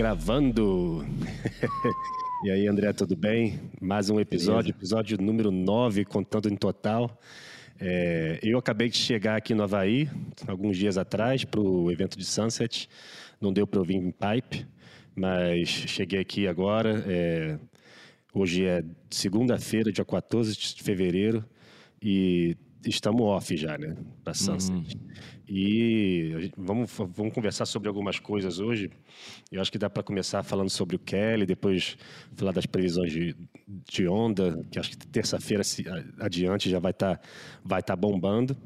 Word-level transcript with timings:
Gravando! 0.00 1.04
e 2.42 2.50
aí, 2.50 2.66
André, 2.66 2.90
tudo 2.90 3.14
bem? 3.14 3.60
Mais 3.82 4.08
um 4.08 4.18
episódio, 4.18 4.72
Beleza. 4.72 4.78
episódio 4.78 5.18
número 5.20 5.50
9, 5.50 6.06
contando 6.06 6.48
em 6.48 6.56
total. 6.56 7.20
É, 7.78 8.38
eu 8.42 8.56
acabei 8.58 8.88
de 8.88 8.96
chegar 8.96 9.36
aqui 9.36 9.52
no 9.52 9.62
Havaí, 9.62 10.08
alguns 10.48 10.78
dias 10.78 10.96
atrás, 10.96 11.44
para 11.44 11.60
o 11.60 11.92
evento 11.92 12.16
de 12.16 12.24
Sunset. 12.24 12.88
Não 13.38 13.52
deu 13.52 13.66
para 13.66 13.78
eu 13.78 13.84
vir 13.84 13.96
em 13.96 14.10
pipe, 14.10 14.66
mas 15.14 15.68
cheguei 15.68 16.20
aqui 16.20 16.48
agora. 16.48 17.04
É, 17.06 17.58
hoje 18.32 18.64
é 18.64 18.82
segunda-feira, 19.10 19.92
dia 19.92 20.02
14 20.02 20.56
de 20.56 20.82
fevereiro, 20.82 21.44
e 22.00 22.56
estamos 22.86 23.20
off 23.20 23.54
já, 23.54 23.76
né? 23.76 23.94
Para 24.24 24.32
Sunset. 24.32 24.72
Uhum. 24.72 25.10
E 25.52 26.52
vamos, 26.56 26.92
vamos 26.96 27.34
conversar 27.34 27.66
sobre 27.66 27.88
algumas 27.88 28.20
coisas 28.20 28.60
hoje. 28.60 28.88
Eu 29.50 29.60
acho 29.60 29.72
que 29.72 29.78
dá 29.78 29.90
para 29.90 30.00
começar 30.00 30.44
falando 30.44 30.70
sobre 30.70 30.94
o 30.94 30.98
Kelly, 30.98 31.44
depois 31.44 31.98
falar 32.36 32.52
das 32.52 32.66
previsões 32.66 33.10
de, 33.10 33.34
de 33.66 34.06
onda, 34.06 34.64
que 34.70 34.78
acho 34.78 34.90
que 34.90 34.96
terça-feira 35.08 35.64
adiante 36.20 36.70
já 36.70 36.78
vai 36.78 36.92
estar 36.92 37.16
tá, 37.16 37.28
vai 37.64 37.82
tá 37.82 37.96
bombando. 37.96 38.56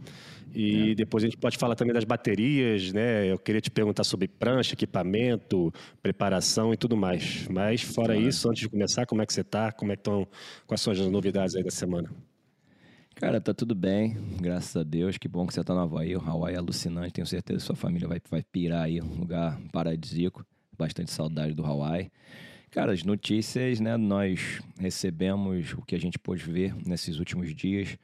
E 0.55 0.91
é. 0.91 0.95
depois 0.95 1.25
a 1.25 1.27
gente 1.27 1.39
pode 1.39 1.57
falar 1.57 1.75
também 1.75 1.95
das 1.95 2.05
baterias, 2.05 2.93
né? 2.93 3.33
Eu 3.33 3.39
queria 3.39 3.63
te 3.63 3.71
perguntar 3.71 4.05
sobre 4.05 4.29
prancha, 4.29 4.75
equipamento, 4.75 5.73
preparação 6.03 6.75
e 6.75 6.77
tudo 6.77 6.99
mais. 6.99 7.49
Mas 7.49 7.81
fora 7.81 8.15
isso, 8.15 8.47
antes 8.51 8.61
de 8.61 8.69
começar, 8.69 9.07
como 9.07 9.23
é 9.23 9.27
que 9.27 9.33
você 9.33 9.41
está? 9.41 9.73
Como 9.73 9.91
é 9.91 9.97
que 9.97 10.01
estão? 10.01 10.29
Quais 10.67 10.83
são 10.83 10.93
as 10.93 10.99
novidades 11.01 11.57
aí 11.57 11.65
da 11.65 11.71
semana? 11.71 12.11
Cara, 13.15 13.41
tá 13.41 13.55
tudo 13.55 13.77
bem, 13.77 14.17
graças 14.41 14.75
a 14.77 14.83
Deus. 14.83 15.17
Que 15.17 15.29
bom 15.29 15.47
que 15.47 15.55
você 15.55 15.63
tá 15.63 15.73
no 15.73 15.81
Havaí. 15.81 16.17
O 16.17 16.21
Hawaii 16.21 16.57
é 16.57 16.59
alucinante, 16.59 17.13
tenho 17.13 17.27
certeza 17.27 17.61
que 17.61 17.65
sua 17.65 17.77
família 17.77 18.09
vai, 18.09 18.21
vai 18.29 18.43
pirar 18.43 18.83
aí, 18.83 19.01
um 19.01 19.21
lugar 19.21 19.59
paradisíaco. 19.73 20.45
Bastante 20.77 21.13
saudade 21.13 21.55
do 21.55 21.65
Hawaii. 21.65 22.11
Cara, 22.73 22.93
as 22.93 23.05
notícias, 23.05 23.79
né? 23.79 23.97
Nós 23.97 24.61
recebemos 24.77 25.75
o 25.75 25.83
que 25.83 25.95
a 25.95 26.01
gente 26.01 26.19
pôde 26.19 26.43
ver 26.43 26.75
nesses 26.85 27.21
últimos 27.21 27.55
dias. 27.55 27.97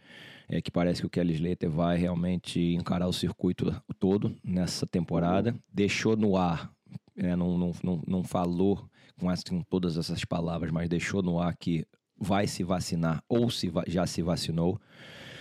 É 0.48 0.62
que 0.62 0.70
parece 0.70 1.00
que 1.00 1.06
o 1.06 1.10
Kelly 1.10 1.34
Slater 1.34 1.68
vai 1.68 1.96
realmente 1.96 2.60
encarar 2.74 3.08
o 3.08 3.12
circuito 3.12 3.74
todo 3.98 4.36
nessa 4.44 4.86
temporada. 4.86 5.56
Deixou 5.72 6.16
no 6.16 6.36
ar, 6.36 6.72
é, 7.16 7.34
não, 7.34 7.58
não, 7.58 7.72
não, 7.82 8.02
não 8.06 8.22
falou 8.22 8.88
com, 9.18 9.26
com 9.48 9.62
todas 9.62 9.96
essas 9.96 10.24
palavras, 10.24 10.70
mas 10.70 10.88
deixou 10.88 11.20
no 11.20 11.40
ar 11.40 11.56
que 11.56 11.84
vai 12.20 12.46
se 12.46 12.62
vacinar 12.62 13.22
ou 13.28 13.50
se 13.50 13.72
já 13.88 14.06
se 14.06 14.22
vacinou. 14.22 14.80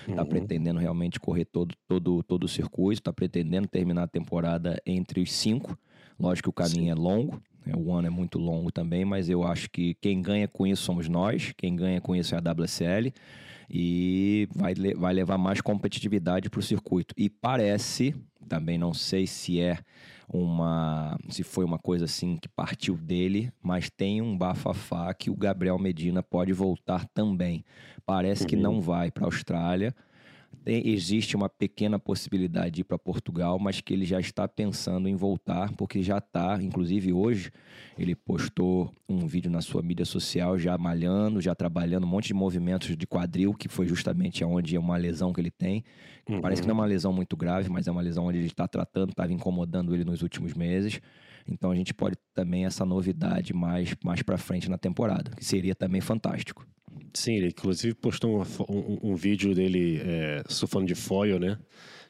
Está 0.08 0.24
uhum. 0.24 0.30
pretendendo 0.30 0.80
realmente 0.80 1.20
correr 1.20 1.46
todo, 1.46 1.76
todo, 1.88 2.24
todo 2.24 2.46
o 2.46 2.48
circuito, 2.48 3.02
está 3.02 3.14
pretendendo 3.14 3.68
terminar 3.68 4.04
a 4.04 4.08
temporada 4.08 4.82
entre 4.86 5.22
os 5.22 5.32
cinco. 5.32 5.78
Lógico 6.20 6.46
que 6.46 6.50
o 6.50 6.54
caminho 6.54 6.86
Sim. 6.86 6.90
é 6.92 6.96
longo, 6.96 7.42
né? 7.66 7.74
o 7.78 7.94
ano 7.94 8.08
é 8.08 8.10
muito 8.10 8.40
longo 8.40 8.72
também, 8.72 9.06
mas 9.06 9.30
eu 9.30 9.44
acho 9.44 9.70
que 9.70 9.94
quem 9.96 10.22
ganha 10.22 10.48
com 10.48 10.66
isso 10.66 10.84
somos 10.84 11.08
nós, 11.08 11.54
quem 11.56 11.76
ganha 11.76 12.02
com 12.02 12.16
isso 12.16 12.34
é 12.34 12.38
a 12.38 12.42
WSL 12.42 13.14
e 13.70 14.48
vai, 14.56 14.74
vai 14.96 15.14
levar 15.14 15.38
mais 15.38 15.62
competitividade 15.62 16.50
para 16.50 16.60
o 16.60 16.64
circuito. 16.64 17.14
E 17.16 17.30
parece, 17.30 18.16
também 18.50 18.78
não 18.78 18.94
sei 18.94 19.28
se 19.28 19.62
é 19.62 19.78
uma 20.28 21.18
se 21.30 21.44
foi 21.44 21.64
uma 21.64 21.80
coisa 21.80 22.06
assim 22.06 22.36
que 22.36 22.50
partiu 22.50 22.98
dele, 22.98 23.52
mas 23.62 23.90
tem 23.90 24.22
um 24.22 24.38
bafafá 24.38 25.14
que 25.14 25.30
o 25.30 25.36
Gabriel 25.36 25.80
Medina 25.80 26.22
pode 26.22 26.52
voltar 26.52 27.06
também. 27.14 27.64
Parece 28.06 28.44
uhum. 28.44 28.50
que 28.50 28.56
não 28.56 28.82
vai 28.82 29.12
para 29.12 29.24
a 29.24 29.28
Austrália 29.28 29.96
tem, 30.64 30.88
existe 30.90 31.36
uma 31.36 31.50
pequena 31.50 31.98
possibilidade 31.98 32.72
de 32.72 32.82
ir 32.82 32.84
para 32.84 32.98
Portugal, 32.98 33.58
mas 33.58 33.82
que 33.82 33.94
ele 33.94 34.06
já 34.06 34.20
está 34.20 34.48
pensando 34.48 35.08
em 35.08 35.16
voltar, 35.16 35.72
porque 35.74 36.04
já 36.04 36.18
está, 36.18 36.62
inclusive 36.62 37.14
hoje, 37.14 37.52
ele 37.98 38.16
postou 38.16 38.94
um 39.08 39.26
vídeo 39.26 39.50
na 39.50 39.62
sua 39.62 39.82
mídia 39.82 40.06
social 40.06 40.58
já 40.58 40.78
malhando, 40.78 41.42
já 41.42 41.56
trabalhando 41.56 42.04
um 42.04 42.08
monte 42.08 42.28
de 42.28 42.34
movimentos 42.34 42.96
de 42.96 43.08
quadril, 43.08 43.54
que 43.54 43.68
foi 43.68 43.88
justamente 43.88 44.44
onde 44.44 44.76
é 44.76 44.80
uma 44.80 44.98
lesão 44.98 45.34
que 45.34 45.42
ele 45.42 45.52
tem. 45.52 45.84
Uhum. 46.28 46.42
Parece 46.42 46.62
que 46.62 46.68
não 46.68 46.76
é 46.76 46.80
uma 46.80 46.86
lesão 46.86 47.12
muito 47.12 47.36
grave, 47.36 47.70
mas 47.70 47.88
é 47.88 47.92
uma 47.92 48.02
lesão 48.02 48.26
onde 48.26 48.38
ele 48.38 48.48
está 48.48 48.68
tratando, 48.68 49.10
estava 49.12 49.34
incomodando 49.34 49.94
ele 49.96 50.04
nos 50.04 50.22
últimos 50.22 50.54
meses. 50.54 51.02
Então 51.48 51.72
a 51.72 51.76
gente 51.76 51.94
pode 51.94 52.16
também 52.34 52.66
essa 52.66 52.86
novidade 52.86 53.54
mais, 53.54 53.96
mais 54.04 54.22
para 54.22 54.38
frente 54.38 54.70
na 54.70 54.78
temporada, 54.78 55.32
que 55.32 55.46
seria 55.46 55.76
também 55.76 56.02
fantástico. 56.02 56.66
Sim, 57.14 57.36
ele 57.36 57.48
inclusive 57.48 57.96
postou 57.96 58.42
um, 58.42 58.44
um, 58.70 59.12
um 59.12 59.16
vídeo 59.16 59.54
dele 59.56 60.02
é, 60.04 60.44
surfando 60.48 60.86
de 60.86 60.96
foil, 60.96 61.40
né? 61.40 61.58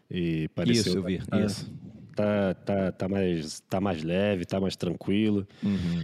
E 0.09 0.47
pareceu. 0.49 0.81
Isso, 0.81 0.97
eu 0.97 1.03
vi. 1.03 1.19
Tá, 1.19 1.39
isso. 1.39 1.71
Tá, 2.15 2.53
tá, 2.53 2.91
tá, 2.91 3.07
mais, 3.07 3.61
tá 3.61 3.79
mais 3.79 4.03
leve, 4.03 4.45
tá 4.45 4.59
mais 4.59 4.75
tranquilo. 4.75 5.47
Uhum. 5.63 6.03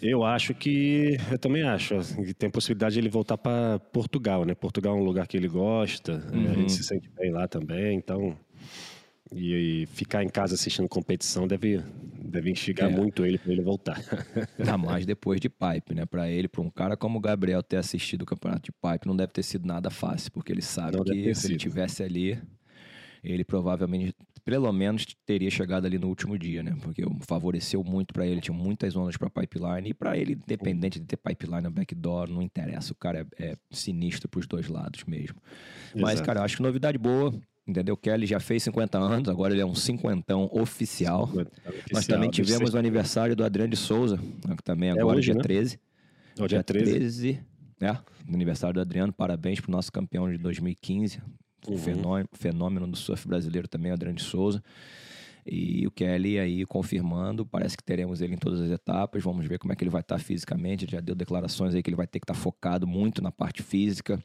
Eu 0.00 0.22
acho 0.22 0.54
que. 0.54 1.16
Eu 1.30 1.38
também 1.38 1.62
acho 1.62 1.98
que 2.24 2.32
tem 2.32 2.48
possibilidade 2.48 2.94
de 2.94 3.00
ele 3.00 3.08
voltar 3.08 3.36
para 3.36 3.80
Portugal, 3.92 4.44
né? 4.44 4.54
Portugal 4.54 4.96
é 4.96 5.00
um 5.00 5.04
lugar 5.04 5.26
que 5.26 5.36
ele 5.36 5.48
gosta, 5.48 6.24
uhum. 6.32 6.46
é, 6.46 6.52
ele 6.52 6.68
se 6.68 6.84
sente 6.84 7.10
bem 7.18 7.32
lá 7.32 7.48
também, 7.48 7.96
então. 7.96 8.36
E, 9.34 9.82
e, 9.82 9.86
ficar 9.86 10.22
em 10.22 10.28
casa 10.28 10.54
assistindo 10.54 10.88
competição 10.88 11.46
deve, 11.46 11.82
deve 12.22 12.50
instigar 12.50 12.90
é. 12.90 12.94
muito 12.94 13.24
ele 13.24 13.38
para 13.38 13.52
ele 13.52 13.62
voltar. 13.62 13.98
Ainda 14.58 14.78
mais 14.78 15.04
depois 15.04 15.40
de 15.40 15.48
pipe, 15.48 15.94
né? 15.94 16.06
Para 16.06 16.30
ele, 16.30 16.48
para 16.48 16.62
um 16.62 16.70
cara 16.70 16.96
como 16.96 17.18
o 17.18 17.20
Gabriel 17.20 17.62
ter 17.62 17.76
assistido 17.76 18.22
o 18.22 18.26
campeonato 18.26 18.62
de 18.62 18.72
pipe, 18.72 19.06
não 19.06 19.16
deve 19.16 19.32
ter 19.32 19.42
sido 19.42 19.66
nada 19.66 19.90
fácil, 19.90 20.32
porque 20.32 20.52
ele 20.52 20.62
sabe 20.62 20.96
não 20.96 21.04
que 21.04 21.34
se 21.34 21.46
ele 21.46 21.58
tivesse 21.58 22.02
ali, 22.02 22.40
ele 23.22 23.44
provavelmente, 23.44 24.14
pelo 24.44 24.72
menos, 24.72 25.04
teria 25.26 25.50
chegado 25.50 25.84
ali 25.84 25.98
no 25.98 26.08
último 26.08 26.38
dia, 26.38 26.62
né? 26.62 26.76
Porque 26.80 27.02
favoreceu 27.20 27.84
muito 27.84 28.14
para 28.14 28.26
ele, 28.26 28.40
tinha 28.40 28.56
muitas 28.56 28.94
zonas 28.94 29.16
para 29.16 29.28
pipeline, 29.28 29.90
e 29.90 29.94
para 29.94 30.16
ele, 30.16 30.32
independente 30.32 30.98
de 30.98 31.06
ter 31.06 31.16
pipeline 31.16 31.66
ou 31.66 31.72
backdoor, 31.72 32.30
não 32.30 32.40
interessa, 32.40 32.92
o 32.92 32.96
cara 32.96 33.26
é, 33.38 33.50
é 33.50 33.56
sinistro 33.70 34.28
para 34.28 34.40
os 34.40 34.46
dois 34.46 34.68
lados 34.68 35.04
mesmo. 35.04 35.36
Exato. 35.88 36.00
Mas, 36.00 36.20
cara, 36.20 36.40
eu 36.40 36.44
acho 36.44 36.56
que 36.56 36.62
novidade 36.62 36.96
boa 36.96 37.32
entendeu? 37.68 37.96
Kelly 37.96 38.26
já 38.26 38.40
fez 38.40 38.62
50 38.62 38.98
anos, 38.98 39.28
agora 39.28 39.52
ele 39.52 39.60
é 39.60 39.66
um 39.66 39.74
cinquentão 39.74 40.48
oficial. 40.50 41.26
50, 41.28 41.50
oficial 41.50 41.84
Nós 41.92 42.06
também 42.06 42.30
tivemos 42.30 42.72
o 42.72 42.78
aniversário 42.78 43.36
do 43.36 43.44
Adriano 43.44 43.70
de 43.70 43.76
Souza, 43.76 44.16
né, 44.16 44.56
que 44.56 44.62
também 44.62 44.88
é 44.88 44.92
agora 44.92 45.16
é 45.16 45.18
hoje, 45.18 45.26
dia 45.26 45.34
né? 45.34 45.42
13. 45.42 45.80
É 46.38 46.46
dia 46.46 46.64
13. 46.64 46.92
13, 46.92 47.40
é, 47.80 47.96
aniversário 48.32 48.74
do 48.74 48.80
Adriano, 48.80 49.12
parabéns 49.12 49.60
pro 49.60 49.70
nosso 49.70 49.92
campeão 49.92 50.30
de 50.30 50.38
2015, 50.38 51.20
uhum. 51.68 51.78
fenômeno, 51.78 52.28
fenômeno 52.32 52.86
do 52.88 52.96
surf 52.96 53.28
brasileiro 53.28 53.68
também, 53.68 53.92
Adriano 53.92 54.16
de 54.16 54.24
Souza. 54.24 54.62
E 55.46 55.86
o 55.86 55.90
Kelly 55.90 56.38
aí 56.38 56.64
confirmando, 56.66 57.44
parece 57.44 57.76
que 57.76 57.82
teremos 57.82 58.20
ele 58.20 58.34
em 58.34 58.38
todas 58.38 58.60
as 58.60 58.70
etapas. 58.70 59.22
Vamos 59.22 59.46
ver 59.46 59.58
como 59.58 59.72
é 59.72 59.76
que 59.76 59.82
ele 59.82 59.90
vai 59.90 60.00
estar 60.00 60.18
fisicamente. 60.18 60.84
Ele 60.84 60.92
já 60.92 61.00
deu 61.00 61.14
declarações 61.14 61.74
aí 61.74 61.82
que 61.82 61.88
ele 61.88 61.96
vai 61.96 62.06
ter 62.06 62.20
que 62.20 62.24
estar 62.24 62.34
focado 62.34 62.86
muito 62.86 63.22
na 63.22 63.32
parte 63.32 63.62
física 63.62 64.22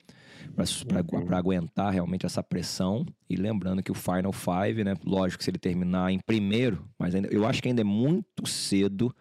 para 0.87 1.19
uhum. 1.19 1.35
aguentar 1.35 1.93
realmente 1.93 2.25
essa 2.25 2.43
pressão. 2.43 3.05
E 3.29 3.35
lembrando 3.35 3.81
que 3.81 3.91
o 3.91 3.95
Final 3.95 4.33
Five, 4.33 4.83
né? 4.83 4.95
Lógico, 5.05 5.43
se 5.43 5.49
ele 5.49 5.57
terminar 5.57 6.11
em 6.11 6.19
primeiro, 6.19 6.85
mas 6.97 7.15
ainda, 7.15 7.29
eu 7.29 7.45
acho 7.45 7.61
que 7.61 7.69
ainda 7.69 7.81
é 7.81 7.85
muito 7.85 8.45
cedo 8.45 9.13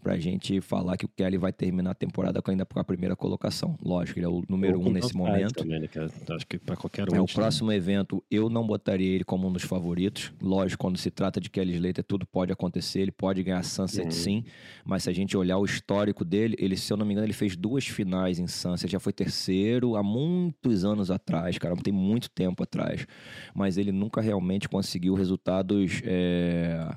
pra 0.00 0.18
gente 0.18 0.60
falar 0.60 0.96
que 0.96 1.04
o 1.04 1.08
Kelly 1.08 1.36
vai 1.36 1.52
terminar 1.52 1.90
a 1.90 1.94
temporada 1.94 2.42
ainda 2.46 2.64
com 2.64 2.80
a 2.80 2.84
primeira 2.84 3.14
colocação. 3.14 3.76
Lógico, 3.82 4.18
ele 4.18 4.26
é 4.26 4.28
o 4.28 4.42
número 4.48 4.80
um 4.80 4.90
nesse 4.90 5.14
momento. 5.14 5.54
Também, 5.54 5.80
né, 5.80 5.86
que 5.86 5.98
acho 5.98 6.46
que 6.46 6.58
para 6.58 6.76
qualquer 6.76 7.10
um. 7.12 7.16
É 7.16 7.20
o 7.20 7.26
próximo 7.26 7.70
evento, 7.72 8.22
eu 8.30 8.48
não 8.48 8.66
botaria 8.66 9.14
ele 9.14 9.24
como 9.24 9.48
um 9.48 9.52
dos 9.52 9.62
favoritos. 9.62 10.32
Lógico, 10.40 10.82
quando 10.82 10.98
se 10.98 11.10
trata 11.10 11.40
de 11.40 11.50
Kelly 11.50 11.74
Slater, 11.74 12.04
tudo 12.04 12.26
pode 12.26 12.52
acontecer. 12.52 13.00
Ele 13.00 13.12
pode 13.12 13.42
ganhar 13.42 13.62
Sunset 13.62 14.06
uhum. 14.06 14.10
sim, 14.10 14.44
mas 14.84 15.04
se 15.04 15.10
a 15.10 15.12
gente 15.12 15.36
olhar 15.36 15.58
o 15.58 15.64
histórico 15.64 16.24
dele, 16.24 16.56
ele, 16.58 16.76
se 16.76 16.92
eu 16.92 16.96
não 16.96 17.04
me 17.04 17.12
engano, 17.12 17.26
ele 17.26 17.32
fez 17.32 17.56
duas 17.56 17.86
finais 17.86 18.38
em 18.38 18.46
Sunset. 18.46 18.90
Já 18.90 19.00
foi 19.00 19.12
terceiro 19.12 19.96
há 19.96 20.02
muitos 20.02 20.84
anos 20.84 21.10
atrás, 21.10 21.58
cara. 21.58 21.76
Tem 21.76 21.92
muito 21.92 22.30
tempo 22.30 22.62
atrás. 22.62 23.06
Mas 23.54 23.76
ele 23.76 23.92
nunca 23.92 24.20
realmente 24.20 24.68
conseguiu 24.68 25.14
resultados. 25.14 26.00
É 26.04 26.96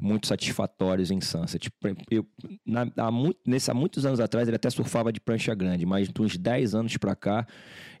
muito 0.00 0.26
satisfatórios 0.26 1.10
em 1.10 1.20
Sunset. 1.20 1.70
Eu, 2.10 2.26
na, 2.64 2.86
há, 2.96 3.10
muito, 3.10 3.38
nesse, 3.46 3.70
há 3.70 3.74
muitos 3.74 4.04
anos 4.04 4.20
atrás 4.20 4.46
ele 4.48 4.56
até 4.56 4.68
surfava 4.70 5.12
de 5.12 5.20
prancha 5.20 5.54
grande, 5.54 5.86
mas 5.86 6.08
de 6.08 6.20
uns 6.20 6.36
10 6.36 6.74
anos 6.74 6.96
para 6.96 7.14
cá 7.14 7.46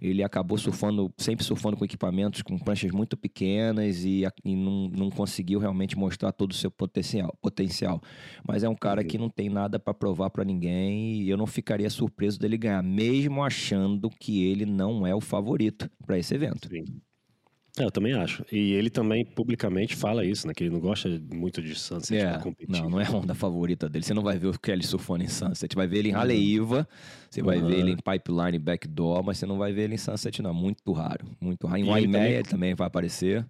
ele 0.00 0.22
acabou 0.22 0.58
surfando, 0.58 1.12
sempre 1.16 1.44
surfando 1.44 1.76
com 1.76 1.84
equipamentos 1.84 2.42
com 2.42 2.58
pranchas 2.58 2.90
muito 2.90 3.16
pequenas 3.16 4.04
e, 4.04 4.24
e 4.44 4.54
não, 4.54 4.88
não 4.88 5.10
conseguiu 5.10 5.58
realmente 5.58 5.96
mostrar 5.96 6.32
todo 6.32 6.50
o 6.50 6.54
seu 6.54 6.70
potencial. 6.70 7.36
potencial. 7.40 8.00
Mas 8.46 8.62
é 8.62 8.68
um 8.68 8.74
cara 8.74 9.02
que 9.02 9.18
não 9.18 9.28
tem 9.28 9.48
nada 9.48 9.78
para 9.78 9.94
provar 9.94 10.30
para 10.30 10.44
ninguém 10.44 11.22
e 11.22 11.30
eu 11.30 11.36
não 11.36 11.46
ficaria 11.46 11.88
surpreso 11.88 12.38
dele 12.38 12.58
ganhar, 12.58 12.82
mesmo 12.82 13.42
achando 13.42 14.10
que 14.10 14.44
ele 14.44 14.66
não 14.66 15.06
é 15.06 15.14
o 15.14 15.20
favorito 15.20 15.90
para 16.04 16.18
esse 16.18 16.34
evento. 16.34 16.68
Sim. 16.68 16.84
É, 17.78 17.84
eu 17.84 17.90
também 17.90 18.14
acho. 18.14 18.44
E 18.50 18.72
ele 18.72 18.88
também 18.88 19.24
publicamente 19.24 19.94
fala 19.94 20.24
isso, 20.24 20.46
né? 20.46 20.54
Que 20.54 20.64
ele 20.64 20.70
não 20.70 20.80
gosta 20.80 21.08
muito 21.32 21.60
de 21.60 21.74
Sunset 21.74 22.16
é, 22.16 22.38
competir. 22.38 22.80
Não, 22.80 22.88
não 22.88 23.00
é 23.00 23.06
a 23.06 23.10
onda 23.10 23.34
favorita 23.34 23.88
dele. 23.88 24.04
Você 24.04 24.14
não 24.14 24.22
vai 24.22 24.38
ver 24.38 24.46
o 24.46 24.58
Kelly 24.58 24.82
surfando 24.82 25.24
em 25.24 25.28
Sunset. 25.28 25.76
Vai 25.76 25.86
ver 25.86 25.98
ele 25.98 26.08
em 26.08 26.14
Haleiva, 26.14 26.88
você 27.28 27.42
vai 27.42 27.58
uhum. 27.58 27.66
ver 27.68 27.78
ele 27.78 27.92
em 27.92 27.96
Pipeline 27.96 28.58
Backdoor, 28.58 29.22
mas 29.22 29.36
você 29.36 29.44
não 29.44 29.58
vai 29.58 29.72
ver 29.72 29.82
ele 29.82 29.94
em 29.94 29.98
Sunset, 29.98 30.40
não. 30.40 30.54
Muito 30.54 30.90
raro. 30.92 31.26
Muito 31.38 31.66
raro. 31.66 31.80
Em 31.80 31.84
Waimea 31.84 32.12
também... 32.12 32.32
ele 32.32 32.48
também 32.48 32.74
vai 32.74 32.86
aparecer. 32.86 33.44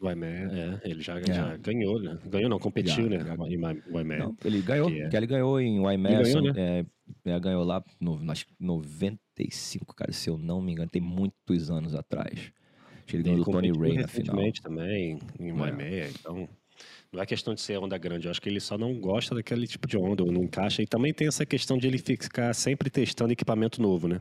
Waimea, 0.00 0.80
é, 0.82 0.90
ele 0.90 1.02
já, 1.02 1.20
já 1.20 1.56
ganhou, 1.58 2.00
né? 2.00 2.18
Ganhou 2.24 2.48
não, 2.48 2.58
competiu, 2.58 3.04
Já, 3.04 3.18
né? 3.18 3.18
já. 3.20 3.34
Em 3.34 3.60
Waimea. 3.92 4.18
Não, 4.18 4.36
ele 4.44 4.62
ganhou. 4.62 4.90
Que 4.90 5.02
é- 5.02 5.10
Ele 5.12 5.26
ganhou 5.26 5.60
em 5.60 5.78
Waimea. 5.78 6.22
Ganhou, 6.22 6.24
são- 6.24 6.56
é, 6.56 6.86
é, 7.26 7.40
ganhou 7.40 7.62
lá 7.64 7.84
no 8.00 8.18
acho 8.30 8.46
que 8.46 8.54
95, 8.58 9.94
cara, 9.94 10.10
se 10.12 10.30
eu 10.30 10.38
não 10.38 10.62
me 10.62 10.72
engano. 10.72 10.88
Tem 10.88 11.02
muitos 11.02 11.70
anos 11.70 11.94
atrás. 11.94 12.50
Ele 13.16 13.22
ganhou 13.24 13.44
do 13.44 13.50
Tony 13.50 13.70
Ray 13.72 13.98
na 13.98 14.08
final. 14.08 14.36
também 14.62 15.18
em 15.38 15.52
Waimea, 15.52 16.08
então 16.10 16.48
não 17.12 17.20
é 17.20 17.26
questão 17.26 17.54
de 17.54 17.60
ser 17.60 17.76
onda 17.78 17.98
grande, 17.98 18.26
eu 18.26 18.30
acho 18.30 18.40
que 18.40 18.48
ele 18.48 18.60
só 18.60 18.78
não 18.78 18.94
gosta 19.00 19.34
daquele 19.34 19.66
tipo 19.66 19.88
de 19.88 19.96
onda, 19.98 20.22
ou 20.22 20.30
não 20.30 20.44
encaixa. 20.44 20.80
E 20.80 20.86
também 20.86 21.12
tem 21.12 21.26
essa 21.26 21.44
questão 21.44 21.76
de 21.76 21.86
ele 21.88 21.98
ficar 21.98 22.54
sempre 22.54 22.88
testando 22.88 23.32
equipamento 23.32 23.82
novo, 23.82 24.06
né? 24.06 24.20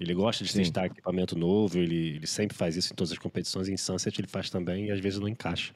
Ele 0.00 0.14
gosta 0.14 0.42
de 0.42 0.50
Sim. 0.50 0.58
testar 0.60 0.86
equipamento 0.86 1.36
novo, 1.38 1.78
ele, 1.78 2.16
ele 2.16 2.26
sempre 2.26 2.56
faz 2.56 2.74
isso 2.76 2.92
em 2.92 2.96
todas 2.96 3.12
as 3.12 3.18
competições, 3.18 3.68
em 3.68 3.76
Sunset 3.76 4.18
ele 4.20 4.28
faz 4.28 4.48
também 4.48 4.86
e 4.86 4.90
às 4.90 4.98
vezes 5.00 5.18
não 5.20 5.28
encaixa. 5.28 5.74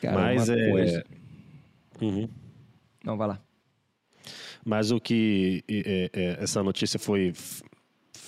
Cara, 0.00 0.20
Mas 0.20 0.48
é- 0.48 0.70
coisa- 0.70 1.04
Uhum. 2.00 2.28
Não, 3.04 3.16
vai 3.16 3.28
lá. 3.28 3.40
Mas 4.64 4.90
o 4.90 4.98
que 5.00 5.62
é, 5.68 6.10
é, 6.12 6.36
essa 6.42 6.62
notícia 6.62 6.98
foi, 6.98 7.32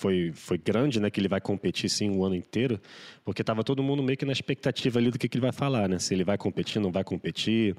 foi, 0.04 0.32
foi 0.34 0.58
grande, 0.58 1.00
né? 1.00 1.08
Que 1.08 1.18
ele 1.18 1.28
vai 1.28 1.40
competir 1.40 1.88
sim 1.88 2.10
o 2.10 2.22
ano 2.26 2.34
inteiro, 2.34 2.78
porque 3.24 3.40
estava 3.40 3.64
todo 3.64 3.82
mundo 3.82 4.02
meio 4.02 4.18
que 4.18 4.26
na 4.26 4.32
expectativa 4.32 4.98
ali 4.98 5.10
do 5.10 5.18
que, 5.18 5.26
que 5.26 5.38
ele 5.38 5.42
vai 5.42 5.52
falar, 5.52 5.88
né? 5.88 5.98
Se 5.98 6.12
ele 6.12 6.24
vai 6.24 6.36
competir, 6.36 6.78
não 6.78 6.92
vai 6.92 7.02
competir. 7.02 7.74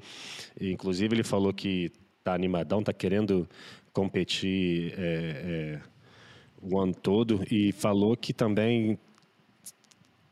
E, 0.60 0.72
inclusive 0.72 1.14
ele 1.14 1.22
falou 1.22 1.54
que 1.54 1.92
tá 2.24 2.34
animadão, 2.34 2.82
tá 2.82 2.92
querendo 2.92 3.48
competir 3.92 4.92
é, 4.98 5.78
é, 5.78 5.80
o 6.60 6.80
ano 6.80 6.92
todo 6.92 7.44
e 7.48 7.70
falou 7.70 8.16
que 8.16 8.32
também 8.32 8.98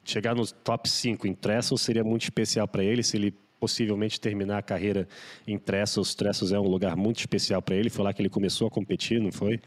chegar 0.04 0.34
nos 0.34 0.50
top 0.50 0.90
5 0.90 1.28
em 1.28 1.32
Trestles 1.32 1.80
seria 1.80 2.02
muito 2.02 2.24
especial 2.24 2.66
para 2.66 2.82
ele, 2.82 3.04
se 3.04 3.16
ele 3.16 3.32
possivelmente 3.60 4.20
terminar 4.20 4.58
a 4.58 4.62
carreira 4.62 5.06
em 5.46 5.56
Trestles. 5.56 6.12
Trestles 6.12 6.50
é 6.50 6.58
um 6.58 6.66
lugar 6.66 6.96
muito 6.96 7.20
especial 7.20 7.62
para 7.62 7.76
ele, 7.76 7.88
foi 7.88 8.04
lá 8.04 8.12
que 8.12 8.20
ele 8.20 8.28
começou 8.28 8.66
a 8.66 8.70
competir, 8.70 9.20
não 9.20 9.30
foi? 9.30 9.60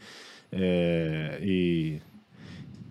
É, 0.52 1.38
e 1.42 2.00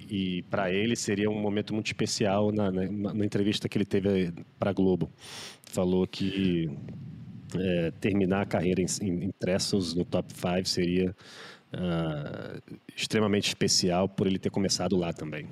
e 0.10 0.44
para 0.44 0.72
ele 0.72 0.96
seria 0.96 1.30
um 1.30 1.40
momento 1.40 1.74
muito 1.74 1.88
especial 1.88 2.52
na, 2.52 2.72
na, 2.72 3.14
na 3.14 3.26
entrevista 3.26 3.68
que 3.68 3.78
ele 3.78 3.86
teve 3.86 4.34
para 4.58 4.72
a 4.72 4.74
Globo. 4.74 5.12
Falou 5.66 6.08
que 6.08 6.70
é, 7.56 7.92
terminar 8.00 8.42
a 8.42 8.46
carreira 8.46 8.82
em, 8.82 8.88
em, 9.02 9.32
Trestles 9.32 9.94
no 9.94 10.06
top 10.06 10.34
5 10.34 10.66
seria 10.66 11.16
ah, 11.74 12.60
extremamente 12.96 13.48
especial 13.48 14.08
por 14.08 14.28
ele 14.28 14.40
ter 14.40 14.50
começado 14.50 14.96
lá 14.98 15.14
também. 15.14 15.48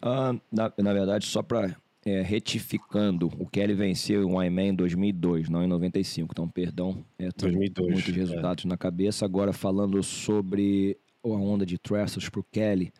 Ah, 0.00 0.34
na, 0.50 0.72
na 0.78 0.92
verdade, 0.92 1.26
só 1.26 1.42
para 1.42 1.76
retificando, 2.24 3.26
o 3.38 3.46
Kelly 3.46 3.74
venceu 3.74 4.22
em 4.22 4.34
Wyman 4.34 4.68
em 4.68 4.74
2002, 4.74 5.50
não 5.50 5.62
em 5.62 5.66
95. 5.66 6.32
Então, 6.32 6.48
perdão, 6.48 7.04
é, 7.18 7.30
tô 7.30 7.46
2002, 7.46 7.92
muitos 7.92 8.14
é. 8.14 8.16
resultados 8.16 8.64
na 8.64 8.78
cabeça. 8.78 9.26
Agora, 9.26 9.52
falando 9.52 10.02
sobre 10.02 10.96
a 11.22 11.28
onda 11.28 11.66
de 11.66 11.76
Trestles 11.76 12.28
para 12.28 12.40
o 12.40 12.44
Kelly. 12.44 12.92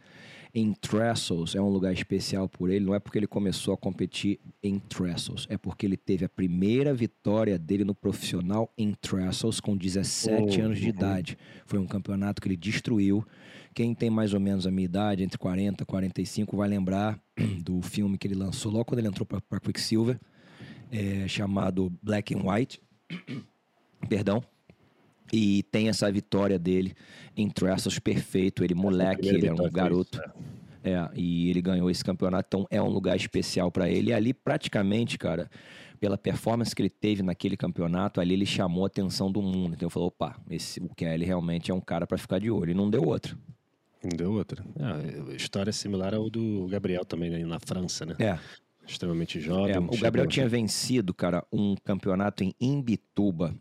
Em 0.59 0.73
Trestles 0.73 1.55
é 1.55 1.61
um 1.61 1.69
lugar 1.69 1.93
especial 1.93 2.49
por 2.49 2.69
ele, 2.69 2.85
não 2.85 2.93
é 2.93 2.99
porque 2.99 3.17
ele 3.17 3.29
começou 3.29 3.73
a 3.73 3.77
competir 3.77 4.41
em 4.61 4.81
Trestles, 4.81 5.47
é 5.49 5.57
porque 5.57 5.87
ele 5.87 5.97
teve 5.97 6.25
a 6.25 6.29
primeira 6.29 6.93
vitória 6.93 7.57
dele 7.57 7.85
no 7.85 7.95
profissional 7.95 8.69
em 8.77 8.93
Trestles 8.93 9.61
com 9.61 9.77
17 9.77 10.61
Oh, 10.61 10.65
anos 10.65 10.79
de 10.79 10.85
uhum. 10.85 10.91
idade. 10.91 11.39
Foi 11.65 11.79
um 11.79 11.87
campeonato 11.87 12.43
que 12.43 12.49
ele 12.49 12.57
destruiu. 12.57 13.25
Quem 13.73 13.95
tem 13.95 14.11
mais 14.11 14.35
ou 14.35 14.41
menos 14.41 14.67
a 14.67 14.71
minha 14.73 14.87
idade, 14.87 15.23
entre 15.23 15.39
40 15.39 15.85
e 15.85 15.87
45, 15.87 16.57
vai 16.57 16.69
lembrar 16.69 17.23
do 17.63 17.81
filme 17.81 18.19
que 18.19 18.27
ele 18.27 18.35
lançou 18.35 18.73
logo 18.73 18.87
quando 18.87 18.99
ele 18.99 19.07
entrou 19.07 19.25
para 19.25 19.61
Quicksilver, 19.61 20.19
é, 20.91 21.29
chamado 21.29 21.89
Black 22.03 22.35
and 22.35 22.43
White. 22.43 22.81
Perdão. 24.09 24.43
E 25.33 25.63
tem 25.65 25.89
essa 25.89 26.11
vitória 26.11 26.59
dele 26.59 26.95
em 27.37 27.49
Trestles 27.49 27.99
perfeito. 27.99 28.65
Ele, 28.65 28.75
moleque, 28.75 29.29
ele 29.29 29.47
era 29.47 29.55
um 29.55 29.71
garoto. 29.71 30.21
É, 30.83 31.09
e 31.15 31.51
ele 31.51 31.61
ganhou 31.61 31.91
esse 31.91 32.05
campeonato, 32.05 32.47
então 32.49 32.67
é 32.71 32.81
um 32.81 32.89
lugar 32.89 33.17
especial 33.17 33.71
para 33.71 33.91
ele. 33.91 34.11
E 34.11 34.13
ali, 34.15 34.33
praticamente, 34.33 35.19
cara, 35.19 35.51
pela 36.01 36.17
performance 36.17 36.75
que 36.75 36.81
ele 36.81 36.89
teve 36.89 37.23
naquele 37.23 37.57
campeonato, 37.57 38.21
ali 38.21 38.35
ele 38.35 38.47
chamou 38.47 38.85
a 38.85 38.87
atenção 38.87 39.31
do 39.31 39.43
mundo. 39.43 39.75
Então 39.75 39.91
falou: 39.91 40.09
opa, 40.09 40.37
esse, 40.49 40.81
o 40.81 40.89
Kelly 40.95 41.25
realmente 41.25 41.71
é 41.71 41.75
um 41.75 41.81
cara 41.81 42.07
para 42.07 42.17
ficar 42.17 42.39
de 42.39 42.51
olho. 42.51 42.71
E 42.71 42.75
não 42.75 42.89
deu 42.89 43.03
outro. 43.05 43.37
Não 44.03 44.17
deu 44.17 44.33
outra. 44.33 44.65
Ah, 44.81 45.35
história 45.35 45.73
similar 45.73 46.15
ao 46.15 46.31
do 46.31 46.69
Gabriel 46.69 47.05
também, 47.05 47.29
né, 47.29 47.45
na 47.45 47.59
França, 47.59 48.07
né? 48.07 48.15
É, 48.21 48.39
Extremamente 48.87 49.39
jovem. 49.41 49.75
É, 49.75 49.79
o 49.79 49.83
Gabriel 49.83 50.25
chegou- 50.25 50.27
tinha 50.29 50.49
vencido, 50.49 51.13
cara, 51.13 51.45
um 51.53 51.75
campeonato 51.85 52.43
em 52.45 52.55
Imbituba. 52.61 53.55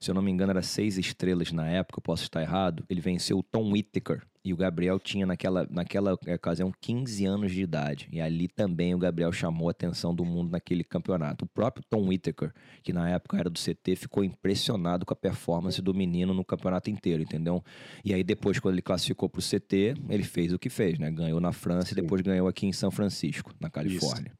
Se 0.00 0.10
eu 0.10 0.14
não 0.14 0.22
me 0.22 0.30
engano, 0.30 0.50
era 0.50 0.62
seis 0.62 0.96
estrelas 0.96 1.50
na 1.52 1.68
época, 1.68 1.98
eu 1.98 2.02
posso 2.02 2.22
estar 2.22 2.40
errado. 2.40 2.84
Ele 2.88 3.00
venceu 3.00 3.38
o 3.38 3.42
Tom 3.42 3.72
Whittaker. 3.72 4.22
E 4.44 4.52
o 4.52 4.56
Gabriel 4.56 4.98
tinha, 4.98 5.26
naquela, 5.26 5.66
naquela 5.68 6.14
ocasião, 6.14 6.72
15 6.80 7.26
anos 7.26 7.52
de 7.52 7.60
idade. 7.60 8.08
E 8.10 8.20
ali 8.20 8.48
também 8.48 8.94
o 8.94 8.98
Gabriel 8.98 9.32
chamou 9.32 9.68
a 9.68 9.72
atenção 9.72 10.14
do 10.14 10.24
mundo 10.24 10.50
naquele 10.50 10.84
campeonato. 10.84 11.44
O 11.44 11.48
próprio 11.48 11.84
Tom 11.90 12.06
Whittaker, 12.08 12.52
que 12.82 12.92
na 12.92 13.10
época 13.10 13.36
era 13.36 13.50
do 13.50 13.58
CT, 13.58 13.96
ficou 13.96 14.24
impressionado 14.24 15.04
com 15.04 15.12
a 15.12 15.16
performance 15.16 15.82
do 15.82 15.92
menino 15.92 16.32
no 16.32 16.44
campeonato 16.44 16.88
inteiro, 16.88 17.22
entendeu? 17.22 17.62
E 18.04 18.14
aí 18.14 18.22
depois, 18.22 18.58
quando 18.58 18.74
ele 18.74 18.82
classificou 18.82 19.28
pro 19.28 19.42
CT, 19.42 19.94
ele 20.08 20.22
fez 20.22 20.52
o 20.52 20.58
que 20.58 20.70
fez, 20.70 20.98
né? 20.98 21.10
Ganhou 21.10 21.40
na 21.40 21.52
França 21.52 21.88
e 21.88 21.94
Sim. 21.94 22.02
depois 22.02 22.22
ganhou 22.22 22.48
aqui 22.48 22.66
em 22.66 22.72
São 22.72 22.90
Francisco, 22.90 23.52
na 23.60 23.68
Califórnia. 23.68 24.32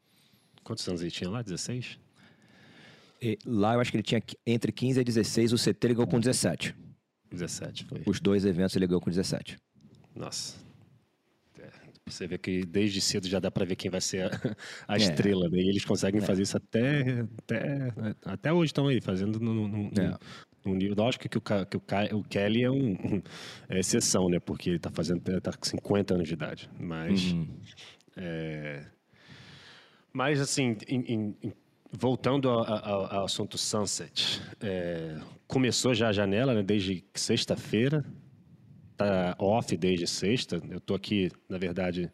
Quantos 0.63 0.89
anos 0.89 1.03
ele 1.03 1.11
tinha 1.11 1.29
lá? 1.29 1.43
16? 1.43 1.99
E 3.21 3.39
lá 3.45 3.75
eu 3.75 3.81
acho 3.81 3.91
que 3.91 3.97
ele 3.97 4.03
tinha 4.05 4.23
entre 4.47 4.71
15 4.73 5.01
e 5.01 5.05
16, 5.05 5.53
o 5.53 5.57
CT 5.57 5.89
ganhou 5.95 6.07
com 6.07 6.21
17. 6.21 6.75
17 7.31 7.85
foi. 7.85 8.03
Os 8.07 8.21
dois 8.21 8.45
eventos 8.45 8.75
ele 8.77 8.87
ganhou 8.87 9.01
com 9.01 9.11
17. 9.11 9.57
Nossa. 10.15 10.57
É, 11.59 11.69
você 12.07 12.27
vê 12.27 12.39
que 12.39 12.65
desde 12.65 13.01
cedo 13.01 13.27
já 13.29 13.39
dá 13.41 13.51
pra 13.51 13.65
ver 13.65 13.77
quem 13.77 13.91
vai 13.91 14.01
ser 14.01 14.25
a, 14.33 14.57
a 14.89 14.95
É. 14.95 14.99
estrela, 14.99 15.49
né? 15.49 15.59
E 15.59 15.69
eles 15.69 15.85
conseguem 15.85 16.21
fazer 16.21 16.43
isso 16.43 16.57
até, 16.57 17.27
até, 17.39 17.93
até 18.25 18.53
hoje 18.53 18.71
estão 18.71 18.87
aí, 18.87 19.01
fazendo 19.01 19.39
no, 19.41 19.53
no, 19.53 19.69
no- 19.69 19.91
É. 20.01 20.19
nível. 20.71 20.95
Lógico 20.97 21.29
que 21.29 21.39
o, 21.39 21.41
que 21.41 21.77
o, 21.77 22.19
o 22.19 22.25
Kelly 22.25 22.63
é 22.65 22.71
um, 22.71 22.93
um- 22.93 23.23
é 23.69 23.79
exceção, 23.81 24.29
né? 24.29 24.39
Porque 24.39 24.71
ele 24.71 24.79
tá 24.79 24.91
fazendo, 24.91 25.21
tá 25.41 25.53
com 25.53 25.65
50 25.65 26.15
anos 26.15 26.29
de 26.29 26.35
idade. 26.35 26.71
Mas. 26.79 27.33
Uhum. 27.33 27.49
é, 28.17 28.85
mas 30.13 30.41
assim, 30.41 30.77
em- 30.89 31.35
em- 31.43 31.53
voltando 31.93 32.49
ao, 32.49 32.65
ao- 32.67 33.15
ao 33.17 33.25
assunto 33.25 33.57
Sunset, 33.59 34.41
é, 34.61 35.17
começou 35.47 35.95
já 35.95 36.09
a 36.09 36.13
janela, 36.13 36.55
né? 36.55 36.63
Desde 36.63 37.05
sexta-feira 37.15 38.05
tá 38.97 39.37
off 39.39 39.77
desde 39.77 40.07
sexta. 40.07 40.61
Eu 40.69 40.81
tô 40.81 40.95
aqui, 40.95 41.31
na 41.49 41.57
verdade, 41.57 42.11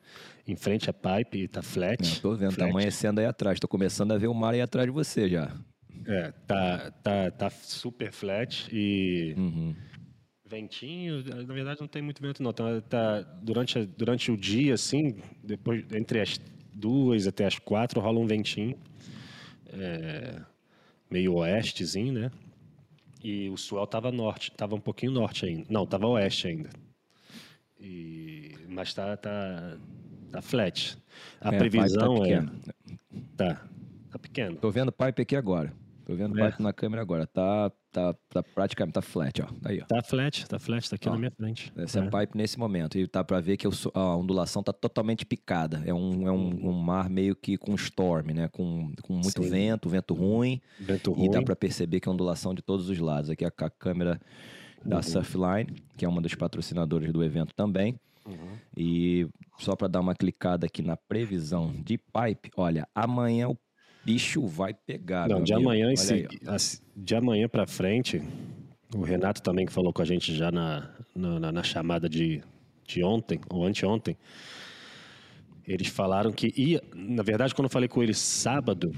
em 0.47 0.55
frente 0.55 0.91
à 0.91 0.93
pipe 0.93 1.39
e 1.45 1.49
tá 1.49 1.63
flat. 1.63 2.21
Tô 2.21 2.35
vendo, 2.37 2.51
tá 2.51 2.57
Flat. 2.57 2.71
amanhecendo 2.71 3.21
aí 3.21 3.27
atrás. 3.27 3.59
Tô 3.59 3.67
começando 3.67 4.13
a 4.13 4.19
ver 4.19 4.27
o 4.27 4.35
mar 4.35 4.53
aí 4.55 4.61
atrás 4.61 4.87
de 4.87 4.93
você 4.93 5.29
já. 5.29 5.51
É, 6.07 6.33
tá, 6.47 6.91
tá, 7.03 7.31
tá 7.31 7.51
super 7.51 8.13
flat 8.13 8.69
e 8.71 9.33
Uhum. 9.39 9.75
ventinho, 10.47 11.25
na 11.47 11.55
verdade 11.55 11.81
não 11.81 11.89
tem 11.89 12.03
muito 12.03 12.21
vento 12.21 12.43
não. 12.43 12.53
Tá, 12.53 12.81
tá- 12.83 13.21
durante, 13.43 13.79
a- 13.79 13.85
durante 13.97 14.31
o 14.31 14.37
dia, 14.37 14.75
assim, 14.75 15.17
depois, 15.43 15.85
entre 15.93 16.21
as 16.21 16.39
duas 16.75 17.27
até 17.27 17.47
as 17.47 17.59
quatro, 17.59 18.01
rola 18.01 18.21
um 18.21 18.27
ventinho. 18.27 18.77
É, 19.73 20.41
meio 21.11 21.35
oestezinho, 21.35 22.13
né? 22.13 22.31
E 23.23 23.49
o 23.49 23.57
swell 23.57 23.87
tava 23.87 24.13
norte, 24.13 24.51
tava 24.53 24.75
um 24.75 24.81
pouquinho 24.81 25.13
norte 25.13 25.47
ainda. 25.47 25.65
Não, 25.71 25.87
tava 25.87 26.07
oeste 26.07 26.47
ainda. 26.49 26.69
E, 27.81 28.55
mas 28.69 28.93
tá, 28.95 29.17
tá, 29.17 29.77
tá 30.31 30.43
flat. 30.43 30.97
A 31.41 31.55
É, 31.55 31.59
previsão 31.59 32.15
pipe 32.21 32.33
é. 32.33 32.43
tá. 32.43 32.75
Tá, 33.37 33.67
tá 34.11 34.19
pequeno. 34.19 34.57
Tô 34.57 34.71
vendo 34.71 34.93
pipe 34.93 35.23
aqui 35.23 35.37
agora. 35.37 35.73
Tô 36.05 36.15
vendo 36.15 36.39
É. 36.39 36.51
pipe 36.51 36.63
na 36.63 36.73
câmera 36.73 37.03
agora. 37.03 37.27
Tá, 37.27 37.71
tá, 37.95 38.15
tá 38.29 38.43
praticamente 38.43 38.93
tá 38.95 39.01
flat, 39.01 39.41
ó. 39.41 39.47
Aí, 39.65 39.81
ó. 39.81 39.87
Tá 39.87 40.03
flat, 40.03 40.47
tá 40.49 40.59
flat, 40.59 40.91
tá 40.91 40.97
aqui 40.97 41.09
Ó, 41.09 41.13
na 41.13 41.19
minha 41.19 41.31
frente. 41.31 41.73
Essa 41.77 42.01
é 42.01 42.03
a 42.07 42.11
pipe 42.11 42.37
nesse 42.37 42.59
momento. 42.59 42.99
E 42.99 43.07
tá 43.07 43.23
pra 43.23 43.41
ver 43.41 43.57
que 43.57 43.67
o 43.69 43.73
so- 43.73 43.93
a 43.95 44.17
ondulação 44.17 44.63
tá 44.63 44.73
totalmente 44.73 45.25
picada. 45.25 45.83
É 45.87 45.95
um, 45.95 46.27
é 46.29 46.33
um, 46.33 46.69
um 46.71 46.73
mar 46.73 47.09
meio 47.09 47.37
que 47.37 47.57
com 47.57 47.75
storm, 47.77 48.33
né? 48.35 48.49
Com, 48.49 48.93
com 49.03 49.13
muito 49.15 49.43
Sim. 49.43 49.49
vento, 49.51 49.89
vento 49.89 50.13
ruim. 50.13 50.61
Vento 50.81 51.13
E 51.13 51.15
ruim. 51.15 51.31
dá 51.31 51.41
pra 51.43 51.55
perceber 51.57 52.01
que 52.01 52.09
é 52.09 52.13
ondulação 52.13 52.53
de 52.55 52.61
todos 52.63 52.89
os 52.91 52.99
lados. 52.99 53.31
Aqui 53.31 53.45
a, 53.45 53.49
a 53.57 53.71
câmera 53.71 54.21
da 54.85 54.97
Uhum. 54.97 55.03
Surfline, 55.03 55.67
que 55.97 56.05
é 56.05 56.09
uma 56.09 56.21
dos 56.21 56.35
patrocinadores 56.35 57.13
do 57.13 57.23
evento 57.25 57.55
também. 57.55 57.99
Uhum. 58.27 58.57
E 58.77 59.27
só 59.59 59.77
para 59.77 59.87
dar 59.89 60.01
uma 60.01 60.15
clicada 60.15 60.67
aqui 60.67 60.83
na 60.83 60.97
previsão 60.97 61.73
de 61.73 61.97
pipe, 61.99 62.51
olha, 62.57 62.87
amanhã 62.95 63.49
o 63.49 63.57
bicho 64.05 64.47
vai 64.47 64.75
pegar. 64.75 65.29
Não, 65.29 65.43
de 65.43 65.53
amigo. 65.53 65.69
amanhã, 65.71 65.93
em 65.93 65.97
de 66.97 67.15
amanhã 67.17 67.49
para 67.49 67.67
frente, 67.67 68.23
o 68.95 69.03
Renato 69.03 69.43
também 69.43 69.67
que 69.67 69.73
falou 69.73 69.93
com 69.93 70.03
a 70.03 70.05
gente 70.05 70.35
já 70.35 70.51
na, 70.53 70.91
na, 71.15 71.53
na- 71.53 71.63
chamada 71.63 72.09
de, 72.09 72.43
de 72.87 73.03
ontem, 73.03 73.41
ou 73.51 73.65
anteontem, 73.65 74.17
Eles 75.67 75.89
falaram 75.89 76.31
que 76.33 76.53
ia. 76.57 76.83
Na 76.95 77.23
verdade, 77.23 77.55
quando 77.55 77.67
eu 77.67 77.71
falei 77.71 77.89
com 77.89 78.03
ele 78.03 78.13
sábado, 78.15 78.93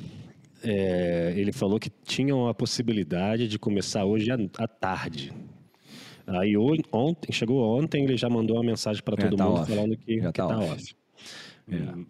é, 0.62 1.32
ele 1.36 1.52
falou 1.52 1.78
que 1.78 1.90
tinham 2.04 2.48
a 2.48 2.54
possibilidade 2.54 3.46
de 3.46 3.58
começar 3.58 4.04
hoje 4.04 4.30
à, 4.32 4.36
à 4.58 4.66
tarde. 4.66 5.32
Aí 6.26 6.56
ontem, 6.90 7.30
chegou 7.32 7.62
ontem, 7.78 8.02
ele 8.02 8.16
já 8.16 8.28
mandou 8.28 8.56
uma 8.56 8.64
mensagem 8.64 9.00
para 9.00 9.16
todo 9.16 9.36
tá 9.36 9.44
mundo 9.44 9.60
off. 9.60 9.72
falando 9.72 9.96
que, 9.96 10.20
Já 10.20 10.32
que 10.32 10.38
tá 10.42 10.48
tá 10.48 10.58
off. 10.58 10.72
off. 10.72 10.96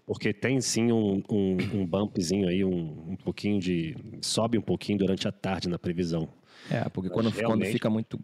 Porque 0.04 0.32
tem 0.32 0.60
sim 0.60 0.92
um, 0.92 1.22
um, 1.30 1.56
um 1.80 1.86
bumpzinho 1.86 2.48
aí, 2.48 2.64
um, 2.64 3.10
um 3.12 3.16
pouquinho 3.16 3.58
de. 3.60 3.96
sobe 4.20 4.58
um 4.58 4.62
pouquinho 4.62 4.98
durante 4.98 5.26
a 5.26 5.32
tarde 5.32 5.68
na 5.68 5.78
previsão. 5.78 6.28
É, 6.70 6.88
porque 6.88 7.08
Mas 7.08 7.14
quando, 7.14 7.32
quando 7.32 7.40
realmente- 7.40 7.72
fica 7.72 7.88
muito. 7.90 8.20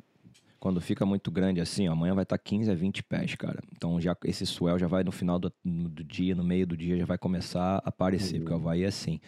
Quando 0.61 0.81
fica 0.81 1.05
muito 1.05 1.29
grande 1.29 1.61
assim, 1.61 1.89
ó, 1.89 1.93
amanhã 1.93 2.15
vai 2.15 2.23
estar 2.23 2.39
15 2.39 2.71
a 2.71 2.75
20 2.75 3.03
pés, 3.03 3.35
cara. 3.35 3.59
Então 3.75 4.01
já 4.01 4.17
esse 4.25 4.47
swell 4.47 4.79
já 4.79 4.87
vai 4.87 5.03
no 5.03 5.11
final 5.11 5.37
do, 5.37 5.53
no- 5.65 5.89
do 5.89 6.05
dia, 6.05 6.37
no 6.37 6.45
meio 6.45 6.65
do 6.65 6.77
dia, 6.77 6.97
já 6.97 7.05
vai 7.05 7.19
começar 7.19 7.79
a 7.85 7.89
aparecer, 7.89 8.39
porque 8.39 8.53
o 8.53 8.57
Havaí 8.57 8.85
é 8.85 8.87
assim. 8.87 9.19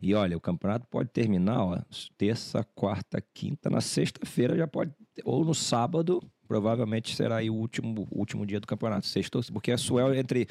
E 0.00 0.14
olha, 0.14 0.36
o 0.36 0.40
campeonato 0.40 0.86
pode 0.88 1.08
terminar, 1.10 1.64
ó, 1.64 1.78
terça, 2.16 2.62
quarta, 2.76 3.20
quinta, 3.34 3.68
na 3.68 3.80
sexta-feira 3.80 4.56
já 4.56 4.68
pode. 4.68 4.92
Ou 5.24 5.44
no 5.44 5.52
sábado, 5.52 6.22
provavelmente 6.54 7.16
será 7.16 7.38
aí 7.38 7.50
o 7.50 7.54
último, 7.54 8.06
último 8.12 8.46
dia 8.46 8.60
do 8.60 8.66
campeonato. 8.66 9.06
Sexta, 9.08 9.40
porque 9.52 9.72
é 9.72 9.76
swell 9.76 10.14
entre 10.14 10.46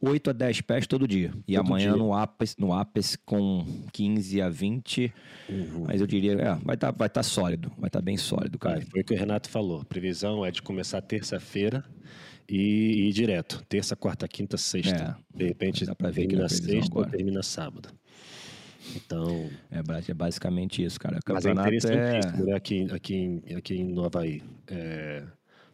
8 0.00 0.30
a 0.30 0.32
10 0.32 0.62
pés 0.62 0.86
todo 0.86 1.06
dia. 1.06 1.30
E 1.46 1.54
Todo 1.54 1.66
amanhã 1.66 1.90
dia. 1.92 1.98
no 1.98 2.14
Apex, 2.14 2.56
no 2.56 2.72
Apex 2.72 3.16
com 3.16 3.66
15 3.92 4.40
a 4.40 4.48
20. 4.48 5.12
Mas 5.86 6.00
eu 6.00 6.06
diria, 6.06 6.32
é, 6.32 6.54
vai 6.64 6.74
estar 6.74 6.90
vai 6.92 7.10
tá 7.10 7.22
sólido, 7.22 7.70
vai 7.76 7.88
estar 7.88 8.00
bem 8.00 8.16
sólido, 8.16 8.58
cara. 8.58 8.76
Vai, 8.76 8.86
foi 8.86 9.00
o 9.02 9.04
que 9.04 9.12
o 9.12 9.16
Renato 9.18 9.50
falou. 9.50 9.82
A 9.82 9.84
previsão 9.84 10.42
é 10.42 10.50
de 10.50 10.62
começar 10.62 11.02
terça-feira 11.02 11.84
e 12.48 13.08
ir 13.08 13.12
direto. 13.12 13.62
Terça, 13.68 13.94
quarta, 13.94 14.26
quinta, 14.26 14.56
sexta. 14.56 15.18
De 15.34 15.44
repente, 15.48 15.84
termina 15.84 16.48
sexta 16.48 16.94
ou 16.94 17.02
agora. 17.02 17.10
termina 17.10 17.42
sábado. 17.42 17.90
Então, 18.96 19.48
É, 19.70 19.78
é 20.10 20.14
basicamente 20.14 20.82
isso, 20.82 20.98
cara. 20.98 21.18
O 21.18 21.32
mas 21.32 21.44
é 21.44 21.48
campeonato 21.50 21.68
é. 21.68 21.76
interessantíssimo, 21.76 22.46
né? 22.46 22.54
Aqui, 22.54 22.86
aqui, 22.90 23.14
em- 23.14 23.54
aqui 23.54 23.84
no 23.84 24.04
Havaí. 24.04 24.42
É, 24.66 25.22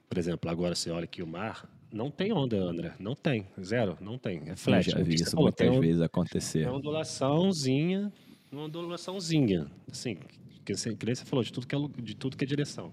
por 0.09 0.19
exemplo, 0.19 0.51
agora 0.51 0.75
você 0.75 0.91
olha 0.91 1.05
aqui 1.05 1.23
o 1.23 1.27
mar, 1.27 1.69
não 1.93 2.11
tem 2.11 2.33
onda, 2.33 2.57
André. 2.57 2.93
Não 2.99 3.15
tem. 3.15 3.47
Zero, 3.63 3.97
não 4.01 4.19
tem. 4.19 4.43
É 4.47 4.53
Eu 4.53 4.57
flat. 4.57 4.91
já 4.91 4.99
vi 5.03 5.15
isso 5.15 5.37
muitas 5.37 5.77
vezes 5.79 6.01
acontecer. 6.03 6.63
É 6.63 6.69
uma 6.69 6.79
ondulaçãozinha, 6.79 8.13
uma 8.53 8.63
ondulaçãozinha, 8.65 9.67
assim, 9.91 10.17
que 10.65 10.75
você, 10.75 10.95
que 10.95 11.07
nem 11.07 11.15
você 11.15 11.25
falou, 11.25 11.43
de 11.45 11.53
tudo 11.53 11.67
que 11.67 11.75
é, 11.75 11.79
de 12.03 12.15
tudo 12.15 12.37
que 12.37 12.45
é 12.45 12.47
direção. 12.47 12.93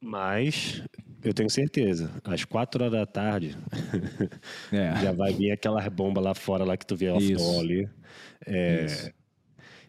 Mas 0.00 0.82
eu 1.22 1.32
tenho 1.34 1.50
certeza, 1.50 2.10
às 2.24 2.44
quatro 2.44 2.82
horas 2.84 2.92
da 2.92 3.06
tarde 3.06 3.56
É. 4.72 4.94
já 5.02 5.12
vai 5.12 5.32
vir 5.32 5.50
aquela 5.50 5.88
bomba 5.90 6.20
lá 6.20 6.34
fora 6.34 6.64
lá 6.64 6.76
que 6.76 6.86
tu 6.86 6.96
vê 6.96 7.10
offshore 7.10 7.58
ali. 7.60 7.88
É. 8.46 9.12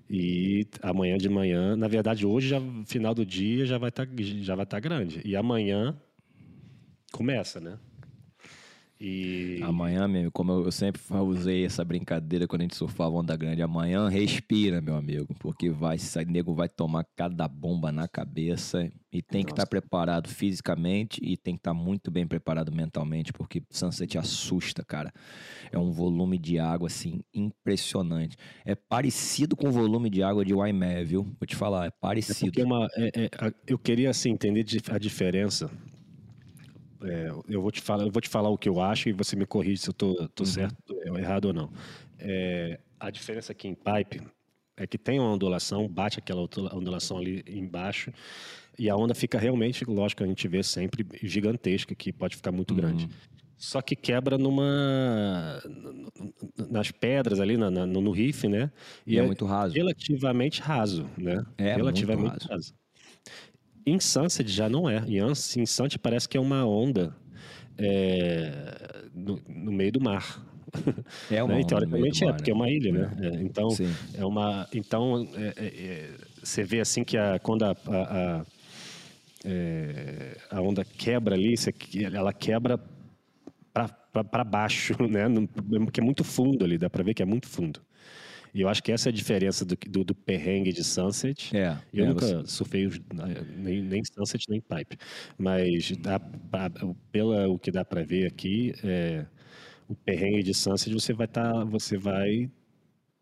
E 0.10 0.66
amanhã 0.82 1.18
de 1.18 1.28
manhã, 1.28 1.76
na 1.76 1.88
verdade 1.88 2.26
hoje 2.26 2.48
já 2.48 2.62
final 2.86 3.14
do 3.14 3.26
dia 3.26 3.66
já 3.66 3.78
vai 3.78 3.90
estar 3.90 4.08
já 4.42 4.56
vai 4.56 4.64
estar 4.64 4.80
grande. 4.80 5.22
E 5.26 5.36
amanhã 5.36 5.96
começa, 7.12 7.60
né? 7.60 7.78
E 9.00 9.60
Amanhã, 9.62 10.08
meu, 10.08 10.32
como 10.32 10.52
eu 10.52 10.72
sempre 10.72 11.02
usei 11.14 11.66
essa 11.66 11.84
brincadeira 11.84 12.48
quando 12.48 12.62
a 12.62 12.64
gente 12.64 12.76
surfava 12.76 13.16
onda 13.16 13.36
grande, 13.36 13.62
amanhã 13.62 14.08
respira, 14.10 14.82
meu 14.82 14.96
amigo, 14.96 15.36
porque 15.40 15.70
vai 15.70 15.98
sair, 15.98 16.26
nego 16.26 16.54
vai 16.54 16.68
tomar 16.70 17.06
cada 17.16 17.48
bomba 17.48 17.92
na 17.92 18.08
cabeça 18.08 18.90
e 19.12 19.22
tem 19.22 19.44
que 19.44 19.52
estar 19.52 19.62
Nossa. 19.64 19.68
preparado 19.70 20.30
fisicamente 20.30 21.20
e 21.24 21.38
tem 21.38 21.56
que 21.56 21.60
estar 21.60 21.74
muito 21.74 22.10
bem 22.12 22.28
preparado 22.28 22.72
mentalmente, 22.72 23.32
porque 23.34 23.62
Sunset 23.70 24.18
assusta, 24.18 24.84
cara. 24.84 25.12
É 25.72 25.78
um 25.78 25.92
volume 25.92 26.38
de 26.38 26.60
água, 26.60 26.88
assim, 26.88 27.22
impressionante. 27.34 28.36
É 28.66 28.76
parecido 28.76 29.56
com 29.56 29.70
o 29.70 29.72
volume 29.72 30.10
de 30.10 30.24
água 30.24 30.44
de 30.46 30.54
Waimea, 30.54 31.04
viu? 31.06 31.24
Vou 31.24 31.46
te 31.48 31.56
falar, 31.56 31.86
é 31.86 31.88
É 31.88 31.92
parecido. 31.92 32.52
porque 32.52 32.64
uma, 32.64 32.88
é- 32.96 33.26
é, 33.26 33.30
eu 33.68 33.78
queria 33.78 34.10
assim 34.10 34.32
entender 34.32 34.66
a 34.92 34.98
diferença. 34.98 35.70
É, 37.02 37.30
eu 37.48 37.62
vou 37.62 37.72
te 37.72 37.82
falar, 37.82 38.04
eu 38.06 38.12
vou 38.12 38.22
te 38.22 38.30
falar 38.30 38.50
o 38.50 38.58
que 38.58 38.68
eu 38.68 38.82
acho 38.82 39.10
e 39.10 39.12
você 39.12 39.36
me 39.36 39.46
corrige 39.46 39.78
se 39.84 39.90
eu 39.90 39.94
tô, 39.94 40.28
tô 40.30 40.44
certo, 40.46 40.76
é, 41.04 41.10
errado 41.20 41.46
ou 41.46 41.54
não. 41.54 41.72
É, 42.20 42.80
a 43.00 43.10
diferença 43.12 43.52
aqui 43.52 43.68
em 43.68 43.76
pipe 43.76 44.22
é 44.76 44.86
que 44.88 44.98
tem 44.98 45.20
uma 45.20 45.32
ondulação, 45.32 45.88
bate 45.88 46.20
aquela 46.20 46.42
ondula- 46.42 46.76
ondulação 46.76 47.18
ali 47.18 47.44
embaixo 47.48 48.12
e 48.78 48.90
a 48.90 48.96
onda 48.96 49.14
fica 49.16 49.38
realmente, 49.40 49.86
lógico, 49.86 50.24
a 50.24 50.28
gente 50.28 50.48
vê 50.48 50.64
sempre 50.64 51.06
gigantesca, 51.24 51.94
que 51.96 52.12
pode 52.14 52.36
ficar 52.36 52.52
muito 52.52 52.74
grande. 52.76 53.08
Só 53.58 53.82
que 53.82 53.96
quebra 53.96 54.38
numa 54.38 55.60
nas 56.70 56.92
pedras 56.92 57.40
ali 57.40 57.58
na- 57.58 57.72
na- 57.72 57.86
no, 57.88 58.02
no 58.02 58.12
riff, 58.12 58.48
né? 58.48 58.72
E 59.06 59.18
é 59.18 59.24
muito 59.24 59.46
raso. 59.46 59.74
relativamente 59.74 60.62
raso, 60.62 61.10
né? 61.18 61.44
É, 61.58 61.76
relativamente 61.76 62.30
muito 62.32 62.48
raso. 62.52 62.74
Sunset 64.00 64.50
já 64.52 64.68
não 64.68 64.90
é. 64.90 65.02
Sunset 65.34 65.98
parece 66.00 66.28
que 66.28 66.38
é 66.38 66.40
uma 66.40 66.66
onda 66.66 67.16
é, 67.78 69.06
no, 69.14 69.40
no 69.48 69.72
meio 69.72 69.92
do 69.92 70.02
mar. 70.02 70.44
É 71.30 71.42
uma 71.44 71.54
né? 71.56 71.60
Onda 71.62 71.68
teoricamente 71.68 72.24
é, 72.24 72.28
mar, 72.28 72.36
porque 72.36 72.52
é 72.52 72.54
né? 72.54 72.60
uma 72.60 72.70
ilha, 72.70 72.92
né? 72.92 73.18
É, 73.22 73.42
então, 73.42 73.70
Sim. 73.70 73.94
é 74.14 74.26
uma. 74.26 74.68
Então, 74.74 75.28
é, 75.36 75.54
é, 75.56 75.68
é, 75.68 76.10
você 76.44 76.64
vê 76.64 76.80
assim 76.80 77.04
que 77.04 77.18
a, 77.18 77.40
quando 77.40 77.64
a, 77.64 77.70
a, 77.72 78.40
a, 78.40 78.46
é, 79.46 80.38
a 80.50 80.62
onda 80.62 80.84
quebra 80.84 81.36
ali, 81.36 81.56
você- 81.56 81.74
ela 82.14 82.34
quebra 82.34 82.80
para 84.32 84.44
baixo, 84.44 84.94
né? 85.08 85.26
Porque 85.84 86.00
é 86.00 86.04
muito 86.04 86.24
fundo 86.24 86.66
ali, 86.66 86.78
dá 86.78 86.90
para 86.90 87.04
ver 87.04 87.14
que 87.14 87.22
é 87.22 87.26
muito 87.26 87.48
fundo. 87.48 87.80
E 88.58 88.62
eu 88.62 88.68
acho 88.70 88.82
que 88.82 88.92
essa 88.92 89.10
é 89.10 89.12
a 89.12 89.14
diferença 89.14 89.64
do, 89.64 89.76
do, 89.88 90.04
do 90.04 90.16
perrengue 90.16 90.74
de 90.74 90.84
Sunset. 90.84 91.56
É, 91.56 91.78
Eu 91.94 92.06
é, 92.06 92.08
nunca 92.08 92.26
você- 92.26 92.48
surfei 92.48 92.90
nem, 93.56 93.84
nem 93.84 94.02
Sunset 94.04 94.46
nem 94.50 94.60
Pipe, 94.60 94.98
mas 95.38 95.92
dá 95.98 96.20
pra, 96.20 96.72
pela 97.12 97.48
o 97.48 97.60
que 97.60 97.70
dá 97.70 97.86
para 97.86 98.04
ver 98.04 98.26
aqui, 98.26 98.74
é, 98.84 99.28
o 99.88 99.94
perrengue 99.94 100.42
de 100.42 100.56
Sunset 100.56 100.92
você 100.92 101.14
vai 101.14 101.28
estar, 101.28 101.64
você 101.66 101.98
vai 102.00 102.50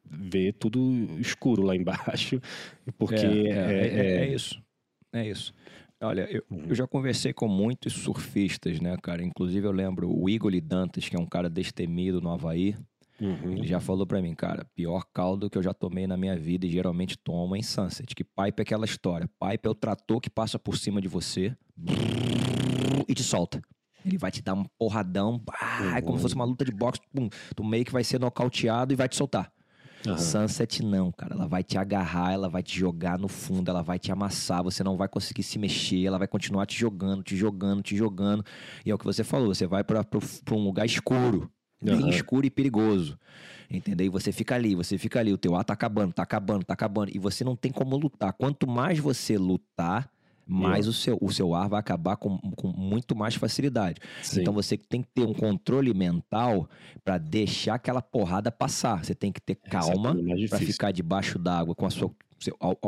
ver 0.10 0.54
tudo 0.54 0.80
escuro 1.20 1.64
lá 1.64 1.76
embaixo, 1.76 2.40
porque 2.98 3.16
é, 3.16 3.50
é, 3.50 3.58
é- 3.58 3.88
é- 3.88 4.06
é- 4.06 4.18
é 4.30 4.34
isso. 4.34 4.64
É 5.12 5.28
isso. 5.30 5.54
Olha, 6.02 6.28
eu, 6.32 6.44
Uhum. 6.50 6.66
eu 6.70 6.76
já 6.76 6.88
conversei 6.88 7.34
com 7.34 7.48
muitos 7.50 7.92
surfistas, 7.94 8.80
né, 8.80 8.96
cara? 9.04 9.22
Inclusive 9.24 9.66
eu 9.68 9.72
lembro 9.72 10.10
o 10.10 10.30
Igor 10.30 10.52
Dantas, 10.62 11.10
que 11.10 11.16
é 11.16 11.20
um 11.20 11.26
cara 11.26 11.50
destemido 11.50 12.22
no 12.22 12.30
Havaí. 12.32 12.76
Uhum. 13.20 13.54
Ele 13.54 13.68
já 13.68 13.80
falou 13.80 14.06
pra 14.06 14.22
mim, 14.22 14.36
cara, 14.36 14.66
pior 14.76 15.06
caldo 15.14 15.50
que 15.50 15.58
eu 15.58 15.64
já 15.64 15.74
tomei 15.74 16.06
na 16.06 16.18
minha 16.18 16.38
vida 16.38 16.66
e 16.66 16.70
geralmente 16.70 17.18
tomo 17.18 17.56
é 17.56 17.60
em 17.60 17.64
Sunset. 17.64 18.14
Que 18.14 18.24
pipe 18.24 18.60
é 18.60 18.62
aquela 18.62 18.86
história. 18.86 19.30
Pipe 19.40 19.68
é 19.68 19.70
o 19.70 19.76
trator 19.76 20.20
que 20.20 20.30
passa 20.30 20.60
por 20.60 20.78
cima 20.78 21.02
de 21.02 21.08
você 21.08 21.56
e 23.08 23.14
te 23.14 23.24
solta. 23.24 23.62
Ele 24.06 24.18
vai 24.18 24.32
te 24.32 24.42
dar 24.42 24.54
um 24.54 24.66
porradão, 24.78 25.40
pá, 25.40 25.96
é 25.98 26.02
como 26.02 26.18
se 26.18 26.22
fosse 26.22 26.36
uma 26.36 26.46
luta 26.46 26.64
de 26.64 26.72
boxe, 26.72 27.02
pum, 27.12 27.28
tu 27.56 27.64
meio 27.64 27.84
que 27.84 27.92
vai 27.92 28.04
ser 28.04 28.20
nocauteado 28.20 28.94
e 28.94 28.96
vai 28.96 29.10
te 29.10 29.16
soltar. 29.16 29.52
Aham. 30.06 30.18
Sunset 30.20 30.84
não, 30.84 31.12
cara. 31.12 31.34
Ela 31.34 31.48
vai 31.48 31.64
te 31.64 31.78
agarrar, 31.78 32.34
ela 32.34 32.48
vai 32.48 32.62
te 32.62 32.78
jogar 32.78 33.18
no 33.18 33.28
fundo, 33.28 33.70
ela 33.70 33.82
vai 33.82 33.98
te 33.98 34.12
amassar, 34.12 34.62
você 34.62 34.84
não 34.84 34.96
vai 34.96 35.08
conseguir 35.08 35.42
se 35.42 35.58
mexer, 35.58 36.06
ela 36.06 36.20
vai 36.20 36.28
continuar 36.28 36.68
te 36.68 36.78
jogando, 36.78 37.24
te 37.24 37.36
jogando, 37.36 37.82
te 37.82 37.96
jogando. 37.96 38.46
E 38.86 38.92
é 38.92 38.94
o 38.94 38.98
que 39.00 39.06
você 39.06 39.24
falou, 39.24 39.48
você 39.48 39.66
vai 39.66 39.84
pra 39.84 40.06
um 40.52 40.64
lugar 40.64 40.86
escuro, 40.86 41.50
bem 41.82 42.02
Aham. 42.02 42.10
escuro 42.10 42.46
e 42.46 42.50
perigoso. 42.50 43.18
Entendeu? 43.70 44.08
E 44.08 44.10
você 44.10 44.32
fica 44.32 44.56
ali, 44.56 44.76
você 44.76 44.98
fica 44.98 45.20
ali, 45.20 45.34
o 45.34 45.38
teu 45.38 45.56
ar 45.56 45.64
tá 45.64 45.74
acabando, 45.74 46.14
tá 46.14 46.24
acabando, 46.24 46.64
tá 46.64 46.74
acabando. 46.74 47.12
E 47.14 47.20
você 47.20 47.44
não 47.44 47.56
tem 47.56 47.72
como 47.72 47.98
lutar. 47.98 48.34
Quanto 48.34 48.68
mais 48.68 49.00
você 49.00 49.38
lutar, 49.38 50.10
mais 50.48 50.88
o 50.88 50.94
seu, 50.94 51.18
o 51.20 51.32
seu 51.32 51.56
ar 51.56 51.68
vai 51.68 51.80
acabar 51.80 52.16
com, 52.18 52.38
com 52.38 52.68
muito 52.68 53.16
mais 53.16 53.36
facilidade. 53.36 54.00
Sim. 54.22 54.42
Então 54.42 54.54
você 54.54 54.78
tem 54.78 55.02
que 55.02 55.10
ter 55.10 55.24
um 55.24 55.34
controle 55.34 55.92
mental 55.94 56.70
para 57.04 57.18
deixar 57.18 57.76
aquela 57.76 58.02
porrada 58.02 58.52
passar. 58.52 59.04
Você 59.04 59.16
tem 59.16 59.32
que 59.32 59.42
ter 59.42 59.58
é 59.64 59.70
calma 59.70 60.14
mais 60.14 60.50
para 60.50 60.60
ficar 60.60 60.92
debaixo 60.92 61.40
d'água 61.40 61.74
com 61.74 61.86
a 61.86 61.90
sua. 61.90 62.12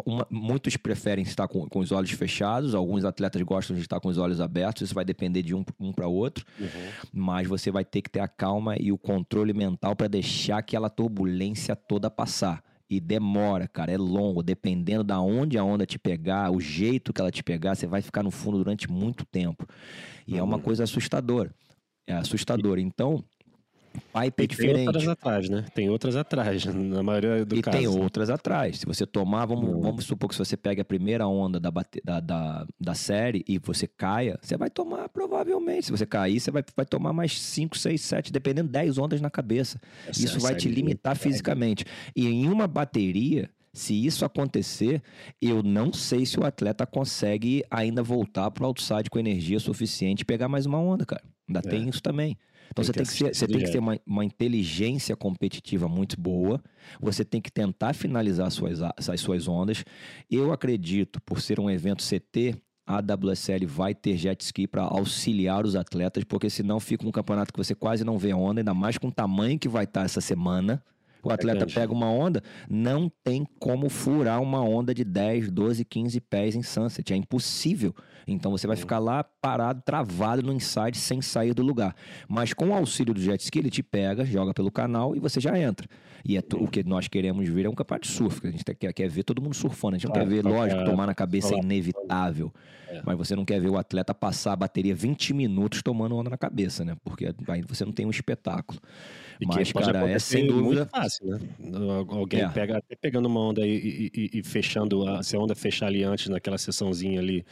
Uma- 0.06 0.28
muitos 0.30 0.78
preferem 0.78 1.24
estar 1.24 1.48
com, 1.48 1.68
com 1.68 1.80
os 1.80 1.92
olhos 1.92 2.12
fechados, 2.12 2.76
alguns 2.76 3.04
atletas 3.06 3.42
gostam 3.42 3.76
de 3.76 3.82
estar 3.82 4.00
com 4.00 4.10
os 4.10 4.18
olhos 4.18 4.40
abertos, 4.42 4.84
isso 4.84 4.94
vai 4.96 5.06
depender 5.06 5.42
de 5.42 5.56
um, 5.56 5.64
um 5.80 5.92
para 5.92 6.08
outro, 6.08 6.46
Uhum. 6.60 6.68
mas 7.12 7.48
você 7.48 7.72
vai 7.72 7.84
ter 7.86 8.02
que 8.02 8.10
ter 8.10 8.20
a 8.20 8.28
calma 8.28 8.76
e 8.80 8.92
o 8.92 8.98
controle 8.98 9.54
mental 9.54 9.96
para 9.96 10.08
deixar 10.08 10.58
aquela 10.60 10.90
turbulência 10.90 11.76
toda 11.76 12.10
passar. 12.10 12.64
E 12.90 13.02
demora, 13.02 13.68
cara, 13.68 13.92
é 13.92 13.98
longo. 13.98 14.42
Dependendo 14.42 15.04
da 15.04 15.20
onde 15.20 15.58
a 15.58 15.64
onda 15.64 15.86
te 15.86 16.00
pegar, 16.00 16.50
o 16.52 16.62
jeito 16.62 17.12
que 17.12 17.20
ela 17.20 17.30
te 17.30 17.44
pegar, 17.44 17.76
você 17.76 17.86
vai 17.86 18.02
ficar 18.02 18.24
no 18.24 18.32
fundo 18.32 18.58
durante 18.60 18.90
muito 18.90 19.26
tempo. 19.26 19.68
E 20.26 20.38
é 20.38 20.42
uma 20.44 20.56
Uhum. 20.56 20.62
coisa 20.62 20.86
assustadora. 20.86 21.54
É 22.08 22.14
assustador. 22.14 22.80
Então, 22.80 23.22
pipe 23.98 24.44
é 24.44 24.48
diferente. 24.48 24.76
Tem 24.76 24.88
outras 24.88 25.08
atrás, 25.08 25.50
né? 25.50 25.66
Tem 25.74 25.90
outras 25.90 26.16
atrás, 26.16 26.66
na 26.74 27.04
maioria 27.04 27.46
do 27.46 27.56
e 27.56 27.62
caso. 27.62 27.78
E 27.78 27.80
tem 27.80 27.88
outras 27.88 28.30
atrás. 28.30 28.80
Se 28.80 28.86
você 28.86 29.06
tomar, 29.06 29.46
vamos, 29.46 29.82
vamos 29.82 30.06
supor 30.06 30.30
que 30.30 30.36
se 30.36 30.40
você 30.40 30.58
pega 30.58 30.82
a 30.82 30.86
primeira 30.86 31.28
onda 31.28 31.60
da, 31.60 31.72
bate, 31.72 32.02
da, 32.04 32.20
da, 32.20 32.68
da, 32.80 32.94
série 32.94 33.44
e 33.48 33.58
você 33.60 33.88
caia, 33.88 34.40
você 34.42 34.58
vai 34.58 34.70
tomar, 34.70 35.10
provavelmente. 35.10 35.86
Se 35.86 35.92
você 35.92 36.06
cair, 36.06 36.40
você 36.40 36.52
vai, 36.52 36.64
vai 36.76 36.86
tomar 36.86 37.14
mais 37.14 37.40
5, 37.40 37.78
6, 37.78 38.02
7, 38.02 38.32
dependendo, 38.32 38.70
10 38.70 38.98
ondas 38.98 39.22
na 39.22 39.30
cabeça. 39.30 39.80
Essa 40.08 40.26
Isso 40.26 40.40
vai 40.40 40.56
te 40.56 40.70
limitar 40.70 41.16
fisicamente. 41.16 41.86
E 42.16 42.28
em 42.28 42.50
uma 42.50 42.68
bateria, 42.68 43.50
se 43.78 43.94
isso 43.94 44.26
acontecer, 44.26 45.04
eu 45.40 45.62
não 45.62 45.94
sei 45.94 46.26
se 46.26 46.40
o 46.40 46.44
atleta 46.44 46.86
consegue 46.86 47.64
ainda 47.70 48.02
voltar 48.02 48.50
para 48.50 48.64
o 48.64 48.68
outside 48.68 49.10
com 49.10 49.20
energia 49.20 49.60
suficiente 49.60 50.22
e 50.22 50.26
pegar 50.26 50.48
mais 50.48 50.66
uma 50.66 50.80
onda, 50.80 51.06
cara. 51.06 51.24
Ainda 51.48 51.60
é. 51.60 51.70
tem 51.70 51.88
isso 51.88 52.02
também. 52.02 52.36
Então 52.72 52.84
tem 52.84 52.86
você, 52.86 52.94
tem 52.94 53.04
que, 53.04 53.12
ser, 53.12 53.36
você 53.36 53.48
tem 53.48 53.60
que 53.60 53.72
ter 53.72 53.80
uma, 53.80 54.00
uma, 54.06 54.26
inteligência 54.26 55.16
competitiva 55.16 55.88
muito 55.88 56.20
boa. 56.20 56.62
Você 57.00 57.24
tem 57.26 57.42
que 57.42 57.52
tentar 57.52 57.94
finalizar 57.94 58.48
as 58.48 58.54
suas, 58.54 58.80
as 58.82 59.22
suas 59.22 59.48
ondas. 59.48 59.84
Eu 60.30 60.52
acredito, 60.52 61.22
por 61.22 61.42
ser 61.42 61.60
um 61.60 61.70
evento 61.70 62.04
CT, 62.04 62.56
a 62.86 63.00
WSL 63.00 63.66
vai 63.66 63.94
ter 63.94 64.16
jet 64.16 64.42
ski 64.42 64.66
para 64.68 64.84
auxiliar 64.84 65.66
os 65.66 65.76
atletas, 65.76 66.24
porque 66.24 66.50
senão 66.50 66.80
fica 66.80 67.06
um 67.06 67.12
campeonato 67.12 67.52
que 67.52 67.58
você 67.58 67.76
quase 67.76 68.04
não 68.04 68.18
vê 68.18 68.34
onda, 68.34 68.62
ainda 68.62 68.74
mais 68.74 68.98
com 68.98 69.08
o 69.08 69.12
tamanho 69.12 69.60
que 69.60 69.68
vai 69.68 69.84
estar 69.84 70.04
essa 70.04 70.22
semana 70.22 70.82
o 71.28 71.32
atleta 71.32 71.66
é 71.66 71.68
pega 71.68 71.92
uma 71.92 72.10
onda, 72.10 72.42
não 72.70 73.12
tem 73.24 73.46
como 73.60 73.90
furar 73.90 74.42
uma 74.42 74.62
onda 74.62 74.94
de 74.94 75.04
10, 75.04 75.52
12, 75.52 75.84
15 75.84 76.22
pés 76.22 76.56
em 76.56 76.64
sunset. 76.64 77.14
É 77.14 77.16
impossível. 77.16 77.94
Então 78.28 78.52
você 78.52 78.68
vai 78.68 78.76
ficar 78.76 79.00
lá 79.00 79.24
parado, 79.24 79.82
travado 79.86 80.44
no 80.44 80.52
inside, 80.52 80.98
sem 80.98 81.22
sair 81.22 81.54
do 81.54 81.64
lugar. 81.64 81.96
Mas 82.28 82.54
com 82.54 82.70
o 82.70 82.74
auxílio 82.74 83.14
do 83.14 83.22
jet 83.22 83.42
ski, 83.42 83.60
ele 83.60 83.70
te 83.70 83.82
pega, 83.82 84.26
joga 84.26 84.54
pelo 84.54 84.70
canal 84.70 85.16
e 85.16 85.20
você 85.20 85.40
já 85.40 85.58
entra. 85.58 85.88
E 86.26 86.36
é 86.36 86.44
o 86.56 86.68
que 86.68 86.84
nós 86.84 87.08
queremos 87.08 87.48
ver 87.48 87.66
é 87.66 87.70
um 87.70 87.74
campeonato 87.74 88.08
de 88.08 88.14
surf. 88.14 88.46
A 88.46 88.52
gente 88.52 88.64
quer, 88.76 88.92
quer 88.92 89.08
ver 89.08 89.24
todo 89.24 89.42
mundo 89.42 89.54
surfando. 89.54 89.96
A 89.96 89.98
gente 89.98 90.08
não 90.08 90.14
quer 90.14 90.28
ver, 90.28 90.44
lógico, 90.44 90.84
tomar 90.84 91.06
na 91.06 91.16
cabeça 91.16 91.56
é 91.56 91.58
inevitável. 91.58 92.52
É. 92.90 93.02
Mas 93.06 93.18
você 93.18 93.36
não 93.36 93.46
quer 93.46 93.62
ver 93.62 93.70
o 93.70 93.78
atleta 93.78 94.14
passar 94.14 94.54
a 94.54 94.56
bateria 94.56 94.94
20 94.94 95.34
minutos 95.34 95.82
tomando 95.82 96.16
onda 96.16 96.30
na 96.30 96.38
cabeça, 96.38 96.84
né? 96.84 96.98
Porque 97.04 97.34
aí 97.48 97.62
você 97.62 97.86
não 97.86 97.94
tem 97.94 98.06
um 98.06 98.10
espetáculo. 98.10 98.80
E 99.40 99.46
Mas, 99.46 99.72
cara, 99.72 100.10
é 100.10 100.20
sem 100.20 100.48
dúvida. 100.48 100.88
Fácil, 100.92 101.28
né? 101.28 101.40
Alguém 102.10 102.42
é. 102.42 102.50
pega, 102.50 102.78
até 102.78 102.96
pegando 102.96 103.28
uma 103.28 103.40
onda 103.40 103.66
e, 103.66 104.12
e, 104.14 104.40
e, 104.40 104.44
fechando, 104.44 105.08
a, 105.08 105.22
se 105.22 105.36
a 105.36 105.40
onda 105.40 105.56
fechar 105.56 105.88
ali 105.88 106.04
antes, 106.04 106.28
naquela 106.28 106.58
sessãozinha 106.58 107.20
ali, 107.20 107.46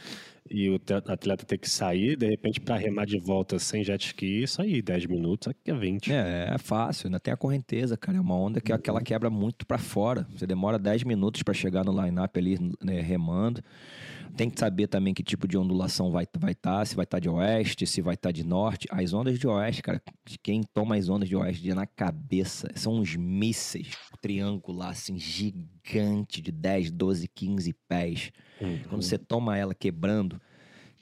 e 0.50 0.70
o 0.70 0.80
atleta 1.08 1.44
ter 1.44 1.58
que 1.58 1.68
sair, 1.68 2.16
de 2.16 2.28
repente, 2.28 2.60
para 2.60 2.76
remar 2.76 3.04
de 3.04 3.18
volta 3.18 3.58
sem 3.58 3.82
jet 3.82 4.06
ski, 4.06 4.42
isso 4.42 4.62
aí, 4.62 4.80
10 4.80 5.06
minutos, 5.06 5.48
aqui 5.48 5.70
é 5.70 5.74
20. 5.74 6.12
É, 6.12 6.50
é 6.54 6.58
fácil, 6.58 7.06
ainda 7.06 7.20
tem 7.20 7.32
a 7.32 7.36
correnteza, 7.36 7.96
cara. 7.96 8.18
É 8.18 8.20
uma 8.20 8.34
onda 8.34 8.60
que, 8.60 8.76
que 8.78 8.90
ela 8.90 9.00
quebra 9.00 9.28
muito 9.28 9.66
para 9.66 9.78
fora. 9.78 10.26
Você 10.34 10.46
demora 10.46 10.78
10 10.78 11.04
minutos 11.04 11.42
para 11.42 11.54
chegar 11.54 11.84
no 11.84 11.92
line-up 11.92 12.38
ali, 12.38 12.58
né, 12.82 13.00
remando. 13.00 13.62
Tem 14.36 14.50
que 14.50 14.60
saber 14.60 14.86
também 14.86 15.14
que 15.14 15.22
tipo 15.22 15.48
de 15.48 15.56
ondulação 15.56 16.10
vai 16.10 16.24
estar, 16.24 16.38
vai 16.38 16.54
tá, 16.54 16.84
se 16.84 16.94
vai 16.94 17.04
estar 17.04 17.16
tá 17.16 17.20
de 17.20 17.28
oeste, 17.28 17.86
se 17.86 18.02
vai 18.02 18.14
estar 18.14 18.28
tá 18.28 18.32
de 18.32 18.44
norte. 18.44 18.86
As 18.90 19.14
ondas 19.14 19.38
de 19.38 19.46
oeste, 19.48 19.82
cara, 19.82 20.02
quem 20.42 20.62
toma 20.62 20.96
as 20.96 21.08
ondas 21.08 21.28
de 21.28 21.34
oeste 21.34 21.72
na 21.72 21.86
cabeça 21.86 22.68
são 22.74 22.96
uns 22.96 23.16
mísseis 23.16 23.92
triangular, 24.20 24.90
assim, 24.90 25.18
gigante 25.18 26.42
de 26.42 26.52
10, 26.52 26.90
12, 26.90 27.28
15 27.28 27.72
pés. 27.88 28.32
Uhum. 28.60 28.78
Quando 28.88 29.02
você 29.02 29.18
toma 29.18 29.56
ela 29.56 29.74
quebrando, 29.74 30.40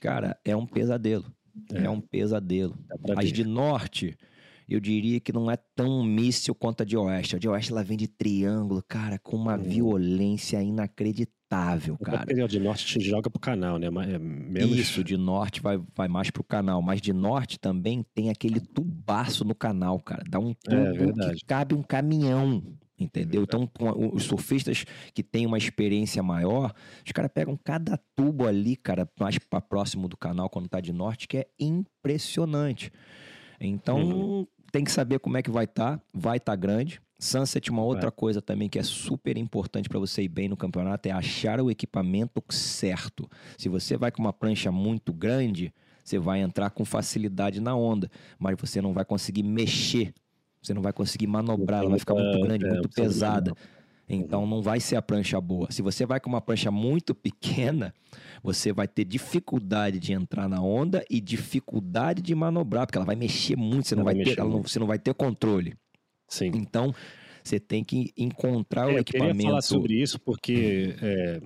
cara, 0.01 0.39
é 0.45 0.57
um 0.57 0.67
pesadelo. 0.67 1.25
É, 1.73 1.85
é 1.85 1.91
um 1.91 2.01
pesadelo. 2.01 2.77
As 3.17 3.33
de 3.33 3.45
norte, 3.45 4.17
eu 4.69 4.81
diria 4.81 5.21
que 5.21 5.33
não 5.33 5.51
é 5.51 5.57
tão 5.57 6.03
míssil 6.03 6.55
quanto 6.55 6.83
a 6.83 6.85
de 6.85 6.97
oeste. 6.97 7.37
A 7.37 7.39
de 7.39 7.49
oeste, 7.49 7.73
ela 7.73 7.85
vem 7.85 7.97
de 7.97 8.09
triângulo, 8.09 8.83
cara, 8.83 9.19
com 9.19 9.37
uma 9.37 9.57
uhum. 9.57 9.63
violência 9.63 10.63
inacreditável 10.63 11.35
inacreditável, 11.55 11.99
cara. 11.99 12.45
O 12.45 12.49
de 12.49 12.59
norte 12.59 12.87
te 12.87 13.01
joga 13.01 13.31
pro 13.31 13.41
canal, 13.41 13.79
né? 13.79 13.87
É 13.87 14.19
menos... 14.19 14.77
Isso, 14.77 15.05
de 15.05 15.17
norte 15.17 15.61
vai, 15.61 15.81
vai 15.95 16.09
mais 16.09 16.31
pro 16.31 16.43
canal. 16.43 16.83
Mas 16.83 17.01
de 17.01 17.13
norte 17.13 17.59
também 17.59 18.05
tem 18.15 18.31
aquele 18.31 18.61
tubaço 18.61 19.45
no 19.45 19.55
canal, 19.55 19.99
cara. 20.01 20.25
Dá 20.29 20.39
um 20.39 20.51
é 20.69 20.93
tubo 20.93 21.23
é, 21.23 21.35
que 21.35 21.45
cabe 21.45 21.75
um 21.75 21.83
caminhão. 21.83 22.63
Entendeu? 22.99 23.41
É 23.41 23.45
então, 23.45 23.69
os 24.13 24.25
surfistas 24.25 24.85
que 25.13 25.23
têm 25.23 25.47
uma 25.47 25.59
experiência 25.59 26.23
maior, 26.23 26.73
os 27.05 27.13
caras 27.13 27.31
pegam 27.33 27.59
cada 27.63 27.99
tubo 28.15 28.47
ali, 28.47 28.77
cara, 28.77 29.09
mais 29.19 29.39
para 29.39 29.61
próximo 29.61 30.09
do 30.09 30.17
canal 30.17 30.49
quando 30.49 30.69
tá 30.69 30.81
de 30.81 30.93
norte, 30.93 31.27
que 31.27 31.39
é 31.39 31.47
impressionante. 31.59 32.93
Então, 33.61 33.99
uhum. 34.03 34.47
tem 34.71 34.85
que 34.85 34.93
saber 34.93 35.19
como 35.19 35.37
é 35.37 35.43
que 35.43 35.51
vai 35.51 35.65
estar. 35.65 35.99
Tá. 35.99 36.05
Vai 36.13 36.37
estar 36.37 36.53
tá 36.53 36.57
grande. 36.57 37.01
Sunset, 37.19 37.71
uma 37.71 37.83
outra 37.83 38.11
coisa 38.11 38.43
também 38.43 38.69
que 38.69 38.79
é 38.79 38.83
super 38.83 39.37
importante 39.39 39.89
para 39.89 39.99
você 39.99 40.23
ir 40.23 40.29
bem 40.29 40.49
no 40.49 40.57
campeonato 40.57 41.09
é 41.09 41.13
achar 41.13 41.61
o 41.61 41.71
equipamento 41.71 42.43
certo. 42.51 43.29
Se 43.57 43.69
você 43.69 43.97
vai 43.97 44.11
com 44.11 44.21
uma 44.21 44.33
prancha 44.33 44.71
muito 44.71 45.13
grande, 45.13 45.73
você 46.05 46.19
vai 46.19 46.41
entrar 46.41 46.71
com 46.71 46.85
facilidade 46.85 47.61
na 47.61 47.75
onda, 47.75 48.11
mas 48.39 48.57
você 48.61 48.83
não 48.83 48.93
vai 48.93 49.05
conseguir 49.05 49.43
mexer, 49.43 50.13
você 50.67 50.75
não 50.75 50.83
vai 50.83 50.93
conseguir 50.93 51.27
manobrar, 51.27 51.81
ela 51.81 51.91
vai 51.91 51.99
ficar 51.99 52.15
muito 52.15 52.41
grande, 52.41 52.67
é, 52.67 52.71
muito 52.71 52.89
pesada. 52.89 53.53
Então 54.09 54.47
não 54.47 54.63
vai 54.63 54.81
ser 54.81 54.97
a 54.97 55.03
prancha 55.03 55.41
boa. 55.41 55.71
Se 55.71 55.81
você 55.81 56.05
vai 56.05 56.21
com 56.21 56.29
uma 56.29 56.41
prancha 56.41 56.71
muito 56.71 57.15
pequena, 57.15 57.95
você 58.43 58.73
vai 58.73 58.87
ter 58.87 59.05
dificuldade 59.05 59.99
de 59.99 60.13
entrar 60.13 60.49
na 60.49 60.63
onda 60.63 61.05
e 61.09 61.21
dificuldade 61.21 62.21
de 62.21 62.35
manobrar, 62.35 62.87
porque 62.87 62.99
ela 62.99 63.07
vai 63.07 63.17
mexer 63.17 63.57
muito, 63.57 63.89
você 63.89 63.95
não, 63.95 64.05
vai, 64.05 64.15
ter, 64.15 64.37
não, 64.39 64.63
você 64.63 64.79
não 64.79 64.87
vai 64.87 64.99
ter 64.99 65.15
controle. 65.15 65.75
Sim. 66.29 66.51
Então, 66.55 66.95
você 67.43 67.59
tem 67.59 67.83
que 67.83 68.13
encontrar 68.17 68.91
é, 68.91 68.95
o 68.95 68.99
equipamento. 68.99 69.33
Eu 69.33 69.37
queria 69.37 69.49
falar 69.51 69.63
sobre 69.63 69.95
isso 70.01 70.19
porque 70.19 70.95
é, 71.01 71.41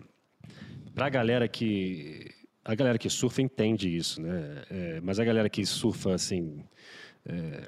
para 0.94 1.06
a 1.06 1.10
galera 1.10 1.48
que 1.48 2.30
a 2.64 2.74
galera 2.74 2.98
que 2.98 3.08
surfa 3.08 3.40
entende 3.40 3.94
isso, 3.94 4.20
né? 4.20 4.62
É, 4.70 5.00
mas 5.00 5.18
a 5.18 5.24
galera 5.24 5.48
que 5.48 5.64
surfa 5.64 6.14
assim 6.14 6.64
é, 7.24 7.66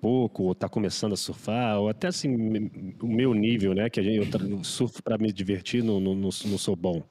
pouco 0.00 0.44
ou 0.44 0.52
está 0.52 0.68
começando 0.68 1.12
a 1.12 1.16
surfar 1.16 1.78
ou 1.78 1.88
até 1.88 2.08
assim 2.08 2.28
o 3.00 3.06
meu 3.06 3.34
nível, 3.34 3.74
né? 3.74 3.90
Que 3.90 4.00
eu 4.00 4.64
surfo 4.64 5.02
para 5.02 5.18
me 5.18 5.32
divertir, 5.32 5.82
não, 5.82 6.00
não, 6.00 6.14
não, 6.14 6.30
sou 6.30 6.76
bom. 6.76 7.02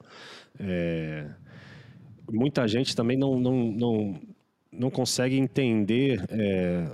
É, 0.58 1.26
muita 2.30 2.66
gente 2.66 2.96
também 2.96 3.16
não, 3.16 3.38
não, 3.38 3.72
não 3.72 4.20
não 4.70 4.90
consegue 4.90 5.36
entender 5.36 6.22
é, 6.28 6.92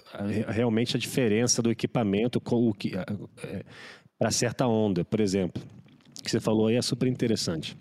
realmente 0.48 0.96
a 0.96 0.98
diferença 0.98 1.60
do 1.60 1.70
equipamento 1.70 2.40
é, 3.42 3.64
para 4.18 4.30
certa 4.30 4.66
onda, 4.66 5.04
por 5.04 5.20
exemplo. 5.20 5.62
O 6.18 6.22
que 6.22 6.30
você 6.30 6.40
falou 6.40 6.68
aí 6.68 6.76
é 6.76 6.82
super 6.82 7.08
interessante. 7.08 7.76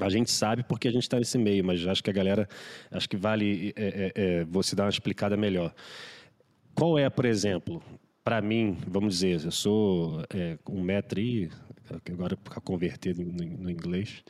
A 0.00 0.08
gente 0.08 0.30
sabe 0.30 0.62
porque 0.62 0.86
a 0.86 0.90
gente 0.90 1.02
está 1.02 1.18
nesse 1.18 1.36
meio, 1.38 1.64
mas 1.64 1.86
acho 1.86 2.02
que 2.02 2.10
a 2.10 2.12
galera, 2.12 2.48
acho 2.90 3.08
que 3.08 3.16
vale 3.16 3.72
é, 3.74 3.84
é, 3.84 4.12
é 4.14 4.44
você 4.44 4.76
dar 4.76 4.84
uma 4.84 4.90
explicada 4.90 5.36
melhor. 5.36 5.74
Qual 6.74 6.98
é, 6.98 7.08
por 7.10 7.24
exemplo, 7.24 7.82
para 8.24 8.40
mim, 8.40 8.76
vamos 8.86 9.14
dizer, 9.14 9.44
eu 9.44 9.50
sou 9.50 10.22
é, 10.34 10.58
um 10.68 10.82
metro 10.82 11.20
e 11.20 11.50
agora 12.10 12.36
para 12.36 12.60
converter 12.60 13.16
no, 13.16 13.24
no, 13.24 13.70
inglês, 13.70 14.22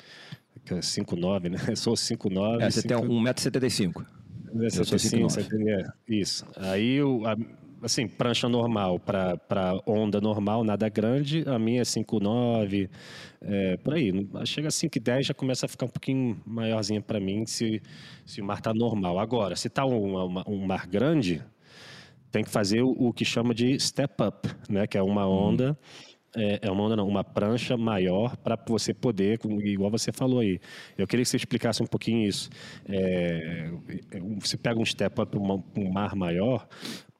que 0.64 0.74
é 0.74 0.78
5'9", 0.78 1.50
né? 1.50 1.58
Eu 1.68 1.76
sou 1.76 1.94
5'9". 1.94 2.62
É, 2.62 2.70
você 2.70 2.82
5... 2.82 2.88
tem 2.88 3.08
1,75m. 3.08 4.06
Sim, 5.40 5.90
isso. 6.08 6.46
Aí, 6.56 6.98
assim, 7.82 8.06
prancha 8.06 8.48
normal 8.48 8.98
para 8.98 9.80
onda 9.86 10.20
normal, 10.20 10.64
nada 10.64 10.88
grande, 10.88 11.44
a 11.46 11.58
minha 11.58 11.82
é 11.82 11.84
5,9, 11.84 12.88
é, 13.40 13.76
por 13.78 13.94
aí. 13.94 14.12
Chega 14.44 14.68
a 14.68 14.70
5,10 14.70 15.22
já 15.22 15.34
começa 15.34 15.66
a 15.66 15.68
ficar 15.68 15.86
um 15.86 15.90
pouquinho 15.90 16.40
maiorzinha 16.46 17.00
para 17.00 17.18
mim 17.18 17.46
se, 17.46 17.82
se 18.24 18.40
o 18.40 18.44
mar 18.44 18.60
tá 18.60 18.72
normal. 18.72 19.18
Agora, 19.18 19.56
se 19.56 19.68
tá 19.68 19.84
um, 19.84 20.16
um 20.46 20.66
mar 20.66 20.86
grande, 20.86 21.42
tem 22.32 22.42
que 22.42 22.50
fazer 22.50 22.82
o, 22.82 22.90
o, 22.90 23.12
que 23.12 23.24
chama 23.24 23.54
de 23.54 23.78
step 23.78 24.14
up, 24.22 24.48
né? 24.68 24.86
Que 24.86 24.98
é 24.98 25.02
uma 25.02 25.26
uhum. 25.26 25.50
onda... 25.50 25.72
Hum 25.72 26.12
é, 26.34 26.60
é 26.62 26.70
uma 26.70 26.82
onda 26.82 26.96
não, 26.96 27.06
uma 27.06 27.22
prancha 27.22 27.76
maior 27.76 28.36
para 28.36 28.56
você 28.66 28.94
poder, 28.94 29.38
igual 29.64 29.90
você 29.90 30.12
falou 30.12 30.40
aí. 30.40 30.58
Eu 30.96 31.06
queria 31.06 31.24
que 31.24 31.28
você 31.28 31.36
explicasse 31.36 31.82
um 31.82 31.86
pouquinho 31.86 32.26
isso. 32.26 32.48
É, 32.88 33.70
você 34.40 34.56
pega 34.56 34.80
um 34.80 34.84
step 34.84 35.20
up 35.20 35.36
um, 35.36 35.62
um 35.76 35.92
mar 35.92 36.16
maior 36.16 36.66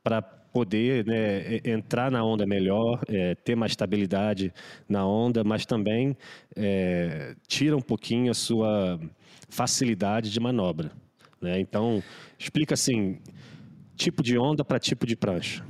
para 0.02 0.22
poder 0.22 1.06
né, 1.06 1.60
entrar 1.64 2.10
na 2.10 2.24
onda 2.24 2.46
melhor, 2.46 3.00
é, 3.08 3.34
ter 3.34 3.54
mais 3.54 3.72
estabilidade 3.72 4.52
na 4.88 5.06
onda, 5.06 5.42
mas 5.42 5.64
também 5.64 6.16
é, 6.54 7.34
tira 7.46 7.76
um 7.76 7.80
pouquinho 7.80 8.30
a 8.30 8.34
sua 8.34 9.00
facilidade 9.48 10.30
de 10.30 10.40
manobra. 10.40 10.90
Né? 11.40 11.58
Então, 11.58 12.02
explica 12.38 12.74
assim, 12.74 13.18
tipo 13.96 14.22
de 14.22 14.38
onda 14.38 14.64
para 14.64 14.78
tipo 14.78 15.06
de 15.06 15.16
prancha. 15.16 15.64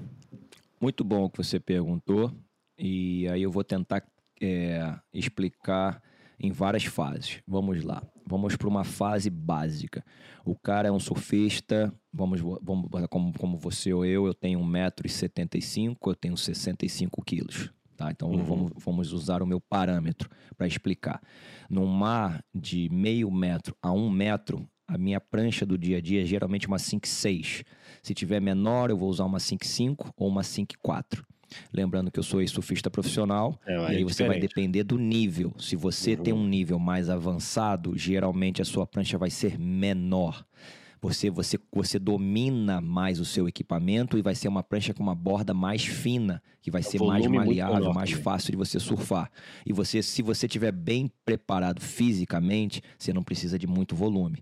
Muito 0.80 1.04
bom 1.04 1.24
o 1.24 1.30
que 1.30 1.38
você 1.38 1.61
perguntou. 1.61 2.32
E 2.78 3.28
aí 3.28 3.42
eu 3.42 3.50
vou 3.50 3.62
tentar 3.62 4.04
é, 4.40 4.98
explicar 5.12 6.02
em 6.38 6.50
várias 6.50 6.85
fases. 6.85 7.40
Vamos 7.46 7.85
lá. 7.85 8.02
Vamos 8.26 8.56
para 8.56 8.68
uma 8.68 8.85
fase 8.85 9.30
básica. 9.30 10.04
O 10.44 10.56
cara 10.56 10.88
é 10.88 10.92
um 10.92 10.98
surfista, 10.98 11.94
vamos, 12.12 12.40
vamos 12.40 12.88
como, 13.08 13.32
como 13.38 13.56
você 13.56 13.92
ou 13.92 14.04
eu, 14.04 14.26
eu 14.26 14.35
tenho 14.35 14.61
1,75m, 14.61 15.96
eu 16.04 16.14
tenho 16.14 16.37
65 16.37 17.22
quilos. 17.24 17.72
Tá? 17.96 18.11
Então 18.11 18.30
uhum. 18.30 18.42
vamos, 18.42 18.72
vamos 18.76 19.12
usar 19.12 19.42
o 19.42 19.46
meu 19.46 19.61
parâmetro 19.61 20.28
para 20.56 20.66
explicar. 20.66 21.20
Num 21.70 21.87
mar 21.87 22.44
de 22.52 22.88
meio 22.90 23.30
metro 23.30 23.76
a 23.80 23.92
um 23.92 24.11
metro, 24.11 24.66
a 24.92 24.98
minha 24.98 25.18
prancha 25.18 25.64
do 25.64 25.78
dia 25.78 25.96
a 25.96 26.00
dia 26.00 26.22
é 26.22 26.24
geralmente 26.24 26.66
uma 26.66 26.76
5,6. 26.76 27.64
Se 28.02 28.12
tiver 28.12 28.40
menor, 28.40 28.90
eu 28.90 28.96
vou 28.96 29.09
usar 29.09 29.24
uma 29.24 29.38
5,5 29.38 30.12
ou 30.16 30.28
uma 30.28 30.42
5,4. 30.42 31.22
Lembrando 31.72 32.11
que 32.11 32.18
eu 32.18 32.22
sou 32.22 32.46
surfista 32.46 32.90
profissional, 32.90 33.59
é, 33.66 33.74
e 33.74 33.96
aí 33.96 34.05
você 34.05 34.26
vai 34.26 34.38
depender 34.38 34.85
do 34.85 34.98
nível. 34.98 35.55
Se 35.59 35.76
você 35.76 36.14
uhum. 36.14 36.22
tem 36.22 36.35
um 36.35 36.46
nível 36.46 36.78
mais 36.78 37.09
avançado, 37.09 37.96
geralmente 37.96 38.61
a 38.61 38.64
sua 38.64 38.87
prancha 38.87 39.16
vai 39.16 39.31
ser 39.31 39.59
menor. 39.59 40.44
Você, 41.00 41.31
você, 41.31 41.59
você 41.72 41.98
domina 41.98 42.81
mais 42.81 43.18
o 43.18 43.24
seu 43.24 43.48
equipamento 43.48 44.16
e 44.16 44.22
vai 44.22 44.35
ser 44.35 44.48
uma 44.48 44.62
prancha 44.62 44.94
com 44.94 45.02
uma 45.02 45.14
borda 45.14 45.52
mais 45.52 45.85
fina, 45.85 46.42
que 46.62 46.70
vai 46.70 46.81
é 46.81 46.85
ser 46.85 47.01
mais 47.03 47.27
maleável, 47.27 47.92
mais 47.92 48.12
fácil 48.12 48.53
de 48.53 48.57
você 48.57 48.79
surfar. 48.79 49.31
E 49.66 49.72
você, 49.72 50.01
se 50.01 50.22
você 50.22 50.46
estiver 50.46 50.70
bem 50.70 51.11
preparado 51.25 51.81
fisicamente, 51.81 52.81
você 52.96 53.12
não 53.12 53.22
precisa 53.22 53.59
de 53.59 53.66
muito 53.66 53.96
volume. 53.96 54.38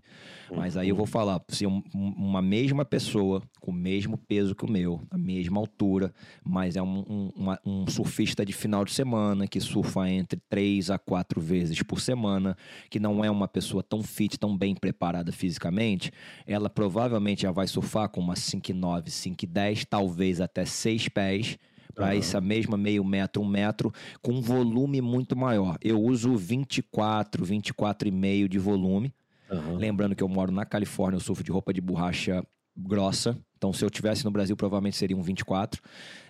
Mas 0.55 0.77
aí 0.77 0.89
eu 0.89 0.95
vou 0.95 1.07
falar, 1.07 1.41
se 1.47 1.65
uma 1.65 2.41
mesma 2.41 2.85
pessoa 2.85 3.41
com 3.59 3.71
o 3.71 3.73
mesmo 3.73 4.17
peso 4.17 4.53
que 4.53 4.65
o 4.65 4.69
meu, 4.69 5.01
a 5.09 5.17
mesma 5.17 5.59
altura, 5.59 6.13
mas 6.43 6.75
é 6.75 6.81
um, 6.81 6.99
um, 6.99 7.31
uma, 7.35 7.59
um 7.65 7.87
surfista 7.87 8.45
de 8.45 8.53
final 8.53 8.85
de 8.85 8.91
semana 8.91 9.47
que 9.47 9.59
surfa 9.59 10.07
entre 10.09 10.39
três 10.49 10.91
a 10.91 10.99
quatro 10.99 11.41
vezes 11.41 11.81
por 11.81 12.01
semana, 12.01 12.55
que 12.89 12.99
não 12.99 13.23
é 13.23 13.31
uma 13.31 13.47
pessoa 13.47 13.81
tão 13.81 14.03
fit, 14.03 14.37
tão 14.37 14.55
bem 14.55 14.75
preparada 14.75 15.31
fisicamente, 15.31 16.11
ela 16.45 16.69
provavelmente 16.69 17.43
já 17.43 17.51
vai 17.51 17.65
surfar 17.65 18.09
com 18.09 18.19
uma 18.19 18.35
5,9, 18.35 19.05
5,10, 19.05 19.85
talvez 19.89 20.41
até 20.41 20.65
6 20.65 21.09
pés 21.09 21.57
para 21.91 22.07
uhum. 22.07 22.19
essa 22.19 22.41
mesma 22.41 22.77
meio 22.77 23.03
metro, 23.03 23.41
um 23.41 23.47
metro, 23.47 23.93
com 24.21 24.33
um 24.33 24.41
volume 24.41 25.01
muito 25.01 25.35
maior. 25.35 25.77
Eu 25.81 26.01
uso 26.01 26.35
24, 26.35 27.45
24,5 27.45 28.47
de 28.47 28.59
volume. 28.59 29.13
Uhum. 29.49 29.75
Lembrando 29.75 30.15
que 30.15 30.23
eu 30.23 30.29
moro 30.29 30.51
na 30.51 30.65
Califórnia, 30.65 31.17
eu 31.17 31.21
surfo 31.21 31.43
de 31.43 31.51
roupa 31.51 31.73
de 31.73 31.81
borracha 31.81 32.43
grossa. 32.75 33.37
Então, 33.57 33.73
se 33.73 33.83
eu 33.83 33.89
tivesse 33.89 34.23
no 34.23 34.31
Brasil, 34.31 34.55
provavelmente 34.55 34.97
seria 34.97 35.15
um 35.15 35.21
24. 35.21 35.81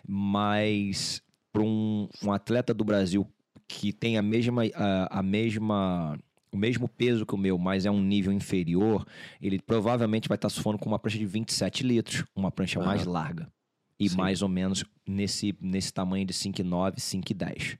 Mas 0.07 1.21
para 1.53 1.61
um, 1.61 2.09
um, 2.23 2.31
atleta 2.31 2.73
do 2.73 2.83
Brasil 2.83 3.27
que 3.67 3.93
tem 3.93 4.17
a 4.17 4.21
mesma, 4.21 4.63
a, 4.75 5.19
a 5.19 5.23
mesma 5.23 6.17
o 6.51 6.57
mesmo 6.57 6.87
peso 6.87 7.25
que 7.25 7.33
o 7.33 7.37
meu, 7.37 7.57
mas 7.57 7.85
é 7.85 7.91
um 7.91 8.01
nível 8.01 8.33
inferior, 8.33 9.05
ele 9.41 9.57
provavelmente 9.59 10.27
vai 10.27 10.35
estar 10.35 10.49
surfando 10.49 10.77
com 10.77 10.89
uma 10.89 10.99
prancha 10.99 11.17
de 11.17 11.25
27 11.25 11.83
litros, 11.83 12.25
uma 12.35 12.51
prancha 12.51 12.77
uhum. 12.77 12.85
mais 12.85 13.05
larga. 13.05 13.47
E 14.01 14.09
Sim. 14.09 14.17
mais 14.17 14.41
ou 14.41 14.49
menos 14.49 14.83
nesse, 15.07 15.55
nesse 15.61 15.93
tamanho 15.93 16.25
de 16.25 16.33
5,9, 16.33 16.95
5,10. 16.95 17.77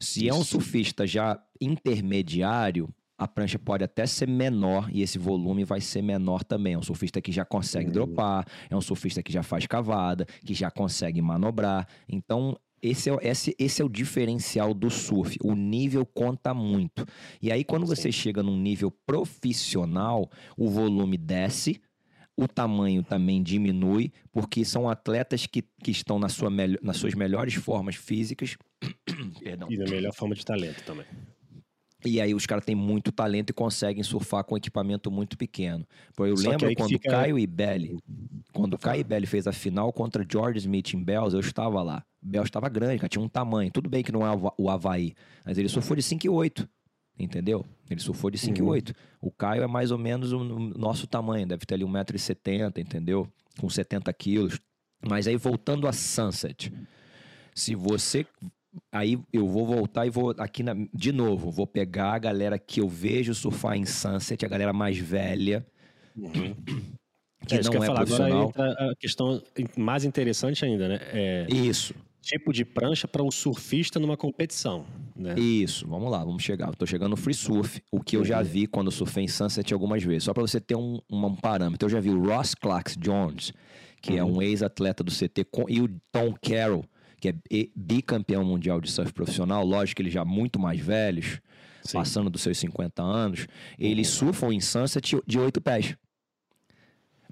Se 0.00 0.26
Isso. 0.26 0.28
é 0.28 0.34
um 0.34 0.42
surfista 0.42 1.06
já 1.06 1.40
intermediário, 1.60 2.92
a 3.16 3.28
prancha 3.28 3.56
pode 3.56 3.84
até 3.84 4.04
ser 4.04 4.26
menor 4.26 4.90
e 4.92 5.00
esse 5.00 5.16
volume 5.16 5.64
vai 5.64 5.80
ser 5.80 6.02
menor 6.02 6.42
também. 6.42 6.74
É 6.74 6.78
um 6.78 6.82
surfista 6.82 7.20
que 7.20 7.30
já 7.30 7.44
consegue 7.44 7.88
dropar, 7.92 8.44
é 8.68 8.76
um 8.76 8.80
surfista 8.80 9.22
que 9.22 9.32
já 9.32 9.44
faz 9.44 9.64
cavada, 9.64 10.26
que 10.44 10.52
já 10.52 10.72
consegue 10.72 11.22
manobrar. 11.22 11.86
Então, 12.08 12.56
esse 12.82 13.08
é, 13.08 13.16
esse, 13.22 13.54
esse 13.56 13.80
é 13.80 13.84
o 13.84 13.88
diferencial 13.88 14.74
do 14.74 14.90
surf. 14.90 15.38
O 15.42 15.54
nível 15.54 16.04
conta 16.04 16.52
muito. 16.52 17.06
E 17.40 17.52
aí, 17.52 17.62
quando 17.62 17.86
você 17.86 18.10
chega 18.10 18.42
num 18.42 18.58
nível 18.58 18.90
profissional, 19.06 20.28
o 20.56 20.68
volume 20.68 21.16
desce, 21.16 21.80
o 22.36 22.48
tamanho 22.48 23.02
também 23.02 23.42
diminui, 23.42 24.12
porque 24.32 24.64
são 24.64 24.88
atletas 24.88 25.46
que, 25.46 25.62
que 25.82 25.90
estão 25.90 26.18
na 26.18 26.28
sua 26.28 26.50
nas 26.82 26.96
suas 26.96 27.14
melhores 27.14 27.54
formas 27.54 27.96
físicas. 27.96 28.56
Perdão. 29.42 29.68
E 29.70 29.76
na 29.76 29.84
melhor 29.84 30.12
forma 30.12 30.34
de 30.34 30.44
talento 30.44 30.82
também. 30.84 31.06
E 32.04 32.20
aí 32.20 32.34
os 32.34 32.44
caras 32.44 32.64
têm 32.64 32.74
muito 32.74 33.10
talento 33.10 33.50
e 33.50 33.52
conseguem 33.54 34.02
surfar 34.02 34.44
com 34.44 34.56
equipamento 34.56 35.10
muito 35.10 35.38
pequeno. 35.38 35.86
Eu 36.18 36.36
Só 36.36 36.50
lembro 36.50 36.74
quando 36.74 36.90
fica... 36.90 37.10
Caio 37.10 37.38
e 37.38 37.46
Belly, 37.46 37.96
quando 38.52 38.76
Caio 38.76 39.00
e 39.00 39.04
Belly 39.04 39.26
fez 39.26 39.46
a 39.46 39.52
final 39.52 39.90
contra 39.90 40.26
George 40.30 40.58
Smith 40.58 40.92
em 40.92 41.02
Bells, 41.02 41.34
eu 41.34 41.40
estava 41.40 41.82
lá. 41.82 42.04
Bells 42.20 42.48
estava 42.48 42.68
grande, 42.68 42.98
cara, 42.98 43.08
tinha 43.08 43.24
um 43.24 43.28
tamanho. 43.28 43.70
Tudo 43.70 43.88
bem 43.88 44.02
que 44.02 44.12
não 44.12 44.20
é 44.26 44.52
o 44.58 44.68
Havaí, 44.68 45.14
mas 45.46 45.56
ele 45.56 45.68
surfou 45.68 45.96
de 45.96 46.02
5,8. 46.02 46.68
Entendeu? 47.18 47.64
Ele 47.88 48.00
surfou 48.00 48.30
de 48.30 48.38
5,8. 48.38 48.88
Uhum. 48.88 48.94
O 49.20 49.30
Caio 49.30 49.62
é 49.62 49.66
mais 49.66 49.90
ou 49.90 49.98
menos 49.98 50.32
o 50.32 50.42
nosso 50.42 51.06
tamanho, 51.06 51.46
deve 51.46 51.64
ter 51.64 51.74
ali 51.74 51.84
1,70m, 51.84 52.78
entendeu? 52.78 53.28
Com 53.60 53.68
70 53.68 54.12
quilos. 54.12 54.60
Mas 55.06 55.26
aí 55.26 55.36
voltando 55.36 55.86
a 55.86 55.92
Sunset. 55.92 56.72
Se 57.54 57.74
você 57.74 58.26
Aí 58.90 59.18
eu 59.32 59.46
vou 59.46 59.66
voltar 59.66 60.06
e 60.06 60.10
vou 60.10 60.34
aqui 60.38 60.62
na, 60.62 60.74
de 60.92 61.12
novo, 61.12 61.50
vou 61.50 61.66
pegar 61.66 62.14
a 62.14 62.18
galera 62.18 62.58
que 62.58 62.80
eu 62.80 62.88
vejo 62.88 63.34
surfar 63.34 63.76
em 63.76 63.84
Sunset, 63.84 64.44
a 64.44 64.48
galera 64.48 64.72
mais 64.72 64.98
velha, 64.98 65.64
uhum. 66.16 66.54
que 67.46 67.54
é, 67.54 67.62
não 67.62 67.84
é 67.84 67.86
falar. 67.86 67.94
profissional. 68.00 68.48
Agora 68.48 68.72
entra 68.72 68.90
a 68.90 68.96
questão 68.96 69.42
mais 69.76 70.04
interessante 70.04 70.64
ainda, 70.64 70.88
né? 70.88 70.98
É 71.12 71.46
Isso. 71.48 71.94
Tipo 72.24 72.52
de 72.52 72.64
prancha 72.64 73.06
para 73.06 73.22
um 73.22 73.30
surfista 73.30 74.00
numa 74.00 74.16
competição, 74.16 74.86
né? 75.14 75.34
Isso, 75.38 75.86
vamos 75.86 76.10
lá, 76.10 76.24
vamos 76.24 76.42
chegar. 76.42 76.74
Tô 76.74 76.86
chegando 76.86 77.10
no 77.10 77.16
free 77.16 77.34
surf, 77.34 77.82
o 77.92 78.02
que 78.02 78.16
eu 78.16 78.24
já 78.24 78.38
uhum. 78.38 78.44
vi 78.44 78.66
quando 78.66 78.90
surfei 78.90 79.24
em 79.24 79.28
Sunset 79.28 79.74
algumas 79.74 80.02
vezes. 80.02 80.24
Só 80.24 80.32
para 80.32 80.40
você 80.40 80.58
ter 80.58 80.74
um, 80.74 80.98
um, 81.10 81.34
parâmetro, 81.36 81.86
eu 81.86 81.90
já 81.90 82.00
vi 82.00 82.10
o 82.10 82.22
Ross 82.22 82.54
Clark 82.54 82.98
Jones, 82.98 83.52
que 84.00 84.12
uhum. 84.12 84.18
é 84.18 84.24
um 84.24 84.32
uhum. 84.36 84.42
ex-atleta 84.42 85.04
do 85.04 85.12
CT, 85.12 85.46
e 85.68 85.82
o 85.82 85.88
Tom 86.10 86.34
Carroll, 86.40 86.84
que 87.20 87.28
é 87.28 87.34
bicampeão 87.76 88.42
mundial 88.42 88.80
de 88.80 88.90
surf 88.90 89.12
profissional, 89.12 89.64
lógico 89.64 89.96
que 89.96 90.02
eles 90.02 90.12
já 90.12 90.24
muito 90.24 90.58
mais 90.58 90.80
velhos, 90.80 91.40
Sim. 91.82 91.98
passando 91.98 92.30
dos 92.30 92.40
seus 92.40 92.56
50 92.56 93.02
anos, 93.02 93.46
eles 93.78 94.08
surfam 94.08 94.52
em 94.52 94.60
sunset 94.60 95.20
de 95.26 95.38
oito 95.38 95.60
pés. 95.60 95.94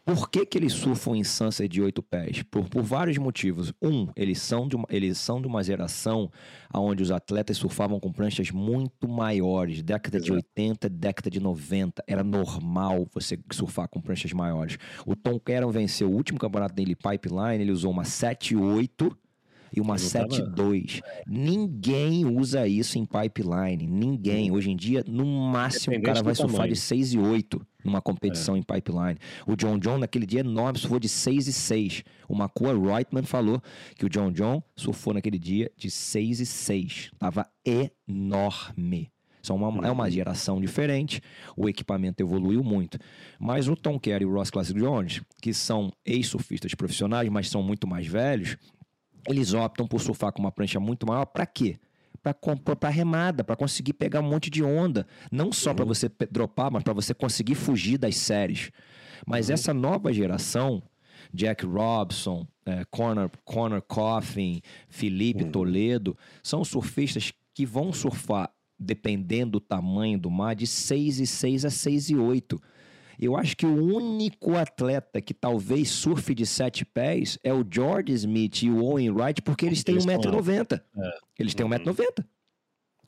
Por 0.04 0.28
que, 0.28 0.44
que 0.44 0.58
eles 0.58 0.72
surfam 0.72 1.16
em 1.16 1.22
sunset 1.22 1.68
de 1.68 1.80
oito 1.80 2.02
pés? 2.02 2.42
Por, 2.42 2.68
por 2.68 2.82
vários 2.82 3.18
motivos. 3.18 3.72
Um, 3.80 4.08
eles 4.16 4.40
são, 4.40 4.66
de 4.66 4.74
uma, 4.74 4.86
eles 4.90 5.16
são 5.16 5.40
de 5.40 5.46
uma 5.46 5.62
geração 5.62 6.30
onde 6.74 7.04
os 7.04 7.12
atletas 7.12 7.56
surfavam 7.56 8.00
com 8.00 8.10
pranchas 8.10 8.50
muito 8.50 9.06
maiores. 9.06 9.80
Década 9.80 10.16
Exato. 10.16 10.32
de 10.32 10.32
80, 10.32 10.88
década 10.88 11.30
de 11.30 11.38
90. 11.38 12.02
Era 12.06 12.24
normal 12.24 13.06
você 13.14 13.38
surfar 13.52 13.88
com 13.88 14.00
pranchas 14.00 14.32
maiores. 14.32 14.76
O 15.06 15.14
Tom 15.14 15.38
Caron 15.38 15.70
venceu 15.70 16.10
o 16.10 16.14
último 16.14 16.38
campeonato 16.38 16.74
dele, 16.74 16.96
Pipeline, 16.96 17.62
ele 17.62 17.70
usou 17.70 17.92
uma 17.92 18.02
7.8 18.02 19.16
e 19.74 19.80
uma 19.80 19.96
7.2. 19.96 21.00
Ninguém 21.26 22.26
usa 22.26 22.66
isso 22.66 22.98
em 22.98 23.06
pipeline. 23.06 23.86
Ninguém. 23.86 24.50
Hoje 24.50 24.70
em 24.70 24.76
dia, 24.76 25.04
no 25.06 25.24
máximo, 25.24 25.96
o 25.96 26.02
cara 26.02 26.22
vai 26.22 26.34
surfar 26.34 26.68
de 26.68 26.76
6 26.76 27.14
e 27.14 27.18
8 27.18 27.60
numa 27.84 28.00
competição 28.00 28.54
é. 28.54 28.58
em 28.58 28.62
pipeline. 28.62 29.18
O 29.46 29.56
John 29.56 29.78
John, 29.78 29.98
naquele 29.98 30.26
dia 30.26 30.40
enorme, 30.40 30.78
surfou 30.78 31.00
de 31.00 31.08
6 31.08 31.48
e 31.48 31.52
6. 31.52 32.04
O 32.28 32.34
Makua 32.34 32.72
Reitman 32.72 33.24
falou 33.24 33.60
que 33.96 34.04
o 34.04 34.08
John 34.08 34.30
John 34.30 34.62
surfou 34.76 35.14
naquele 35.14 35.38
dia 35.38 35.70
de 35.76 35.90
6 35.90 36.40
e 36.40 36.46
6. 36.46 37.10
Tava 37.18 37.46
enorme. 37.64 39.10
São 39.42 39.56
uma, 39.56 39.86
é 39.86 39.90
uma 39.90 40.04
uhum. 40.04 40.10
geração 40.10 40.60
diferente, 40.60 41.20
o 41.56 41.68
equipamento 41.68 42.22
evoluiu 42.22 42.62
muito. 42.62 42.96
Mas 43.40 43.66
o 43.66 43.74
Tom 43.74 43.98
Kerr 43.98 44.22
e 44.22 44.24
o 44.24 44.32
Ross 44.32 44.50
Classic 44.50 44.78
Jones, 44.78 45.20
que 45.40 45.52
são 45.52 45.90
ex-surfistas 46.06 46.74
profissionais, 46.74 47.28
mas 47.28 47.48
são 47.48 47.60
muito 47.60 47.86
mais 47.86 48.06
velhos, 48.06 48.56
eles 49.28 49.54
optam 49.54 49.86
por 49.86 50.00
surfar 50.00 50.32
com 50.32 50.40
uma 50.40 50.52
prancha 50.52 50.80
muito 50.80 51.06
maior. 51.06 51.26
Para 51.26 51.46
quê? 51.46 51.78
Para 52.22 52.88
remada, 52.88 53.42
para 53.42 53.56
conseguir 53.56 53.94
pegar 53.94 54.20
um 54.20 54.28
monte 54.28 54.48
de 54.48 54.62
onda. 54.62 55.06
Não 55.30 55.52
só 55.52 55.70
uhum. 55.70 55.76
para 55.76 55.84
você 55.84 56.10
dropar, 56.30 56.70
mas 56.70 56.82
para 56.82 56.92
você 56.92 57.12
conseguir 57.12 57.54
fugir 57.54 57.98
das 57.98 58.16
séries. 58.16 58.70
Mas 59.26 59.48
uhum. 59.48 59.54
essa 59.54 59.74
nova 59.74 60.12
geração, 60.12 60.82
Jack 61.32 61.64
Robson, 61.66 62.46
é, 62.64 62.84
Corner, 62.90 63.30
Corner 63.44 63.82
Coffin, 63.82 64.60
Felipe 64.88 65.44
uhum. 65.44 65.50
Toledo, 65.50 66.16
são 66.42 66.64
surfistas 66.64 67.32
que 67.54 67.66
vão 67.66 67.92
surfar, 67.92 68.50
dependendo 68.78 69.52
do 69.52 69.60
tamanho 69.60 70.18
do 70.18 70.30
mar, 70.30 70.54
de 70.54 70.66
6 70.66 71.20
e 71.20 71.26
6 71.26 71.64
a 71.64 71.70
6 71.70 72.10
e 72.10 72.16
8. 72.16 72.60
Eu 73.18 73.36
acho 73.36 73.56
que 73.56 73.66
o 73.66 73.74
único 73.74 74.56
atleta 74.56 75.20
que 75.20 75.34
talvez 75.34 75.90
surfe 75.90 76.34
de 76.34 76.46
sete 76.46 76.84
pés 76.84 77.38
é 77.42 77.52
o 77.52 77.64
George 77.68 78.12
Smith 78.12 78.62
e 78.62 78.70
o 78.70 78.82
Owen 78.82 79.10
Wright, 79.10 79.42
porque 79.42 79.66
eles 79.66 79.84
têm 79.84 79.96
1,90m. 79.96 80.80
É. 80.96 81.18
Eles 81.38 81.54
têm 81.54 81.66
1,90m. 81.66 82.24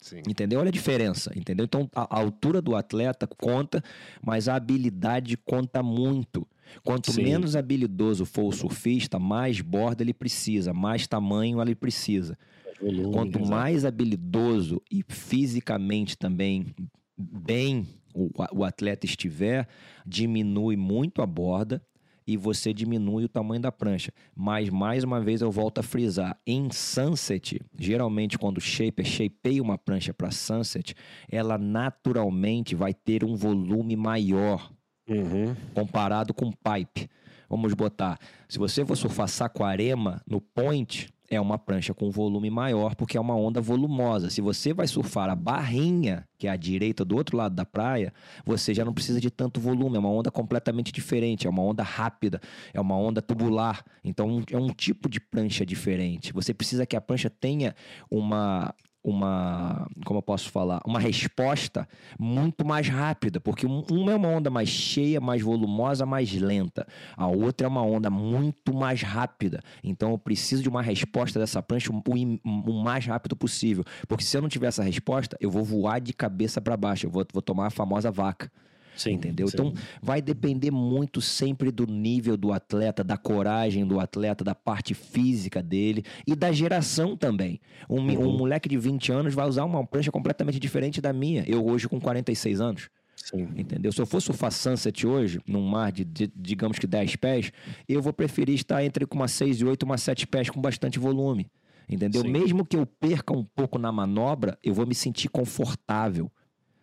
Sim. 0.04 0.20
Entendeu? 0.28 0.60
Olha 0.60 0.68
a 0.68 0.72
diferença, 0.72 1.32
entendeu? 1.34 1.64
Então 1.64 1.88
a, 1.94 2.20
altura 2.20 2.60
do 2.60 2.76
atleta 2.76 3.26
conta, 3.26 3.82
mas 4.22 4.50
a 4.50 4.54
habilidade 4.54 5.34
conta 5.34 5.82
muito. 5.82 6.46
Quanto 6.82 7.10
Sim. 7.10 7.22
menos 7.22 7.56
habilidoso 7.56 8.26
for 8.26 8.44
o 8.44 8.52
surfista, 8.52 9.18
mais 9.18 9.62
borda 9.62 10.02
ele 10.02 10.12
precisa, 10.12 10.74
mais 10.74 11.06
tamanho 11.06 11.60
ele 11.62 11.74
precisa. 11.74 12.36
volume 12.78 13.12
Quanto 13.14 13.40
mais 13.40 13.86
habilidoso 13.86 14.82
e 14.90 15.02
fisicamente 15.08 16.18
também 16.18 16.66
bem 17.16 17.86
o, 18.14 18.30
o 18.52 18.64
atleta 18.64 19.06
estiver, 19.06 19.68
diminui 20.06 20.76
muito 20.76 21.20
a 21.20 21.26
borda 21.26 21.82
e 22.26 22.36
você 22.36 22.72
diminui 22.72 23.24
o 23.24 23.28
tamanho 23.28 23.60
da 23.60 23.70
prancha. 23.70 24.12
Mas, 24.34 24.70
mais 24.70 25.04
uma 25.04 25.20
vez, 25.20 25.42
eu 25.42 25.50
volto 25.50 25.78
a 25.78 25.82
frisar: 25.82 26.38
em 26.46 26.70
Sunset, 26.70 27.60
geralmente 27.78 28.38
quando 28.38 28.58
o 28.58 28.62
shaper 28.62 29.04
shapeia 29.04 29.62
uma 29.62 29.76
prancha 29.76 30.14
para 30.14 30.30
Sunset, 30.30 30.94
ela 31.28 31.58
naturalmente 31.58 32.74
vai 32.74 32.94
ter 32.94 33.24
um 33.24 33.34
volume 33.36 33.96
maior 33.96 34.72
uhum. 35.08 35.54
comparado 35.74 36.32
com 36.32 36.50
pipe. 36.50 37.08
Vamos 37.48 37.74
botar, 37.74 38.18
se 38.48 38.58
você 38.58 38.84
for 38.84 38.96
surfar 38.96 39.28
Saquarema 39.28 40.22
no 40.26 40.40
point, 40.40 41.08
é 41.30 41.40
uma 41.40 41.58
prancha 41.58 41.94
com 41.94 42.10
volume 42.10 42.50
maior, 42.50 42.94
porque 42.94 43.16
é 43.16 43.20
uma 43.20 43.34
onda 43.34 43.60
volumosa. 43.60 44.30
Se 44.30 44.40
você 44.40 44.74
vai 44.74 44.86
surfar 44.86 45.30
a 45.30 45.34
barrinha, 45.34 46.26
que 46.38 46.46
é 46.46 46.50
a 46.50 46.56
direita 46.56 47.04
do 47.04 47.16
outro 47.16 47.36
lado 47.36 47.54
da 47.54 47.64
praia, 47.64 48.12
você 48.44 48.74
já 48.74 48.84
não 48.84 48.92
precisa 48.92 49.20
de 49.20 49.30
tanto 49.30 49.60
volume. 49.60 49.96
É 49.96 49.98
uma 50.00 50.10
onda 50.10 50.30
completamente 50.30 50.92
diferente, 50.92 51.46
é 51.46 51.50
uma 51.50 51.62
onda 51.62 51.82
rápida, 51.82 52.40
é 52.72 52.80
uma 52.80 52.96
onda 52.96 53.22
tubular. 53.22 53.84
Então 54.04 54.42
é 54.50 54.58
um 54.58 54.68
tipo 54.68 55.08
de 55.08 55.18
prancha 55.18 55.64
diferente. 55.64 56.32
Você 56.32 56.52
precisa 56.52 56.84
que 56.86 56.96
a 56.96 57.00
prancha 57.00 57.30
tenha 57.30 57.74
uma 58.10 58.74
uma, 59.04 59.86
como 60.06 60.18
eu 60.18 60.22
posso 60.22 60.50
falar, 60.50 60.80
uma 60.86 60.98
resposta 60.98 61.86
muito 62.18 62.64
mais 62.64 62.88
rápida, 62.88 63.38
porque 63.38 63.66
uma 63.66 64.12
é 64.12 64.16
uma 64.16 64.28
onda 64.28 64.48
mais 64.48 64.70
cheia, 64.70 65.20
mais 65.20 65.42
volumosa, 65.42 66.06
mais 66.06 66.32
lenta. 66.32 66.86
A 67.14 67.26
outra 67.26 67.66
é 67.66 67.68
uma 67.68 67.82
onda 67.82 68.08
muito 68.08 68.72
mais 68.72 69.02
rápida. 69.02 69.60
Então 69.82 70.12
eu 70.12 70.18
preciso 70.18 70.62
de 70.62 70.68
uma 70.70 70.80
resposta 70.80 71.38
dessa 71.38 71.62
prancha 71.62 71.92
o, 71.92 72.02
o 72.44 72.82
mais 72.82 73.04
rápido 73.04 73.36
possível, 73.36 73.84
porque 74.08 74.24
se 74.24 74.34
eu 74.34 74.40
não 74.40 74.48
tiver 74.48 74.68
essa 74.68 74.82
resposta, 74.82 75.36
eu 75.38 75.50
vou 75.50 75.62
voar 75.62 76.00
de 76.00 76.14
cabeça 76.14 76.60
para 76.60 76.76
baixo, 76.76 77.06
eu 77.06 77.10
vou, 77.10 77.26
vou 77.30 77.42
tomar 77.42 77.66
a 77.66 77.70
famosa 77.70 78.10
vaca. 78.10 78.50
Sim, 78.96 79.12
entendeu? 79.12 79.48
Sim. 79.48 79.54
Então 79.54 79.74
vai 80.02 80.22
depender 80.22 80.70
muito 80.70 81.20
sempre 81.20 81.70
do 81.70 81.86
nível 81.86 82.36
do 82.36 82.52
atleta, 82.52 83.02
da 83.02 83.16
coragem 83.16 83.86
do 83.86 84.00
atleta, 84.00 84.44
da 84.44 84.54
parte 84.54 84.94
física 84.94 85.62
dele 85.62 86.04
e 86.26 86.34
da 86.34 86.52
geração 86.52 87.16
também. 87.16 87.60
Um, 87.88 88.00
uhum. 88.00 88.28
um 88.28 88.38
moleque 88.38 88.68
de 88.68 88.76
20 88.76 89.12
anos 89.12 89.34
vai 89.34 89.46
usar 89.46 89.64
uma 89.64 89.84
prancha 89.86 90.10
completamente 90.10 90.58
diferente 90.58 91.00
da 91.00 91.12
minha. 91.12 91.44
Eu 91.46 91.66
hoje 91.66 91.88
com 91.88 92.00
46 92.00 92.60
anos. 92.60 92.88
Sim. 93.16 93.48
Entendeu? 93.56 93.90
Se 93.90 94.00
eu 94.00 94.06
for 94.06 94.20
surfar 94.20 94.52
Sunset 94.52 95.06
hoje, 95.06 95.40
num 95.46 95.62
mar 95.62 95.90
de, 95.90 96.04
de, 96.04 96.30
digamos 96.36 96.78
que 96.78 96.86
10 96.86 97.16
pés, 97.16 97.52
eu 97.88 98.02
vou 98.02 98.12
preferir 98.12 98.54
estar 98.54 98.84
entre 98.84 99.06
uma 99.10 99.28
6 99.28 99.60
e 99.60 99.64
8 99.64 99.82
uma 99.82 99.96
7 99.96 100.26
pés 100.26 100.50
com 100.50 100.60
bastante 100.60 100.98
volume. 100.98 101.50
Entendeu? 101.88 102.22
Sim. 102.22 102.28
Mesmo 102.28 102.64
que 102.64 102.76
eu 102.76 102.86
perca 102.86 103.32
um 103.32 103.44
pouco 103.44 103.78
na 103.78 103.90
manobra, 103.90 104.58
eu 104.62 104.74
vou 104.74 104.86
me 104.86 104.94
sentir 104.94 105.28
confortável 105.28 106.30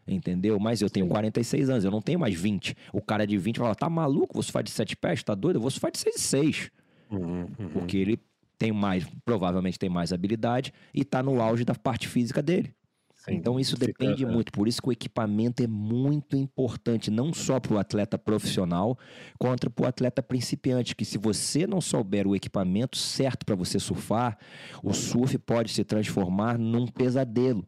entendeu? 0.07 0.59
Mas 0.59 0.81
eu 0.81 0.89
tenho 0.89 1.07
46 1.07 1.69
anos, 1.69 1.85
eu 1.85 1.91
não 1.91 2.01
tenho 2.01 2.19
mais 2.19 2.39
20. 2.39 2.75
O 2.93 3.01
cara 3.01 3.25
de 3.25 3.37
20 3.37 3.57
fala, 3.57 3.75
tá 3.75 3.89
maluco, 3.89 4.41
você 4.41 4.51
faz 4.51 4.65
de 4.65 4.71
7 4.71 4.95
pés, 4.95 5.23
tá 5.23 5.35
doido? 5.35 5.57
Eu 5.57 5.61
vou 5.61 5.71
surfar 5.71 5.91
de 5.91 5.99
6 5.99 6.15
e 6.15 6.19
6. 6.19 6.71
Uhum, 7.11 7.47
uhum. 7.59 7.69
Porque 7.73 7.97
ele 7.97 8.19
tem 8.57 8.71
mais, 8.71 9.05
provavelmente 9.25 9.79
tem 9.79 9.89
mais 9.89 10.13
habilidade 10.13 10.73
e 10.93 11.03
tá 11.03 11.23
no 11.23 11.41
auge 11.41 11.65
da 11.65 11.73
parte 11.73 12.07
física 12.07 12.41
dele. 12.41 12.73
Sim, 13.15 13.33
então 13.35 13.59
isso 13.59 13.77
fica, 13.77 13.85
depende 13.85 14.23
é. 14.23 14.27
muito, 14.27 14.51
por 14.51 14.67
isso 14.67 14.81
que 14.81 14.89
o 14.89 14.91
equipamento 14.91 15.61
é 15.61 15.67
muito 15.67 16.35
importante, 16.35 17.11
não 17.11 17.31
só 17.31 17.59
para 17.59 17.73
o 17.75 17.77
atleta 17.77 18.17
profissional, 18.17 18.97
quanto 19.37 19.69
para 19.69 19.85
o 19.85 19.87
atleta 19.87 20.23
principiante, 20.23 20.95
que 20.95 21.05
se 21.05 21.19
você 21.19 21.67
não 21.67 21.79
souber 21.79 22.27
o 22.27 22.35
equipamento 22.35 22.97
certo 22.97 23.45
para 23.45 23.55
você 23.55 23.77
surfar, 23.79 24.39
o 24.83 24.91
surf 24.91 25.37
pode 25.37 25.71
se 25.71 25.83
transformar 25.83 26.57
num 26.57 26.87
pesadelo. 26.87 27.63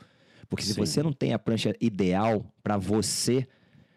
Porque 0.54 0.66
se 0.66 0.76
Sim. 0.76 0.82
você 0.82 1.02
não 1.02 1.12
tem 1.12 1.34
a 1.34 1.40
prancha 1.40 1.76
ideal 1.82 2.46
para 2.62 2.78
você, 2.78 3.48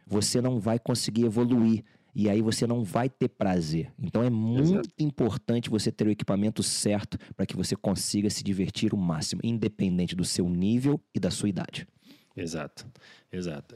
você 0.06 0.40
não 0.40 0.58
vai 0.58 0.78
conseguir 0.78 1.26
evoluir. 1.26 1.84
E 2.14 2.30
aí 2.30 2.40
você 2.40 2.66
não 2.66 2.82
vai 2.82 3.10
ter 3.10 3.28
prazer. 3.28 3.92
Então 3.98 4.22
é 4.22 4.30
muito 4.30 4.72
Exato. 4.72 4.88
importante 4.98 5.68
você 5.68 5.92
ter 5.92 6.06
o 6.06 6.10
equipamento 6.10 6.62
certo 6.62 7.18
para 7.36 7.44
que 7.44 7.54
você 7.54 7.76
consiga 7.76 8.30
se 8.30 8.42
divertir 8.42 8.94
o 8.94 8.96
máximo, 8.96 9.42
independente 9.44 10.16
do 10.16 10.24
seu 10.24 10.48
nível 10.48 10.98
e 11.14 11.20
da 11.20 11.30
sua 11.30 11.50
idade. 11.50 11.86
Exato, 12.34 12.86
exato. 13.30 13.74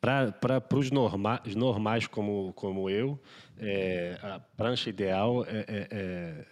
Para 0.00 0.66
os 0.74 0.90
norma, 0.90 1.40
normais 1.54 2.08
como, 2.08 2.52
como 2.54 2.90
eu, 2.90 3.16
é, 3.56 4.18
a 4.20 4.40
prancha 4.40 4.90
ideal 4.90 5.44
é, 5.44 5.58
é, 5.68 5.88
é, 5.92 6.46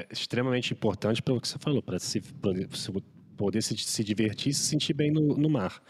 é 0.00 0.06
extremamente 0.10 0.74
importante 0.74 1.22
para 1.22 1.32
o 1.32 1.40
que 1.40 1.48
você 1.48 1.58
falou, 1.58 1.82
para 1.82 1.98
se, 1.98 2.20
se 2.74 2.90
poder 3.36 3.62
se, 3.62 3.76
se 3.76 4.02
divertir 4.02 4.50
e 4.50 4.54
se 4.54 4.64
sentir 4.64 4.94
bem 4.94 5.10
no, 5.10 5.36
no, 5.36 5.48
mar. 5.48 5.82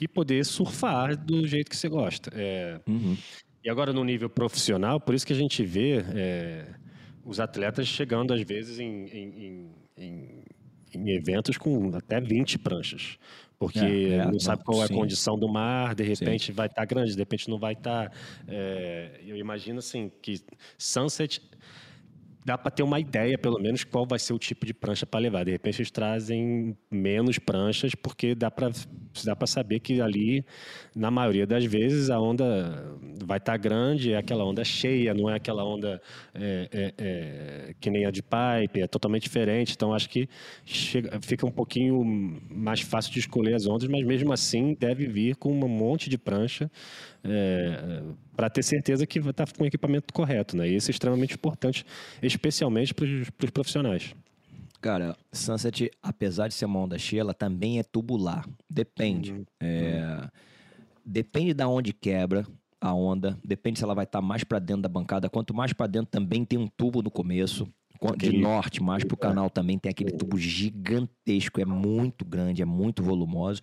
E 0.00 0.08
poder 0.08 0.44
surfar 0.44 1.16
do 1.16 1.46
jeito 1.46 1.70
que 1.70 1.76
você 1.76 1.88
gosta. 1.88 2.30
É, 2.34 2.80
uhum. 2.86 3.16
E 3.62 3.70
agora, 3.70 3.92
no 3.92 4.04
nível 4.04 4.28
profissional, 4.28 5.00
por 5.00 5.14
isso 5.14 5.26
que 5.26 5.32
a 5.32 5.36
gente 5.36 5.64
vê 5.64 6.04
é, 6.14 6.66
os 7.24 7.40
atletas 7.40 7.86
chegando, 7.86 8.34
às 8.34 8.42
vezes, 8.42 8.78
em, 8.78 9.06
em, 9.06 9.70
em, 9.96 10.44
em, 10.94 11.10
eventos 11.10 11.56
com 11.56 11.94
até 11.96 12.20
20 12.20 12.58
pranchas. 12.58 13.18
Porque 13.58 13.78
é, 13.78 14.16
é, 14.16 14.24
não 14.26 14.38
sabe 14.38 14.64
qual 14.64 14.82
é 14.82 14.84
a 14.84 14.88
sim. 14.88 14.94
condição 14.94 15.38
do 15.38 15.48
mar, 15.48 15.94
de 15.94 16.02
repente 16.02 16.46
sim. 16.46 16.52
vai 16.52 16.66
estar 16.66 16.82
tá 16.82 16.84
grande, 16.84 17.12
de 17.12 17.18
repente 17.18 17.48
não 17.48 17.58
vai 17.58 17.72
estar. 17.72 18.10
Tá, 18.10 18.16
é, 18.48 19.20
eu 19.24 19.36
imagino 19.36 19.78
assim 19.78 20.10
que 20.20 20.40
Sunset 20.76 21.40
dá 22.44 22.58
para 22.58 22.70
ter 22.70 22.82
uma 22.82 23.00
ideia, 23.00 23.38
pelo 23.38 23.58
menos, 23.58 23.84
qual 23.84 24.06
vai 24.06 24.18
ser 24.18 24.34
o 24.34 24.38
tipo 24.38 24.66
de 24.66 24.74
prancha 24.74 25.06
para 25.06 25.20
levar. 25.20 25.44
De 25.44 25.52
repente, 25.52 25.78
eles 25.80 25.90
trazem 25.90 26.76
menos 26.90 27.38
pranchas, 27.38 27.94
porque 27.94 28.34
dá 28.34 28.50
para 28.50 28.70
dá 29.24 29.46
saber 29.46 29.80
que 29.80 30.00
ali, 30.00 30.44
na 30.94 31.10
maioria 31.10 31.46
das 31.46 31.64
vezes, 31.64 32.10
a 32.10 32.20
onda 32.20 32.98
vai 33.24 33.38
estar 33.38 33.52
tá 33.52 33.56
grande, 33.56 34.12
é 34.12 34.16
aquela 34.16 34.44
onda 34.44 34.62
cheia, 34.64 35.14
não 35.14 35.30
é 35.30 35.36
aquela 35.36 35.64
onda 35.64 36.00
é, 36.34 36.68
é, 36.72 36.94
é, 36.98 37.74
que 37.80 37.90
nem 37.90 38.04
a 38.04 38.10
de 38.10 38.22
pipe, 38.22 38.80
é 38.80 38.86
totalmente 38.86 39.22
diferente. 39.22 39.72
Então, 39.74 39.94
acho 39.94 40.10
que 40.10 40.28
chega, 40.64 41.18
fica 41.22 41.46
um 41.46 41.50
pouquinho 41.50 42.04
mais 42.50 42.80
fácil 42.80 43.12
de 43.12 43.20
escolher 43.20 43.54
as 43.54 43.66
ondas, 43.66 43.88
mas 43.88 44.04
mesmo 44.04 44.32
assim, 44.32 44.76
deve 44.78 45.06
vir 45.06 45.36
com 45.36 45.50
um 45.50 45.68
monte 45.68 46.10
de 46.10 46.18
prancha 46.18 46.70
é, 47.24 48.02
para 48.36 48.50
ter 48.50 48.62
certeza 48.62 49.06
que 49.06 49.18
vai 49.18 49.30
estar 49.30 49.50
com 49.52 49.64
o 49.64 49.66
equipamento 49.66 50.12
correto, 50.12 50.56
né? 50.56 50.68
E 50.68 50.76
isso 50.76 50.90
é 50.90 50.92
extremamente 50.92 51.34
importante, 51.34 51.84
especialmente 52.22 52.92
para 52.92 53.04
os 53.04 53.50
profissionais. 53.50 54.14
Cara, 54.80 55.16
Sunset, 55.32 55.90
apesar 56.02 56.48
de 56.48 56.54
ser 56.54 56.66
uma 56.66 56.80
onda 56.80 56.98
cheia, 56.98 57.22
ela 57.22 57.32
também 57.32 57.78
é 57.78 57.82
tubular. 57.82 58.46
Depende. 58.68 59.32
Uhum. 59.32 59.44
É, 59.58 60.28
depende 61.04 61.54
da 61.54 61.66
onde 61.66 61.92
quebra 61.94 62.46
a 62.78 62.92
onda, 62.92 63.38
depende 63.42 63.78
se 63.78 63.84
ela 63.84 63.94
vai 63.94 64.04
estar 64.04 64.20
mais 64.20 64.44
para 64.44 64.58
dentro 64.58 64.82
da 64.82 64.88
bancada. 64.90 65.30
Quanto 65.30 65.54
mais 65.54 65.72
para 65.72 65.86
dentro, 65.86 66.10
também 66.10 66.44
tem 66.44 66.58
um 66.58 66.68
tubo 66.68 67.00
no 67.00 67.10
começo. 67.10 67.66
De 68.16 68.36
norte, 68.36 68.82
mais 68.82 69.02
pro 69.04 69.16
canal 69.16 69.48
também 69.48 69.78
tem 69.78 69.90
aquele 69.90 70.10
tubo 70.10 70.36
gigantesco, 70.36 71.60
é 71.60 71.64
muito 71.64 72.24
grande, 72.24 72.60
é 72.60 72.64
muito 72.64 73.02
volumoso, 73.02 73.62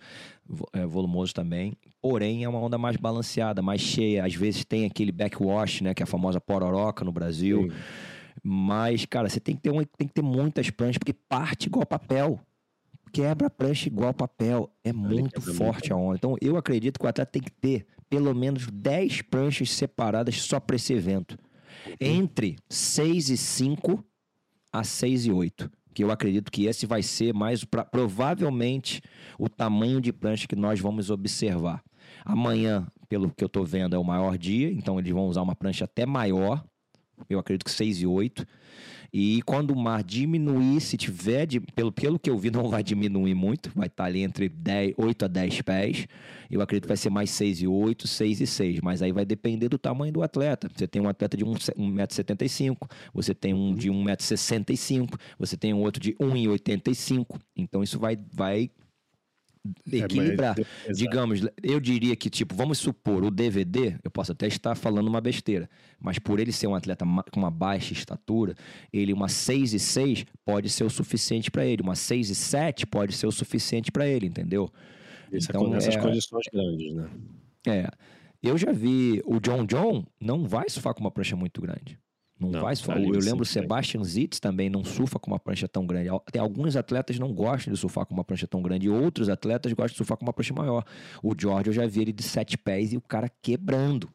é 0.72 0.84
volumoso 0.84 1.32
também. 1.32 1.74
Porém, 2.00 2.42
é 2.42 2.48
uma 2.48 2.58
onda 2.58 2.76
mais 2.76 2.96
balanceada, 2.96 3.62
mais 3.62 3.80
cheia. 3.80 4.24
Às 4.24 4.34
vezes 4.34 4.64
tem 4.64 4.84
aquele 4.84 5.12
backwash, 5.12 5.82
né, 5.82 5.94
que 5.94 6.02
é 6.02 6.04
a 6.04 6.06
famosa 6.06 6.40
pororoca 6.40 7.04
no 7.04 7.12
Brasil. 7.12 7.70
Sim. 7.70 7.76
Mas, 8.42 9.06
cara, 9.06 9.28
você 9.28 9.38
tem 9.38 9.54
que 9.54 9.62
ter 9.62 9.70
um, 9.70 9.84
tem 9.84 10.08
que 10.08 10.14
ter 10.14 10.22
muitas 10.22 10.68
pranchas 10.70 10.98
porque 10.98 11.12
parte 11.12 11.66
igual 11.66 11.86
papel. 11.86 12.40
Quebra 13.12 13.46
a 13.46 13.50
prancha 13.50 13.88
igual 13.88 14.12
papel. 14.12 14.70
É 14.82 14.92
muito 14.92 15.40
forte 15.40 15.92
a 15.92 15.96
onda. 15.96 16.16
Então, 16.16 16.36
eu 16.40 16.56
acredito 16.56 16.98
que 16.98 17.06
o 17.06 17.08
atleta 17.08 17.30
tem 17.30 17.42
que 17.42 17.52
ter 17.52 17.86
pelo 18.08 18.34
menos 18.34 18.66
10 18.66 19.22
pranchas 19.22 19.70
separadas 19.70 20.40
só 20.42 20.58
para 20.58 20.76
esse 20.76 20.92
evento. 20.92 21.38
Entre 22.00 22.56
6 22.68 23.30
e 23.30 23.36
5 23.36 24.04
a 24.72 24.82
6 24.82 25.26
e 25.26 25.32
8. 25.32 25.70
Que 25.94 26.02
eu 26.02 26.10
acredito 26.10 26.50
que 26.50 26.66
esse 26.66 26.86
vai 26.86 27.02
ser 27.02 27.34
mais 27.34 27.64
pra, 27.64 27.84
provavelmente 27.84 29.02
o 29.38 29.48
tamanho 29.48 30.00
de 30.00 30.12
prancha 30.12 30.48
que 30.48 30.56
nós 30.56 30.80
vamos 30.80 31.10
observar. 31.10 31.82
Amanhã, 32.24 32.86
pelo 33.08 33.30
que 33.30 33.44
eu 33.44 33.46
estou 33.46 33.64
vendo, 33.64 33.94
é 33.94 33.98
o 33.98 34.04
maior 34.04 34.38
dia, 34.38 34.70
então 34.70 34.98
eles 34.98 35.12
vão 35.12 35.26
usar 35.26 35.42
uma 35.42 35.54
prancha 35.54 35.84
até 35.84 36.06
maior. 36.06 36.64
Eu 37.28 37.38
acredito 37.38 37.64
que 37.64 37.70
6 37.70 38.02
e 38.02 38.06
8. 38.06 38.46
E 39.12 39.42
quando 39.42 39.72
o 39.72 39.76
mar 39.76 40.02
diminuir, 40.02 40.80
se 40.80 40.96
tiver, 40.96 41.44
de, 41.44 41.60
pelo, 41.60 41.92
pelo 41.92 42.18
que 42.18 42.30
eu 42.30 42.38
vi, 42.38 42.48
não 42.50 42.70
vai 42.70 42.82
diminuir 42.82 43.34
muito, 43.34 43.70
vai 43.74 43.86
estar 43.86 44.04
ali 44.04 44.22
entre 44.22 44.48
10, 44.48 44.94
8 44.96 45.24
a 45.26 45.28
10 45.28 45.62
pés. 45.62 46.06
Eu 46.50 46.60
acredito 46.62 46.84
que 46.84 46.88
vai 46.88 46.96
ser 46.96 47.10
mais 47.10 47.30
6 47.30 47.62
e 47.62 47.66
8, 47.66 48.08
6 48.08 48.40
e 48.40 48.46
6, 48.46 48.80
mas 48.80 49.02
aí 49.02 49.12
vai 49.12 49.24
depender 49.24 49.68
do 49.68 49.78
tamanho 49.78 50.12
do 50.12 50.22
atleta. 50.22 50.70
Você 50.74 50.86
tem 50.86 51.00
um 51.00 51.08
atleta 51.08 51.36
de 51.36 51.44
1,75m, 51.44 52.76
você 53.12 53.34
tem 53.34 53.52
um 53.52 53.74
de 53.74 53.90
1,65m, 53.90 55.18
você 55.38 55.56
tem 55.56 55.74
um 55.74 55.82
outro 55.82 56.00
de 56.00 56.14
1,85m. 56.14 57.38
Então 57.56 57.82
isso 57.82 57.98
vai, 57.98 58.18
vai 58.32 58.70
equilibrar. 59.90 60.56
É, 60.58 60.92
Digamos, 60.92 61.46
eu 61.62 61.80
diria 61.80 62.16
que, 62.16 62.28
tipo, 62.28 62.54
vamos 62.54 62.78
supor, 62.78 63.24
o 63.24 63.30
DVD, 63.30 63.96
eu 64.02 64.10
posso 64.10 64.32
até 64.32 64.46
estar 64.46 64.74
falando 64.74 65.08
uma 65.08 65.20
besteira, 65.20 65.68
mas 66.00 66.18
por 66.18 66.40
ele 66.40 66.52
ser 66.52 66.66
um 66.66 66.74
atleta 66.74 67.04
com 67.30 67.40
uma 67.40 67.50
baixa 67.50 67.92
estatura, 67.92 68.54
ele 68.92 69.12
uma 69.12 69.28
6 69.28 69.74
e 69.74 69.78
6 69.78 70.24
pode 70.44 70.68
ser 70.68 70.84
o 70.84 70.90
suficiente 70.90 71.50
para 71.50 71.64
ele, 71.64 71.82
uma 71.82 71.94
6 71.94 72.30
e 72.30 72.34
7 72.34 72.86
pode 72.86 73.14
ser 73.14 73.26
o 73.26 73.32
suficiente 73.32 73.92
para 73.92 74.06
ele, 74.06 74.26
entendeu? 74.26 74.70
Então, 75.32 75.68
nessas 75.68 75.96
é, 75.96 75.98
condições 75.98 76.44
grandes, 76.52 76.94
né? 76.94 77.10
É. 77.66 77.88
Eu 78.42 78.58
já 78.58 78.72
vi 78.72 79.22
o 79.24 79.38
John 79.38 79.64
John 79.64 80.04
não 80.20 80.46
vai 80.46 80.68
surfar 80.68 80.94
com 80.94 81.00
uma 81.00 81.10
prancha 81.10 81.36
muito 81.36 81.60
grande. 81.60 81.98
Não, 82.42 82.50
não 82.50 82.60
vai 82.60 82.74
surfar. 82.74 83.00
Eu 83.00 83.20
lembro 83.20 83.42
o 83.42 83.46
Sebastian 83.46 84.02
Zitz 84.02 84.40
também 84.40 84.68
não 84.68 84.84
surfa 84.84 85.18
com 85.18 85.30
uma 85.30 85.38
prancha 85.38 85.68
tão 85.68 85.86
grande. 85.86 86.08
Tem 86.30 86.42
alguns 86.42 86.74
atletas 86.74 87.18
não 87.18 87.32
gostam 87.32 87.72
de 87.72 87.78
surfar 87.78 88.04
com 88.04 88.14
uma 88.14 88.24
prancha 88.24 88.46
tão 88.46 88.60
grande 88.60 88.86
e 88.86 88.90
outros 88.90 89.28
atletas 89.28 89.72
gostam 89.72 89.92
de 89.92 89.96
surfar 89.96 90.16
com 90.16 90.24
uma 90.24 90.32
prancha 90.32 90.52
maior. 90.52 90.84
O 91.22 91.34
George 91.38 91.68
eu 91.68 91.72
já 91.72 91.86
vi 91.86 92.02
ele 92.02 92.12
de 92.12 92.22
sete 92.22 92.58
pés 92.58 92.92
e 92.92 92.96
o 92.96 93.00
cara 93.00 93.30
quebrando. 93.40 94.10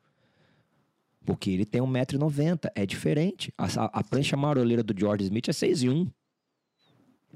Porque 1.26 1.50
ele 1.50 1.66
tem 1.66 1.82
1,90m. 1.82 2.72
É 2.76 2.86
diferente. 2.86 3.54
A, 3.58 3.66
a, 4.00 4.04
prancha 4.04 4.38
maroleira 4.38 4.84
do 4.84 4.98
George 4.98 5.26
Smith 5.26 5.48
é 5.48 5.52
6,1. 5.52 6.10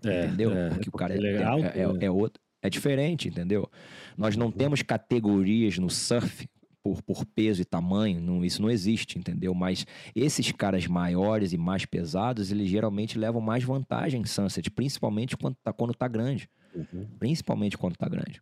É, 0.04 0.25
entendeu? 0.25 0.51
É, 0.51 0.69
porque 0.69 0.89
o 0.89 0.93
cara 0.93 1.13
é, 1.15 1.19
legal, 1.19 1.60
é, 1.60 1.73
é, 1.75 1.80
é, 1.82 2.06
é, 2.06 2.12
outro. 2.12 2.41
É 2.62 2.69
diferente, 2.69 3.27
entendeu? 3.27 3.69
Nós 4.17 4.36
não 4.36 4.51
temos 4.51 4.82
categorias 4.82 5.77
no 5.77 5.89
surf 5.89 6.47
por, 6.84 7.02
por 7.02 7.26
peso 7.26 7.62
e 7.62 7.65
tamanho, 7.65 8.20
não, 8.20 8.44
isso 8.44 8.62
não 8.62 8.70
existe, 8.70 9.17
entendeu? 9.17 9.54
Mas 9.54 9.86
esses 10.15 10.52
caras 10.52 10.88
maiores 10.88 11.54
e 11.54 11.58
mais 11.58 11.86
pesados, 11.86 12.52
eles 12.52 12.70
geralmente 12.70 13.17
levam 13.17 13.41
mais 13.41 13.63
vantagem 13.63 14.22
em 14.22 14.26
Sunset, 14.26 14.70
principalmente 14.72 15.38
quando 15.38 15.56
tá, 15.63 15.72
quando 15.72 15.94
tá 15.94 16.08
grande. 16.08 16.50
Uhum. 16.74 17.08
Principalmente 17.20 17.78
quando 17.78 17.96
tá 17.96 18.08
grande. 18.08 18.41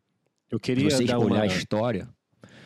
Eu 0.49 0.59
queria 0.59 0.89
Se 0.89 1.05
dar 1.05 1.19
olhar 1.19 1.35
uma... 1.35 1.43
a 1.43 1.45
história, 1.45 2.09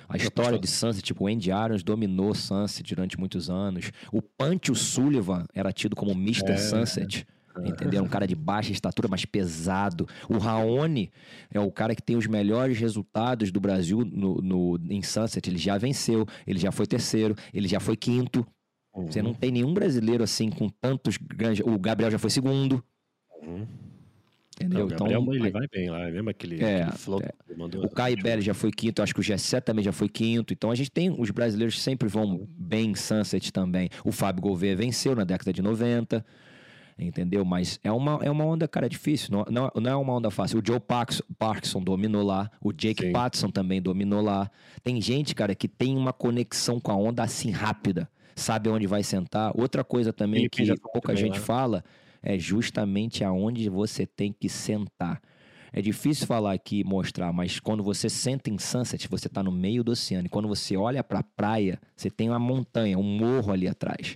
a 0.08 0.18
história 0.18 0.60
de 0.60 0.68
Sunset, 0.68 1.04
tipo, 1.04 1.24
o 1.24 1.28
Andy 1.28 1.50
Irons 1.50 1.84
dominou 1.84 2.34
Sunset 2.36 2.94
durante 2.94 3.20
muitos 3.20 3.50
anos. 3.50 3.92
O 4.12 4.22
Pancho 4.22 4.76
Sullivan 4.76 5.46
era 5.54 5.72
tido 5.72 5.96
como 5.96 6.12
Mr. 6.12 6.52
É, 6.52 6.58
Sunset. 6.58 7.26
Entendeu? 7.62 8.04
Um 8.04 8.08
cara 8.08 8.26
de 8.26 8.36
baixa 8.36 8.72
estatura, 8.72 9.08
mas 9.08 9.26
pesado. 9.26 10.08
O 10.28 10.38
Raoni 10.38 11.12
é 11.52 11.60
o 11.60 11.72
cara 11.72 11.94
que 11.96 12.02
tem 12.02 12.16
os 12.16 12.26
melhores 12.26 12.80
resultados 12.80 13.52
do 13.52 13.60
Brasil 13.60 14.04
no, 14.04 14.42
no, 14.42 14.80
em 14.90 15.04
Sunset. 15.04 15.48
Ele 15.50 15.58
já 15.58 15.78
venceu, 15.78 16.26
ele 16.48 16.58
já 16.58 16.72
foi 16.72 16.88
terceiro, 16.88 17.36
ele 17.54 17.68
já 17.68 17.80
foi 17.80 17.96
quinto. 17.96 18.46
Uhum. 18.94 19.08
Você 19.08 19.22
não 19.22 19.34
tem 19.34 19.52
nenhum 19.52 19.74
brasileiro 19.74 20.24
assim 20.24 20.50
com 20.50 20.68
tantos 20.70 21.18
grandes. 21.18 21.66
O 21.66 21.78
Gabriel 21.78 22.12
já 22.12 22.20
foi 22.20 22.30
segundo. 22.30 22.84
Uhum. 23.42 23.68
Entendeu? 24.56 24.80
Não, 24.80 24.86
o 24.86 24.90
Gabriel, 24.90 25.22
então, 25.22 25.34
ele 25.34 25.52
vai 25.52 25.68
bem 25.68 25.90
lá, 25.90 26.06
lembra 26.06 26.32
aquele, 26.32 26.64
é, 26.64 26.84
aquele 26.84 26.98
flow 26.98 27.22
é. 27.22 27.56
mandou, 27.56 27.84
O 27.84 27.90
Kai 27.90 28.16
Belli 28.16 28.42
já 28.42 28.54
foi 28.54 28.72
quinto, 28.72 29.02
acho 29.02 29.12
que 29.14 29.20
o 29.20 29.24
Gessé 29.24 29.60
também 29.60 29.84
já 29.84 29.92
foi 29.92 30.08
quinto. 30.08 30.54
Então 30.54 30.70
a 30.70 30.76
gente 30.76 30.92
tem, 30.92 31.14
os 31.18 31.32
brasileiros 31.32 31.82
sempre 31.82 32.08
vão 32.08 32.48
bem 32.50 32.92
em 32.92 32.96
Sunset 32.96 33.52
também. 33.52 33.90
O 34.06 34.12
Fábio 34.12 34.44
Gouveia 34.44 34.76
venceu 34.76 35.16
na 35.16 35.24
década 35.24 35.52
de 35.52 35.62
90 35.62 36.24
entendeu? 36.98 37.44
Mas 37.44 37.80
é 37.84 37.92
uma, 37.92 38.20
é 38.22 38.30
uma 38.30 38.46
onda, 38.46 38.68
cara, 38.68 38.88
difícil, 38.88 39.30
não, 39.32 39.46
não, 39.50 39.72
não 39.82 39.92
é 39.92 39.96
uma 39.96 40.14
onda 40.14 40.30
fácil. 40.30 40.60
O 40.60 40.64
Joe 40.66 40.80
Parkinson 40.80 41.82
dominou 41.82 42.24
lá, 42.24 42.50
o 42.62 42.72
Jake 42.72 43.06
Sim. 43.06 43.12
Patterson 43.12 43.50
também 43.50 43.82
dominou 43.82 44.22
lá. 44.22 44.50
Tem 44.84 45.02
gente, 45.02 45.34
cara, 45.34 45.56
que 45.56 45.68
tem 45.68 45.98
uma 45.98 46.14
conexão 46.14 46.80
com 46.80 46.92
a 46.92 46.96
onda 46.96 47.24
assim 47.24 47.52
rápida, 47.52 48.10
sabe 48.36 48.70
onde 48.70 48.88
vai 48.88 49.04
sentar. 49.04 49.52
Outra 49.56 49.84
coisa 49.84 50.14
também 50.14 50.48
que 50.50 50.64
pouca 50.94 51.16
gente 51.16 51.40
lá. 51.40 51.46
fala 51.46 51.84
é 52.22 52.40
justamente 52.40 53.24
aonde 53.24 53.70
você 53.70 54.06
tem 54.06 54.32
que 54.32 54.48
sentar. 54.48 55.22
É 55.76 55.82
difícil 55.82 56.28
falar 56.28 56.54
aqui 56.54 56.82
e 56.82 56.84
mostrar, 56.84 57.34
mas 57.34 57.60
quando 57.60 57.82
você 57.82 58.08
senta 58.08 58.48
em 58.48 58.60
Sunset, 58.60 59.08
você 59.10 59.26
está 59.26 59.42
no 59.42 59.52
meio 59.52 59.84
do 59.84 59.92
oceano. 59.92 60.28
E 60.28 60.30
quando 60.30 60.48
você 60.48 60.78
olha 60.78 61.04
para 61.04 61.20
a 61.20 61.24
praia, 61.24 61.80
você 61.96 62.12
tem 62.12 62.30
uma 62.30 62.38
montanha, 62.38 62.96
um 62.96 63.04
morro 63.04 63.52
ali 63.52 63.68
atrás. 63.68 64.16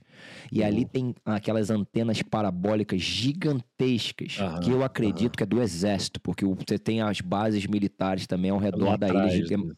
E 0.52 0.64
ali 0.64 0.86
tem 0.86 1.16
aquelas 1.26 1.72
antenas 1.72 2.22
parabólicas 2.22 3.02
gigantescas, 3.02 4.38
que 4.64 4.70
eu 4.70 4.84
acredito 4.84 5.36
que 5.36 5.42
é 5.42 5.48
do 5.48 5.60
exército, 5.60 6.22
porque 6.22 6.46
você 6.46 6.78
tem 6.78 7.02
as 7.02 7.22
bases 7.22 7.66
militares 7.66 8.28
também 8.28 8.52
ao 8.52 8.60
redor 8.60 8.96
da 8.96 9.08
atrás, 9.08 9.34
ilha. 9.34 9.58
Né? 9.58 9.74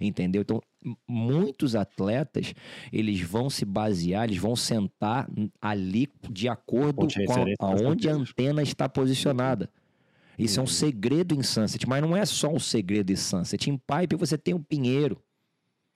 Entendeu? 0.00 0.42
Então, 0.42 0.60
muitos 1.08 1.76
atletas, 1.76 2.54
eles 2.92 3.20
vão 3.20 3.48
se 3.48 3.64
basear, 3.64 4.24
eles 4.24 4.38
vão 4.38 4.56
sentar 4.56 5.28
ali 5.60 6.08
de 6.28 6.48
acordo 6.48 7.06
com 7.06 7.64
aonde 7.64 8.08
a 8.08 8.14
antena 8.14 8.62
está 8.62 8.88
posicionada. 8.88 9.70
Isso 10.44 10.60
é 10.60 10.62
um 10.62 10.66
segredo 10.66 11.34
em 11.34 11.42
Sunset, 11.42 11.86
mas 11.88 12.02
não 12.02 12.16
é 12.16 12.24
só 12.24 12.48
um 12.48 12.58
segredo 12.58 13.10
em 13.10 13.16
Sunset. 13.16 13.70
Em 13.70 13.76
Pipe 13.76 14.16
você 14.16 14.38
tem 14.38 14.54
o 14.54 14.60
pinheiro, 14.60 15.22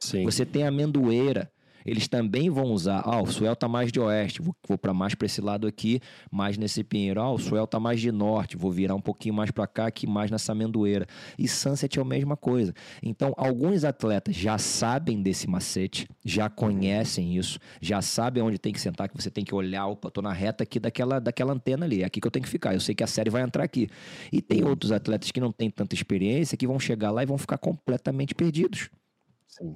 Sim. 0.01 0.25
você 0.25 0.45
tem 0.45 0.65
a 0.65 0.69
amendoeira, 0.69 1.51
eles 1.85 2.09
também 2.09 2.51
vão 2.51 2.65
usar. 2.67 3.03
Ah, 3.05 3.21
o 3.21 3.27
Suel 3.27 3.55
tá 3.55 3.69
mais 3.69 3.93
de 3.93 4.01
oeste, 4.01 4.41
vou, 4.41 4.55
vou 4.67 4.79
para 4.79 4.95
mais 4.95 5.15
para 5.15 5.27
esse 5.27 5.41
lado 5.41 5.67
aqui, 5.67 6.01
mais 6.31 6.57
nesse 6.57 6.83
pinheiro. 6.83 7.21
Ah, 7.21 7.31
o 7.31 7.39
Suel 7.39 7.67
tá 7.67 7.79
mais 7.79 8.01
de 8.01 8.11
norte, 8.11 8.57
vou 8.57 8.71
virar 8.71 8.95
um 8.95 9.01
pouquinho 9.01 9.35
mais 9.35 9.51
para 9.51 9.67
cá, 9.67 9.87
aqui 9.87 10.07
mais 10.07 10.31
nessa 10.31 10.53
amendoeira. 10.53 11.07
E 11.39 11.47
Sunset 11.47 11.99
é 11.99 12.03
a 12.03 12.05
mesma 12.05 12.37
coisa. 12.37 12.73
Então, 13.03 13.33
alguns 13.37 13.85
atletas 13.85 14.35
já 14.35 14.59
sabem 14.59 15.23
desse 15.23 15.49
macete, 15.49 16.09
já 16.25 16.49
conhecem 16.49 17.37
isso, 17.37 17.59
já 17.81 18.01
sabem 18.01 18.43
onde 18.43 18.59
tem 18.59 18.73
que 18.73 18.81
sentar, 18.81 19.09
que 19.09 19.21
você 19.21 19.31
tem 19.31 19.45
que 19.45 19.55
olhar, 19.55 19.87
opa, 19.87 20.11
tô 20.11 20.23
na 20.23 20.33
reta 20.33 20.65
aqui 20.65 20.81
daquela, 20.81 21.21
daquela 21.21 21.53
antena 21.53 21.85
ali, 21.85 22.03
é 22.03 22.07
aqui 22.07 22.21
que 22.21 22.27
eu 22.27 22.31
tenho 22.31 22.45
que 22.45 22.51
ficar. 22.51 22.75
Eu 22.75 22.81
sei 22.81 22.95
que 22.95 23.05
a 23.05 23.07
série 23.07 23.31
vai 23.31 23.43
entrar 23.43 23.65
aqui. 23.65 23.89
E 24.33 24.41
tem 24.41 24.65
outros 24.65 24.93
atletas 24.93 25.31
que 25.31 25.41
não 25.41 25.53
têm 25.53 25.71
tanta 25.71 25.95
experiência 25.95 26.57
que 26.57 26.67
vão 26.67 26.79
chegar 26.79 27.11
lá 27.11 27.23
e 27.23 27.27
vão 27.27 27.39
ficar 27.39 27.59
completamente 27.59 28.35
perdidos. 28.35 28.89
Sim. 29.57 29.73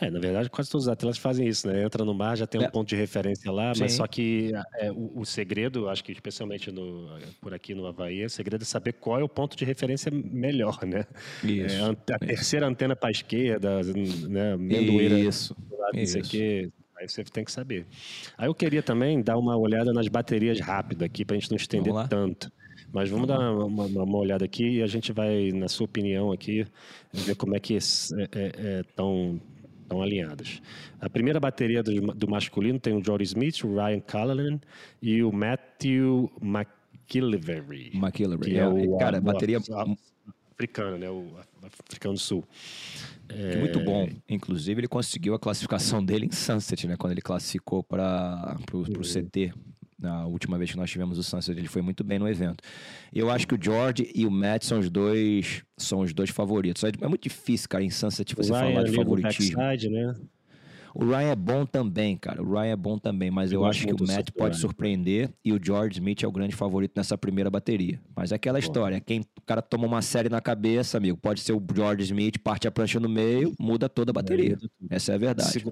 É, 0.00 0.10
na 0.10 0.18
verdade, 0.18 0.50
quase 0.50 0.68
todos 0.68 0.86
os 0.86 0.92
atletas 0.92 1.16
fazem 1.16 1.46
isso, 1.46 1.68
né? 1.68 1.84
Entra 1.84 2.04
no 2.04 2.12
mar, 2.12 2.36
já 2.36 2.46
tem 2.46 2.60
um 2.60 2.64
é. 2.64 2.68
ponto 2.68 2.88
de 2.88 2.96
referência 2.96 3.52
lá, 3.52 3.72
Sim. 3.72 3.82
mas 3.82 3.92
só 3.92 4.06
que 4.06 4.50
é, 4.74 4.90
o, 4.90 5.20
o, 5.20 5.24
segredo, 5.24 5.88
acho 5.88 6.02
que 6.02 6.10
especialmente 6.10 6.72
no, 6.72 7.08
por 7.40 7.54
aqui 7.54 7.72
no 7.72 7.86
Havaí, 7.86 8.24
o 8.24 8.30
segredo 8.30 8.62
é 8.62 8.64
saber 8.64 8.94
qual 8.94 9.20
é 9.20 9.22
o 9.22 9.28
ponto 9.28 9.56
de 9.56 9.64
referência 9.64 10.10
melhor, 10.10 10.80
né? 10.84 11.04
Isso. 11.44 11.76
É, 11.76 11.80
a, 11.82 12.16
a 12.16 12.18
terceira 12.18 12.66
antena 12.66 12.96
para 12.96 13.10
a 13.10 13.12
esquerda, 13.12 13.80
né? 14.28 14.54
Amendoeira 14.54 15.18
isso. 15.18 15.56
lado, 15.70 15.96
isso. 15.98 16.18
aqui. 16.18 16.72
Aí 16.98 17.08
você 17.08 17.22
tem 17.22 17.44
que 17.44 17.52
saber. 17.52 17.86
Aí 18.36 18.48
eu 18.48 18.54
queria 18.54 18.82
também 18.82 19.22
dar 19.22 19.36
uma 19.36 19.56
olhada 19.56 19.92
nas 19.92 20.08
baterias 20.08 20.58
rápido 20.58 21.04
aqui, 21.04 21.24
para 21.24 21.36
a 21.36 21.38
gente 21.38 21.50
não 21.50 21.56
estender 21.56 21.92
tanto. 22.08 22.50
Mas 22.96 23.10
vamos 23.10 23.28
dar 23.28 23.38
uma, 23.38 23.84
uma, 23.84 24.02
uma, 24.04 24.18
olhada 24.18 24.42
aqui 24.42 24.78
e 24.78 24.82
a 24.82 24.86
gente 24.86 25.12
vai, 25.12 25.52
na 25.52 25.68
sua 25.68 25.84
opinião 25.84 26.32
aqui, 26.32 26.66
ver 27.12 27.36
como 27.36 27.54
é 27.54 27.60
que 27.60 27.74
estão 27.74 28.18
é, 28.18 28.28
é, 28.32 28.52
é 28.56 28.80
estão 28.80 30.00
alinhadas. 30.00 30.62
A 30.98 31.10
primeira 31.10 31.38
bateria 31.38 31.82
do, 31.82 32.14
do, 32.14 32.26
masculino 32.26 32.80
tem 32.80 32.96
o 32.96 33.04
Jordy 33.04 33.24
Smith, 33.24 33.62
o 33.64 33.74
Ryan 33.74 34.00
Callahan 34.00 34.58
e 35.02 35.22
o 35.22 35.30
Matthew 35.30 36.32
McKillivary. 36.40 37.90
McKillivary, 37.92 38.56
é, 38.56 38.60
é, 38.60 38.66
o, 38.66 38.96
cara, 38.96 39.18
a, 39.18 39.20
bateria 39.20 39.58
africano, 40.50 40.96
né, 40.96 41.10
o 41.10 41.26
africano 41.86 42.14
do 42.14 42.20
sul. 42.20 42.44
É... 43.28 43.58
Muito 43.58 43.78
bom. 43.80 44.08
Inclusive, 44.26 44.80
ele 44.80 44.88
conseguiu 44.88 45.34
a 45.34 45.38
classificação 45.38 46.02
dele 46.02 46.24
em 46.24 46.32
Sunset, 46.32 46.86
né? 46.86 46.96
Quando 46.96 47.12
ele 47.12 47.20
classificou 47.20 47.82
para 47.82 48.56
o 48.72 48.78
uhum. 48.78 48.84
CT 49.02 49.52
na 50.06 50.26
última 50.26 50.56
vez 50.56 50.70
que 50.70 50.76
nós 50.76 50.90
tivemos 50.90 51.18
o 51.18 51.22
Sunset, 51.22 51.58
ele 51.58 51.68
foi 51.68 51.82
muito 51.82 52.04
bem 52.04 52.18
no 52.18 52.28
evento. 52.28 52.62
Eu 53.12 53.28
acho 53.30 53.46
que 53.46 53.54
o 53.54 53.58
George 53.60 54.10
e 54.14 54.24
o 54.24 54.30
Matt 54.30 54.64
são 54.64 54.78
os 54.78 54.88
dois 54.88 55.62
são 55.76 56.00
os 56.00 56.14
dois 56.14 56.30
favoritos. 56.30 56.84
É 56.84 57.08
muito 57.08 57.22
difícil, 57.22 57.68
cara, 57.68 57.82
em 57.84 57.90
Sunset 57.90 58.34
você 58.34 58.50
falar 58.50 58.84
de 58.84 58.92
favoritismo. 58.92 59.56
Backside, 59.56 59.90
né? 59.90 60.14
O 60.94 61.04
Ryan 61.04 61.32
é 61.32 61.36
bom 61.36 61.66
também, 61.66 62.16
cara. 62.16 62.42
O 62.42 62.50
Ryan 62.50 62.72
é 62.72 62.76
bom 62.76 62.96
também, 62.96 63.30
mas 63.30 63.52
eu, 63.52 63.60
eu 63.60 63.66
acho 63.66 63.86
que 63.86 63.92
o 63.92 64.06
Matt 64.06 64.30
pode 64.30 64.56
surpreender 64.56 65.30
e 65.44 65.52
o 65.52 65.60
George 65.62 65.98
Smith 65.98 66.22
é 66.22 66.26
o 66.26 66.32
grande 66.32 66.56
favorito 66.56 66.92
nessa 66.96 67.18
primeira 67.18 67.50
bateria. 67.50 68.00
Mas 68.14 68.32
é 68.32 68.36
aquela 68.36 68.58
história, 68.58 68.98
quem 68.98 69.22
cara 69.46 69.62
toma 69.62 69.86
uma 69.86 70.02
série 70.02 70.28
na 70.28 70.40
cabeça, 70.40 70.98
amigo, 70.98 71.16
pode 71.16 71.40
ser 71.40 71.52
o 71.52 71.62
George 71.74 72.02
Smith, 72.02 72.38
parte 72.38 72.66
a 72.66 72.70
prancha 72.70 72.98
no 72.98 73.08
meio, 73.08 73.54
muda 73.58 73.88
toda 73.88 74.10
a 74.10 74.12
bateria. 74.12 74.58
Essa 74.90 75.12
é 75.12 75.14
a 75.14 75.18
verdade. 75.18 75.64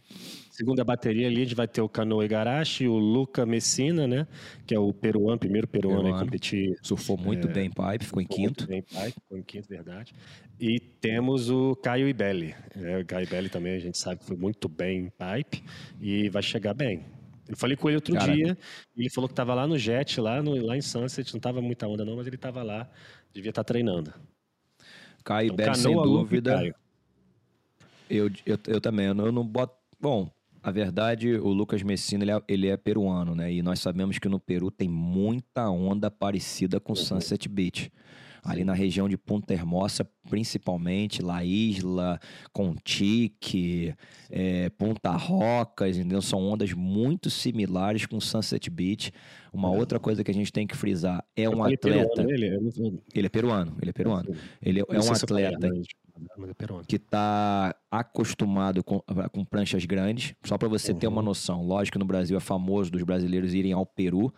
segunda 0.50 0.84
bateria 0.84 1.26
ali, 1.26 1.38
a 1.38 1.44
gente 1.44 1.56
vai 1.56 1.66
ter 1.66 1.80
o 1.80 1.88
Canoa 1.88 2.24
Igarashi, 2.24 2.86
o 2.86 2.96
Luca 2.96 3.44
Messina, 3.44 4.06
né? 4.06 4.26
Que 4.64 4.74
é 4.74 4.78
o 4.78 4.92
peruano, 4.92 5.38
primeiro 5.38 5.66
peruano, 5.66 6.02
peruano. 6.02 6.22
a 6.22 6.24
competir. 6.24 6.78
Surfou 6.82 7.16
muito 7.16 7.48
é, 7.48 7.52
bem 7.52 7.68
pipe, 7.68 8.04
ficou 8.04 8.22
em 8.22 8.26
quinto. 8.26 8.42
Muito 8.42 8.66
bem 8.68 8.82
pipe, 8.82 9.20
ficou 9.20 9.38
em 9.38 9.42
quinto, 9.42 9.68
verdade. 9.68 10.14
E 10.60 10.78
temos 10.78 11.50
o 11.50 11.74
Caio 11.74 12.08
Ibelli. 12.08 12.54
É, 12.76 12.98
o 12.98 13.04
Caio 13.04 13.24
Ibelli 13.24 13.48
também, 13.48 13.74
a 13.74 13.80
gente 13.80 13.98
sabe 13.98 14.20
que 14.20 14.26
foi 14.26 14.36
muito 14.36 14.68
bem 14.68 15.10
pipe 15.18 15.64
e 16.00 16.28
vai 16.28 16.42
chegar 16.42 16.74
bem. 16.74 17.04
Eu 17.48 17.56
falei 17.56 17.76
com 17.76 17.88
ele 17.88 17.96
outro 17.96 18.14
Caraca. 18.14 18.32
dia, 18.32 18.56
ele 18.96 19.10
falou 19.10 19.28
que 19.28 19.32
estava 19.32 19.54
lá 19.54 19.66
no 19.66 19.76
Jet, 19.76 20.18
lá, 20.20 20.42
no, 20.42 20.54
lá 20.64 20.76
em 20.76 20.80
Sunset, 20.80 21.30
não 21.32 21.38
estava 21.38 21.60
muita 21.60 21.86
onda 21.86 22.04
não, 22.04 22.16
mas 22.16 22.26
ele 22.26 22.36
estava 22.36 22.62
lá, 22.62 22.88
devia 23.34 23.50
estar 23.50 23.64
tá 23.64 23.72
treinando. 23.72 24.14
Caio 25.24 25.52
então, 25.52 25.74
sem 25.74 25.94
dúvida. 25.94 26.74
Eu, 28.08 28.30
eu, 28.46 28.58
eu 28.66 28.80
também, 28.80 29.06
eu 29.06 29.14
não, 29.14 29.44
boto... 29.44 29.74
Bom, 30.00 30.30
a 30.62 30.70
verdade, 30.70 31.34
o 31.34 31.48
Lucas 31.48 31.82
Messina, 31.82 32.24
ele 32.24 32.30
é, 32.30 32.42
ele 32.46 32.68
é, 32.68 32.76
peruano, 32.76 33.34
né? 33.34 33.52
E 33.52 33.62
nós 33.62 33.80
sabemos 33.80 34.18
que 34.18 34.28
no 34.28 34.38
Peru 34.38 34.70
tem 34.70 34.88
muita 34.88 35.68
onda 35.68 36.10
parecida 36.10 36.78
com. 36.78 36.94
Sunset 36.94 37.48
Beach. 37.48 37.90
Ali 38.44 38.62
na 38.62 38.74
região 38.74 39.08
de 39.08 39.16
Punta 39.16 39.54
Hermosa, 39.54 40.06
principalmente, 40.28 41.22
La 41.22 41.42
Isla, 41.44 42.20
Contique, 42.52 43.94
é, 44.30 44.68
Punta 44.70 45.10
Rocas, 45.12 45.96
entendeu? 45.96 46.20
São 46.20 46.40
ondas 46.40 46.72
muito 46.72 47.30
similares 47.30 48.04
com 48.04 48.20
Sunset 48.20 48.68
Beach. 48.68 49.12
Uma 49.52 49.74
é. 49.74 49.78
outra 49.78 49.98
coisa 49.98 50.22
que 50.22 50.30
a 50.30 50.34
gente 50.34 50.52
tem 50.52 50.66
que 50.66 50.76
frisar 50.76 51.24
é 51.34 51.48
um 51.48 51.62
atleta. 51.62 51.88
Peruano, 51.88 52.30
ele, 52.30 52.46
é... 52.46 52.58
ele 53.14 53.26
é 53.26 53.30
peruano, 53.30 53.76
ele 53.80 53.90
é 53.90 53.92
peruano. 53.92 54.36
Ele 54.60 54.80
é, 54.80 54.84
um 55.00 55.12
atleta 55.12 55.70
que 56.86 56.96
está 56.96 57.74
acostumado 57.90 58.84
com, 58.84 59.00
com 59.32 59.44
pranchas 59.44 59.84
grandes. 59.84 60.34
Só 60.44 60.58
para 60.58 60.68
você 60.68 60.92
uhum. 60.92 60.98
ter 60.98 61.06
uma 61.06 61.20
uhum. 61.20 61.26
noção, 61.26 61.62
lógico 61.64 61.94
que 61.94 61.98
no 61.98 62.04
Brasil 62.04 62.36
é 62.36 62.40
famoso 62.40 62.90
dos 62.90 63.02
brasileiros 63.02 63.54
irem 63.54 63.72
ao 63.72 63.86
Peru 63.86 64.32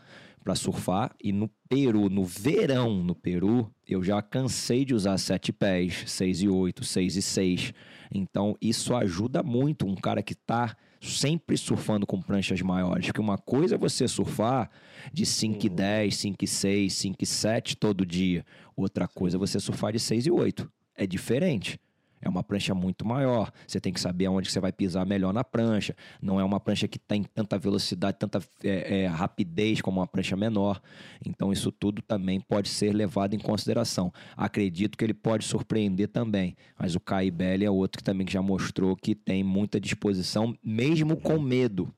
para 0.47 0.55
surfar 0.55 1.13
e 1.21 1.33
no 1.33 1.51
Peru, 1.69 2.09
no 2.09 2.25
verão 2.25 3.03
no 3.03 3.17
Peru, 3.17 3.69
eu 3.85 4.01
já 4.01 4.23
cansei 4.23 4.85
de 4.85 4.95
usar 4.95 5.19
sete 5.19 5.53
pés, 5.53 6.05
seis 6.07 6.41
e 6.41 6.49
oito, 6.49 6.85
seis 6.85 7.17
e 7.17 7.23
seis. 7.23 7.73
Então 8.15 8.57
isso 8.63 8.95
ajuda 8.95 9.43
muito 9.43 9.85
um 9.85 9.97
cara 9.97 10.23
que 10.23 10.35
está 10.35 10.77
sempre 11.01 11.57
surfando 11.57 12.07
com 12.07 12.23
pranchas 12.23 12.63
maiores. 12.63 13.07
Porque 13.07 13.21
uma 13.21 13.37
coisa 13.37 13.75
é 13.75 13.79
você 13.79 14.07
surfar 14.07 14.71
de 15.13 15.27
5 15.27 15.67
e 15.67 15.69
10, 15.69 16.15
5 16.15 16.45
e 16.45 16.47
6, 16.47 16.93
5 16.93 17.17
e 17.25 17.27
7 17.27 17.77
todo 17.77 18.07
dia. 18.07 18.47
Outra 18.77 19.09
coisa 19.09 19.37
é 19.37 19.41
você 19.41 19.59
surfar 19.59 19.93
de 19.93 19.99
6 19.99 20.27
e 20.27 20.31
8. 20.31 20.71
É 20.95 21.09
diferente. 21.09 21.81
É 22.21 22.29
uma 22.29 22.43
prancha 22.43 22.75
muito 22.75 23.07
maior. 23.07 23.53
Você 23.67 23.81
tem 23.81 23.93
que 23.93 24.01
saber 24.01 24.29
onde 24.29 24.51
você 24.51 24.59
vai 24.59 24.73
pisar 24.73 25.07
melhor 25.07 25.33
na 25.33 25.45
prancha. 25.45 25.95
Não 26.21 26.41
é 26.41 26.45
uma 26.45 26.59
prancha 26.59 26.89
que 26.89 26.99
tem 26.99 27.23
tanta 27.23 27.59
velocidade, 27.59 28.19
tanta 28.19 28.41
é, 28.65 29.03
é, 29.03 29.07
rapidez 29.07 29.81
como 29.81 30.01
uma 30.01 30.07
prancha 30.07 30.37
menor. 30.37 30.81
Então, 31.25 31.53
isso 31.53 31.71
tudo 31.71 32.03
também 32.03 32.41
pode 32.41 32.69
ser 32.69 32.93
levado 32.93 33.35
em 33.35 33.39
consideração. 33.39 34.13
Acredito 34.37 34.97
que 34.97 35.05
ele 35.05 35.15
pode 35.15 35.45
surpreender 35.45 36.09
também. 36.09 36.57
Mas 36.79 36.95
o 36.95 37.01
Kai 37.01 37.31
Belli 37.31 37.65
é 37.65 37.71
outro 37.71 37.99
que 37.99 38.05
também 38.05 38.27
já 38.27 38.41
mostrou 38.41 38.97
que 38.97 39.15
tem 39.15 39.45
muita 39.45 39.79
disposição, 39.79 40.57
mesmo 40.65 41.17
com 41.17 41.39
medo. 41.39 41.93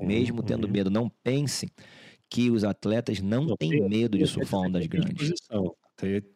Mesmo 0.00 0.42
tendo 0.42 0.66
uhum. 0.66 0.72
medo. 0.72 0.90
Não 0.90 1.10
pensem 1.24 1.68
que 2.28 2.50
os 2.50 2.64
atletas 2.64 3.20
não 3.20 3.56
têm 3.56 3.88
medo 3.88 4.18
de 4.18 4.26
surfar 4.26 4.60
ondas 4.60 4.86
grandes. 4.86 5.32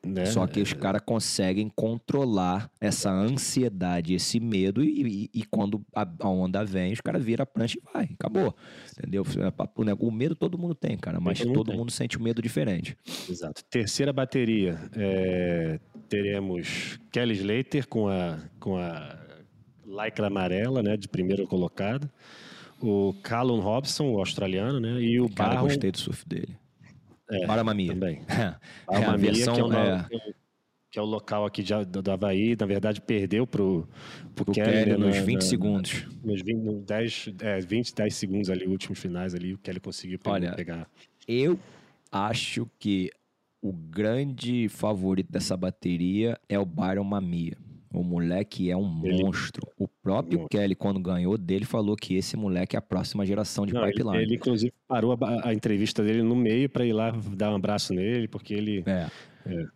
Né? 0.07 0.27
Só 0.27 0.47
que 0.47 0.61
os 0.61 0.73
caras 0.73 1.03
conseguem 1.05 1.69
controlar 1.69 2.71
essa 2.81 3.11
ansiedade, 3.11 4.15
esse 4.15 4.41
medo, 4.41 4.83
e, 4.83 5.29
e, 5.35 5.41
e 5.41 5.45
quando 5.45 5.85
a, 5.95 6.09
a, 6.21 6.29
onda 6.29 6.65
vem, 6.65 6.93
os 6.93 7.01
caras 7.01 7.23
viram 7.23 7.43
a 7.43 7.47
prancha 7.47 7.79
e 7.79 7.93
vai, 7.93 8.09
acabou. 8.19 8.55
Entendeu? 8.97 9.23
É 9.23 9.95
o 10.01 10.11
medo 10.11 10.35
todo 10.35 10.57
mundo 10.57 10.75
tem, 10.75 10.97
cara, 10.97 11.21
mas 11.21 11.41
todo, 11.41 11.53
todo 11.53 11.73
mundo 11.75 11.91
sente 11.91 12.19
um 12.19 12.23
medo 12.23 12.41
diferente. 12.41 12.97
Exato. 13.29 13.63
Terceira 13.69 14.13
bateria, 14.13 14.79
é, 14.97 15.79
teremos 16.09 16.99
Kelly 17.13 17.35
Slater 17.35 17.87
com 17.87 18.09
a, 18.09 18.39
com 18.59 18.77
a 18.77 19.19
lycra 19.87 20.29
amarela, 20.29 20.83
né, 20.83 20.97
de 20.97 21.07
primeiro 21.07 21.47
colocado. 21.47 22.11
O 22.81 23.15
Callum 23.23 23.61
Robson, 23.61 24.11
o 24.11 24.19
australiano, 24.19 24.81
né? 24.81 25.03
E 25.03 25.21
o 25.21 25.29
Cara, 25.29 25.51
Barron... 25.51 25.69
gostei 25.69 25.91
do 25.91 25.99
surf 25.99 26.27
dele. 26.27 26.57
É, 27.31 27.47
Baramamia. 27.47 27.93
Também. 27.93 28.23
é, 28.29 29.05
a 29.05 29.17
versão, 29.17 29.55
que, 29.55 29.61
é 29.61 29.65
o, 29.65 29.73
é... 29.73 30.09
que 30.91 30.99
é 30.99 31.03
o 31.03 31.05
local 31.05 31.47
aqui 31.47 31.63
de, 31.63 31.73
do 31.85 32.11
Havaí, 32.11 32.57
na 32.59 32.67
verdade, 32.67 33.01
perdeu 33.01 33.47
pro, 33.47 33.89
pro, 34.35 34.47
pro 34.47 34.55
Kelly, 34.55 34.71
Kelly 34.71 34.91
né, 34.91 34.97
nos 34.97 35.17
20 35.19 35.35
na, 35.35 35.41
segundos. 35.41 36.07
Nos 36.23 36.43
20, 36.43 36.57
no 36.57 36.81
10, 36.81 37.35
é, 37.41 37.61
20, 37.61 37.95
10 37.95 38.15
segundos 38.15 38.51
ali, 38.51 38.67
últimos 38.67 38.99
finais 38.99 39.35
ali, 39.35 39.55
o 39.55 39.59
Kelly 39.59 39.81
conseguiu 39.81 40.19
Olha, 40.25 40.53
pegar. 40.55 40.89
Eu 41.27 41.59
acho 42.11 42.69
que 42.79 43.11
o 43.63 43.73
grande 43.73 44.69
favorito 44.69 45.31
dessa 45.31 45.57
bateria 45.57 46.39
é 46.49 46.59
o 46.59 46.65
Byron 46.65 47.05
Mamia. 47.05 47.57
O 47.93 48.05
moleque 48.05 48.71
é 48.71 48.77
um 48.77 49.05
ele... 49.05 49.25
monstro. 49.25 49.67
O 49.77 49.89
próprio 49.89 50.47
Kelly, 50.49 50.77
quando 50.77 51.01
ganhou 51.01 51.37
dele, 51.37 51.65
falou 51.65 51.97
que 51.97 52.15
esse 52.15 52.37
moleque 52.37 52.77
é 52.77 52.79
a 52.79 52.83
próxima 52.83 53.27
geração 53.27 53.67
de 53.67 53.75
Não, 53.75 53.85
pipeline. 53.85 54.17
Ele, 54.17 54.25
ele, 54.25 54.35
inclusive, 54.37 54.73
parou 54.87 55.13
a, 55.13 55.49
a 55.49 55.55
entrevista 55.55 56.03
dele 56.03 56.23
no 56.23 56.37
meio 56.37 56.69
para 56.69 56.87
ir 56.87 56.93
lá 56.93 57.11
dar 57.37 57.51
um 57.51 57.57
abraço 57.57 57.93
nele, 57.93 58.29
porque 58.29 58.55
ele. 58.55 58.85
É. 58.87 59.09
é. 59.47 59.67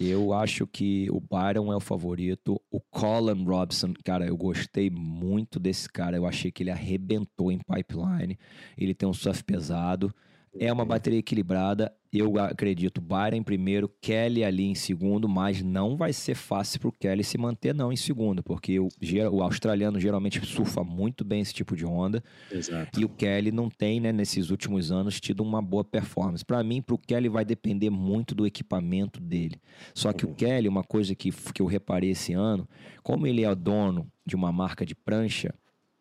Eu 0.00 0.32
acho 0.32 0.66
que 0.66 1.08
o 1.10 1.20
Byron 1.20 1.72
é 1.72 1.76
o 1.76 1.80
favorito. 1.80 2.60
O 2.70 2.80
Colin 2.80 3.44
Robson, 3.44 3.94
cara, 4.04 4.26
eu 4.26 4.36
gostei 4.36 4.90
muito 4.90 5.60
desse 5.60 5.88
cara. 5.88 6.16
Eu 6.16 6.26
achei 6.26 6.50
que 6.50 6.62
ele 6.62 6.70
arrebentou 6.70 7.52
em 7.52 7.58
pipeline. 7.58 8.38
Ele 8.76 8.94
tem 8.94 9.08
um 9.08 9.12
surf 9.12 9.44
pesado. 9.44 10.12
É 10.58 10.72
uma 10.72 10.84
bateria 10.84 11.18
equilibrada. 11.18 11.92
Eu 12.12 12.38
acredito 12.38 13.00
Byron 13.00 13.36
em 13.36 13.42
primeiro, 13.42 13.88
Kelly 14.00 14.44
ali 14.44 14.64
em 14.64 14.74
segundo, 14.74 15.26
mas 15.26 15.62
não 15.62 15.96
vai 15.96 16.12
ser 16.12 16.34
fácil 16.34 16.78
para 16.78 16.88
o 16.88 16.92
Kelly 16.92 17.24
se 17.24 17.38
manter 17.38 17.74
não 17.74 17.90
em 17.90 17.96
segundo, 17.96 18.42
porque 18.42 18.78
o, 18.78 18.88
o, 19.30 19.42
australiano 19.42 19.98
geralmente 19.98 20.44
surfa 20.44 20.84
muito 20.84 21.24
bem 21.24 21.40
esse 21.40 21.54
tipo 21.54 21.74
de 21.74 21.86
onda. 21.86 22.22
Exato. 22.50 23.00
E 23.00 23.04
o 23.04 23.08
Kelly 23.08 23.50
não 23.50 23.70
tem, 23.70 23.98
né, 23.98 24.12
nesses 24.12 24.50
últimos 24.50 24.92
anos, 24.92 25.18
tido 25.18 25.42
uma 25.42 25.62
boa 25.62 25.82
performance. 25.82 26.44
Para 26.44 26.62
mim, 26.62 26.82
para 26.82 26.94
o 26.94 26.98
Kelly 26.98 27.30
vai 27.30 27.46
depender 27.46 27.88
muito 27.88 28.34
do 28.34 28.46
equipamento 28.46 29.18
dele. 29.18 29.58
Só 29.94 30.12
que 30.12 30.26
uhum. 30.26 30.32
o 30.32 30.34
Kelly, 30.34 30.68
uma 30.68 30.84
coisa 30.84 31.14
que, 31.14 31.30
que 31.30 31.62
eu 31.62 31.66
reparei 31.66 32.10
esse 32.10 32.34
ano, 32.34 32.68
como 33.02 33.26
ele 33.26 33.42
é 33.44 33.54
dono 33.54 34.06
de 34.26 34.36
uma 34.36 34.52
marca 34.52 34.84
de 34.84 34.94
prancha 34.94 35.54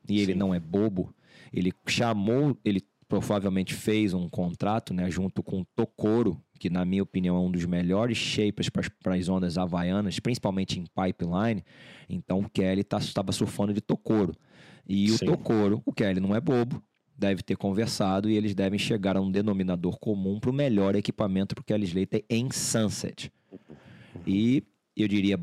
e 0.09 0.19
ele 0.19 0.33
Sim. 0.33 0.39
não 0.39 0.53
é 0.53 0.59
bobo, 0.59 1.13
ele 1.53 1.71
chamou, 1.87 2.57
ele 2.65 2.81
provavelmente 3.11 3.73
fez 3.73 4.13
um 4.13 4.29
contrato 4.29 4.93
né, 4.93 5.11
junto 5.11 5.43
com 5.43 5.59
o 5.59 5.65
Tokoro, 5.75 6.41
que 6.57 6.69
na 6.69 6.85
minha 6.85 7.03
opinião 7.03 7.35
é 7.35 7.39
um 7.41 7.51
dos 7.51 7.65
melhores 7.65 8.17
shapers 8.17 8.69
para 8.69 9.15
as 9.15 9.27
ondas 9.27 9.57
havaianas, 9.57 10.17
principalmente 10.17 10.79
em 10.79 10.85
pipeline. 10.85 11.61
Então 12.07 12.39
o 12.39 12.49
Kelly 12.49 12.79
estava 12.79 13.25
tá, 13.25 13.31
surfando 13.33 13.73
de 13.73 13.81
Tokoro. 13.81 14.33
E 14.87 15.09
Sim. 15.09 15.25
o 15.25 15.31
Tokoro, 15.31 15.81
o 15.85 15.91
Kelly 15.91 16.21
não 16.21 16.33
é 16.33 16.39
bobo, 16.39 16.81
deve 17.17 17.43
ter 17.43 17.57
conversado 17.57 18.29
e 18.29 18.37
eles 18.37 18.55
devem 18.55 18.79
chegar 18.79 19.17
a 19.17 19.21
um 19.21 19.29
denominador 19.29 19.99
comum 19.99 20.39
para 20.39 20.49
o 20.49 20.53
melhor 20.53 20.95
equipamento 20.95 21.53
para 21.53 21.61
o 21.61 21.65
Kelly 21.65 21.83
Slater 21.87 22.23
em 22.29 22.49
Sunset. 22.49 23.29
E 24.25 24.63
eu 24.95 25.09
diria 25.09 25.35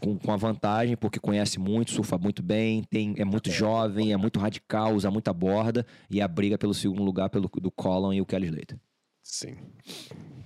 com, 0.00 0.18
com 0.18 0.32
a 0.32 0.36
vantagem, 0.36 0.96
porque 0.96 1.20
conhece 1.20 1.60
muito, 1.60 1.90
surfa 1.90 2.16
muito 2.16 2.42
bem, 2.42 2.82
tem, 2.84 3.14
é 3.18 3.24
muito 3.24 3.50
jovem, 3.50 4.12
é 4.12 4.16
muito 4.16 4.40
radical, 4.40 4.94
usa 4.94 5.10
muita 5.10 5.32
borda, 5.32 5.86
e 6.10 6.20
a 6.20 6.26
briga 6.26 6.56
pelo 6.56 6.72
segundo 6.72 7.02
lugar 7.02 7.28
pelo, 7.28 7.50
do 7.60 7.70
Colin 7.70 8.16
e 8.16 8.20
o 8.20 8.26
Kelly 8.26 8.46
Slater. 8.46 8.78
Sim, 9.22 9.56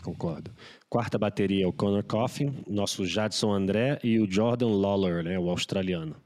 concordo. 0.02 0.50
Quarta 0.90 1.16
bateria, 1.16 1.68
o 1.68 1.72
Conor 1.72 2.02
Coffin, 2.02 2.52
nosso 2.68 3.06
Jadson 3.06 3.52
André 3.52 3.98
e 4.02 4.18
o 4.18 4.30
Jordan 4.30 4.68
Lawler, 4.68 5.22
né, 5.22 5.38
o 5.38 5.48
australiano. 5.48 6.16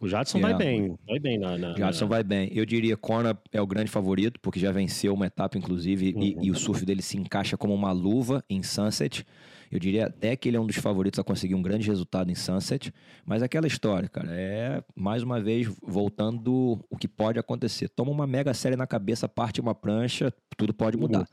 O 0.00 0.08
Jadson 0.08 0.40
vai 0.40 0.52
bem, 0.52 0.98
vai 1.06 1.20
bem 1.20 1.38
na, 1.38 1.56
na 1.56 1.74
Jadson 1.74 2.04
na... 2.04 2.10
vai 2.10 2.24
bem. 2.24 2.50
Eu 2.52 2.66
diria 2.66 2.96
Conor 2.96 3.38
é 3.52 3.62
o 3.62 3.66
grande 3.66 3.90
favorito, 3.90 4.40
porque 4.40 4.58
já 4.58 4.72
venceu 4.72 5.14
uma 5.14 5.26
etapa, 5.26 5.56
inclusive, 5.56 6.12
uhum. 6.14 6.22
e, 6.22 6.36
e, 6.48 6.50
o 6.50 6.56
surf 6.56 6.84
dele 6.84 7.00
se 7.00 7.16
encaixa 7.16 7.56
como 7.56 7.72
uma 7.72 7.92
luva 7.92 8.44
em 8.50 8.62
Sunset. 8.62 9.24
Eu 9.72 9.78
diria 9.78 10.06
até 10.06 10.36
que 10.36 10.48
ele 10.48 10.58
é 10.58 10.60
um 10.60 10.66
dos 10.66 10.76
favoritos 10.76 11.18
a 11.18 11.24
conseguir 11.24 11.54
um 11.54 11.62
grande 11.62 11.88
resultado 11.88 12.30
em 12.30 12.34
Sunset. 12.34 12.92
Mas 13.24 13.42
aquela 13.42 13.66
história, 13.66 14.06
cara, 14.06 14.28
é 14.30 14.84
mais 14.94 15.22
uma 15.22 15.40
vez 15.40 15.66
voltando 15.82 16.84
o 16.90 16.96
que 16.96 17.08
pode 17.08 17.38
acontecer. 17.38 17.88
Toma 17.88 18.10
uma 18.10 18.26
mega 18.26 18.52
série 18.52 18.76
na 18.76 18.86
cabeça, 18.86 19.26
parte 19.26 19.62
uma 19.62 19.74
prancha, 19.74 20.30
tudo 20.58 20.74
pode 20.74 20.98
mudar. 20.98 21.26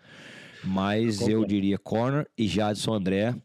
Mas 0.64 1.28
eu 1.28 1.46
diria 1.46 1.78
Corner 1.78 2.26
e 2.38 2.48
Jadson 2.48 2.94
André 2.94 3.36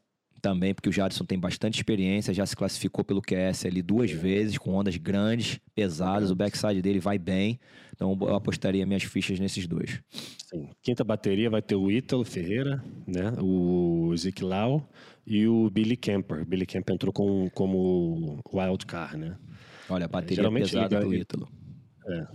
também, 0.45 0.75
porque 0.75 0.91
o 0.91 0.93
Jadson 0.93 1.25
tem 1.25 1.39
bastante 1.39 1.77
experiência, 1.77 2.35
já 2.35 2.45
se 2.45 2.55
classificou 2.55 3.03
pelo 3.03 3.23
QS 3.23 3.65
ali 3.65 3.81
duas 3.81 4.11
vezes, 4.11 4.59
com 4.59 4.75
ondas 4.75 4.99
grandes, 4.99 5.59
pesadas, 5.75 6.31
o 6.31 6.35
backside 6.35 6.83
dele 6.83 7.01
vai 7.01 7.19
bem. 7.19 7.59
Então 7.95 8.17
eu 8.21 8.35
apostaria 8.35 8.85
minhas 8.85 9.05
fichas 9.05 9.41
nesses 9.41 9.67
dois. 9.67 10.03
Sim. 10.45 10.69
Quinta 10.83 11.03
bateria 11.03 11.49
vai 11.49 11.63
ter 11.63 11.77
o 11.77 11.91
Ítalo 11.91 12.25
Ferreira, 12.27 12.85
né? 13.07 13.33
o 13.41 13.94
Zeke 14.17 14.45
Lau 14.45 14.89
e 15.27 15.47
o 15.47 15.71
Billy 15.71 15.97
Kemper. 15.97 16.45
Billy 16.45 16.67
Kemper 16.67 16.95
entrou 16.95 17.13
com, 17.13 17.49
como 17.51 18.43
wild 18.53 18.87
card, 18.87 19.17
né? 19.17 19.37
Olha, 19.89 20.07
a 20.07 20.09
bateria 20.09 20.47
é, 20.47 20.51
pesada 20.51 21.01
do 21.01 21.15
Ítalo. 21.15 21.49
É, 22.07 22.27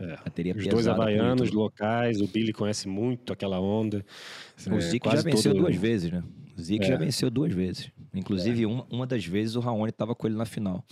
é. 0.00 0.16
Bateria 0.16 0.54
Os 0.56 0.66
dois 0.66 0.88
havaianos 0.88 1.50
locais, 1.50 2.20
o 2.20 2.26
Billy 2.26 2.52
conhece 2.52 2.88
muito 2.88 3.32
aquela 3.32 3.60
onda. 3.60 4.04
O 4.66 4.74
é, 4.76 4.80
Zeke 4.80 5.10
já 5.10 5.22
venceu 5.22 5.52
todo... 5.52 5.62
duas 5.62 5.76
vezes, 5.76 6.10
né? 6.10 6.22
O 6.56 6.60
Zeke 6.60 6.84
é. 6.84 6.88
já 6.88 6.96
venceu 6.96 7.30
duas 7.30 7.52
vezes. 7.52 7.90
Inclusive, 8.14 8.64
é. 8.64 8.66
uma, 8.66 8.86
uma 8.90 9.06
das 9.06 9.24
vezes 9.24 9.56
o 9.56 9.60
Raoni 9.60 9.90
estava 9.90 10.14
com 10.14 10.26
ele 10.26 10.36
na 10.36 10.44
final. 10.44 10.84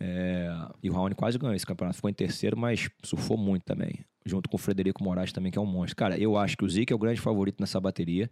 É, 0.00 0.50
e 0.82 0.90
o 0.90 0.92
Raoni 0.92 1.14
quase 1.14 1.38
ganhou 1.38 1.54
esse 1.54 1.66
campeonato. 1.66 1.96
Ficou 1.96 2.10
em 2.10 2.14
terceiro, 2.14 2.56
mas 2.58 2.88
surfou 3.02 3.36
muito 3.36 3.62
também. 3.64 4.00
Junto 4.24 4.48
com 4.48 4.56
o 4.56 4.58
Frederico 4.58 5.04
Moraes 5.04 5.32
também, 5.32 5.52
que 5.52 5.58
é 5.58 5.60
um 5.60 5.66
monstro. 5.66 5.96
Cara, 5.96 6.18
eu 6.18 6.36
acho 6.36 6.56
que 6.56 6.64
o 6.64 6.68
Zeke 6.68 6.92
é 6.92 6.96
o 6.96 6.98
grande 6.98 7.20
favorito 7.20 7.60
nessa 7.60 7.78
bateria. 7.78 8.30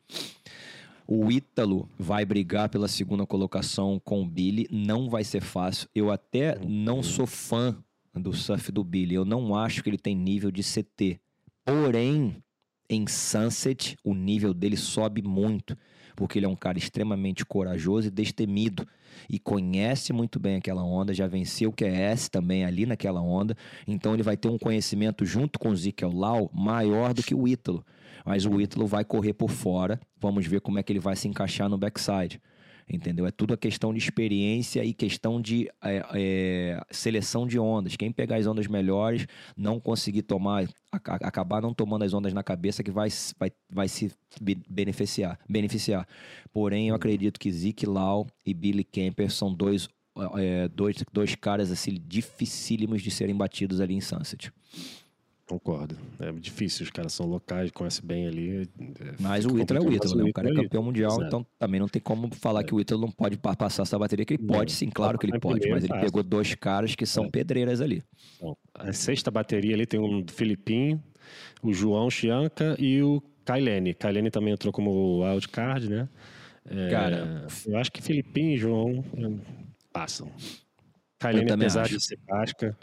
O 1.07 1.31
Ítalo 1.31 1.89
vai 1.99 2.25
brigar 2.25 2.69
pela 2.69 2.89
segunda 2.89 3.27
colocação 3.27 4.01
com 4.05 4.23
o 4.23 4.27
Billy. 4.27 4.67
Não 4.71 5.09
vai 5.11 5.25
ser 5.25 5.41
fácil. 5.41 5.89
Eu 5.95 6.11
até 6.11 6.59
não 6.65 7.03
sou 7.03 7.27
fã 7.27 7.77
do 8.15 8.33
surf 8.33 8.71
do 8.71 8.85
Billy. 8.85 9.15
Eu 9.15 9.25
não 9.25 9.57
acho 9.57 9.83
que 9.83 9.91
ele 9.91 9.99
tem 9.99 10.15
nível 10.15 10.51
de 10.51 10.63
CT. 10.63 11.21
Porém, 11.65 12.43
em 12.89 13.07
Sunset, 13.07 13.97
o 14.05 14.15
nível 14.15 14.53
dele 14.53 14.77
sobe 14.77 15.23
muito, 15.23 15.77
porque 16.15 16.39
ele 16.39 16.47
é 16.47 16.49
um 16.49 16.57
cara 16.57 16.77
extremamente 16.77 17.45
corajoso 17.45 18.09
e 18.09 18.11
destemido 18.11 18.87
e 19.29 19.39
conhece 19.39 20.13
muito 20.13 20.39
bem 20.39 20.57
aquela 20.57 20.85
onda, 20.85 21.15
já 21.15 21.27
venceu 21.27 21.71
o 21.71 21.73
QS 21.73 22.29
também 22.29 22.65
ali 22.65 22.85
naquela 22.85 23.21
onda, 23.21 23.57
então 23.87 24.15
ele 24.15 24.23
vai 24.23 24.37
ter 24.37 24.49
um 24.49 24.59
conhecimento 24.59 25.25
junto 25.25 25.59
com 25.59 25.71
o 25.71 25.77
Zeke 25.77 26.05
Lau 26.05 26.51
maior 26.53 27.15
do 27.15 27.23
que 27.23 27.35
o 27.35 27.47
Ítalo. 27.47 27.85
Mas 28.25 28.47
o 28.47 28.61
Ítalo 28.61 28.87
vai 28.87 29.05
correr 29.05 29.33
por 29.33 29.51
fora, 29.51 30.01
vamos 30.21 30.47
ver 30.47 30.61
como 30.61 30.79
é 30.79 30.83
que 30.83 30.93
ele 30.93 31.01
vai 31.01 31.17
se 31.17 31.29
encaixar 31.29 31.69
no 31.69 31.79
backside 31.79 32.41
entendeu? 32.89 33.27
É 33.27 33.31
tudo 33.31 33.55
a 33.55 33.57
questão 33.57 33.93
de 33.93 33.99
experiência 33.99 34.85
e 34.85 34.93
questão 34.93 35.41
de 35.41 35.69
é, 35.83 36.03
é, 36.15 36.85
seleção 36.91 37.47
de 37.47 37.59
ondas. 37.59 37.97
Quem 37.97 38.13
pegar 38.13 38.37
as 38.37 38.47
ondas 38.47 38.67
melhores, 38.67 39.27
não 39.57 39.81
conseguir 39.81 40.23
tomar, 40.23 40.67
acabar 40.91 41.63
não 41.63 41.75
tomando 41.75 42.05
as 42.05 42.13
ondas 42.13 42.33
na 42.33 42.43
cabeça, 42.43 42.83
que 42.83 42.91
vai, 42.91 43.09
vai, 43.39 43.53
vai 43.71 43.89
se 43.89 44.13
beneficiar, 44.69 45.39
beneficiar. 45.49 46.07
Porém, 46.53 46.89
eu 46.89 46.95
acredito 46.95 47.39
que 47.39 47.53
Zeke 47.53 47.87
Lau 47.87 48.27
e 48.45 48.53
Billy 48.53 48.85
Kemper 48.85 49.31
são 49.31 49.53
dois, 49.53 49.89
é, 50.37 50.69
dois, 50.69 50.97
dois 51.13 51.35
caras 51.35 51.71
assim, 51.71 51.99
dificílimos 52.07 53.03
de 53.03 53.11
serem 53.11 53.35
batidos 53.35 53.81
ali 53.81 53.95
em 53.95 54.01
Sunset. 54.01 54.53
Concordo. 55.47 55.97
É 56.21 56.33
difícil, 56.33 56.85
os 56.85 56.91
caras 56.91 57.13
são 57.13 57.27
locais, 57.27 57.71
conhecem 57.71 58.07
bem 58.07 58.27
ali. 58.27 58.71
É, 59.01 59.15
Mas 59.19 59.45
o 59.45 59.59
Ítalo 59.59 59.81
é 59.81 59.89
o 59.89 59.93
Ítalo, 59.93 60.17
né? 60.17 60.31
O 60.31 60.33
cara 60.33 60.51
é 60.51 60.55
campeão 60.55 60.83
mundial, 60.83 61.11
Exato. 61.11 61.27
então 61.27 61.47
também 61.59 61.81
não 61.81 61.89
tem 61.89 62.01
como 62.01 62.33
falar 62.35 62.61
é. 62.61 62.65
que 62.65 62.75
o 62.75 62.81
Ítalo 62.81 63.03
não 63.03 63.11
pode 63.11 63.37
passar 63.37 63.83
essa 63.83 63.99
bateria, 63.99 64.25
que 64.25 64.35
ele 64.35 64.43
não. 64.43 64.55
pode 64.55 64.73
sim, 64.73 64.89
claro 64.89 65.19
que 65.19 65.27
ele 65.27 65.39
pode, 65.39 65.69
mas 65.69 65.85
ele 65.85 65.99
pegou 66.01 66.23
dois 66.23 66.55
caras 66.55 66.95
que 66.95 67.05
são 67.05 67.25
é. 67.25 67.31
pedreiras 67.31 67.81
ali. 67.81 68.03
Bom, 68.41 68.57
a 68.75 68.93
sexta 68.93 69.31
bateria 69.31 69.75
ali 69.75 69.85
tem 69.85 70.01
um 70.01 70.25
Filipinho, 70.27 71.03
o 71.63 71.73
João 71.73 72.09
Chianca 72.09 72.77
e 72.79 73.03
o 73.03 73.23
Kailene. 73.45 73.95
Kailene 73.95 74.31
também 74.31 74.55
entrou 74.55 74.73
como 74.73 75.23
wildcard, 75.23 75.89
né? 75.89 76.09
É, 76.71 76.89
cara, 76.89 77.47
eu 77.67 77.77
acho 77.77 77.91
que 77.91 78.01
Filipinho 78.01 78.55
e 78.55 78.57
João 78.57 79.05
hum, 79.17 79.39
passam. 79.93 80.31
Kailene, 81.23 81.53
apesar 81.53 81.83
acho. 81.83 81.97
de 81.97 82.05
ser 82.05 82.19
básica, 82.27 82.77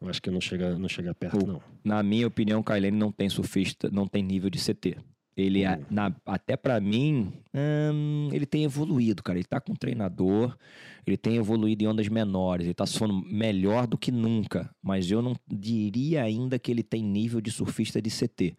eu 0.00 0.08
acho 0.08 0.20
que 0.20 0.30
não 0.30 0.40
chega, 0.40 0.78
não 0.78 0.88
chega 0.88 1.14
perto, 1.14 1.44
o, 1.44 1.46
não. 1.46 1.62
Na 1.84 2.02
minha 2.02 2.26
opinião, 2.26 2.60
o 2.60 2.64
Kailene 2.64 2.96
não 2.96 3.12
tem 3.12 3.28
surfista, 3.28 3.88
não 3.90 4.06
tem 4.06 4.22
nível 4.22 4.50
de 4.50 4.58
CT. 4.58 4.96
Ele, 5.36 5.66
uhum. 5.66 5.84
na, 5.90 6.14
até 6.24 6.56
para 6.56 6.80
mim, 6.80 7.32
hum, 7.52 8.28
ele 8.32 8.46
tem 8.46 8.62
evoluído, 8.62 9.20
cara. 9.20 9.36
Ele 9.36 9.46
tá 9.46 9.60
com 9.60 9.72
um 9.72 9.76
treinador, 9.76 10.56
ele 11.04 11.16
tem 11.16 11.36
evoluído 11.36 11.82
em 11.82 11.88
ondas 11.88 12.08
menores, 12.08 12.66
ele 12.66 12.74
tá 12.74 12.86
surfando 12.86 13.14
melhor 13.26 13.86
do 13.86 13.98
que 13.98 14.12
nunca. 14.12 14.70
Mas 14.80 15.10
eu 15.10 15.20
não 15.20 15.34
diria 15.48 16.22
ainda 16.22 16.56
que 16.56 16.70
ele 16.70 16.84
tem 16.84 17.02
nível 17.02 17.40
de 17.40 17.50
surfista 17.50 18.00
de 18.00 18.10
CT. 18.10 18.56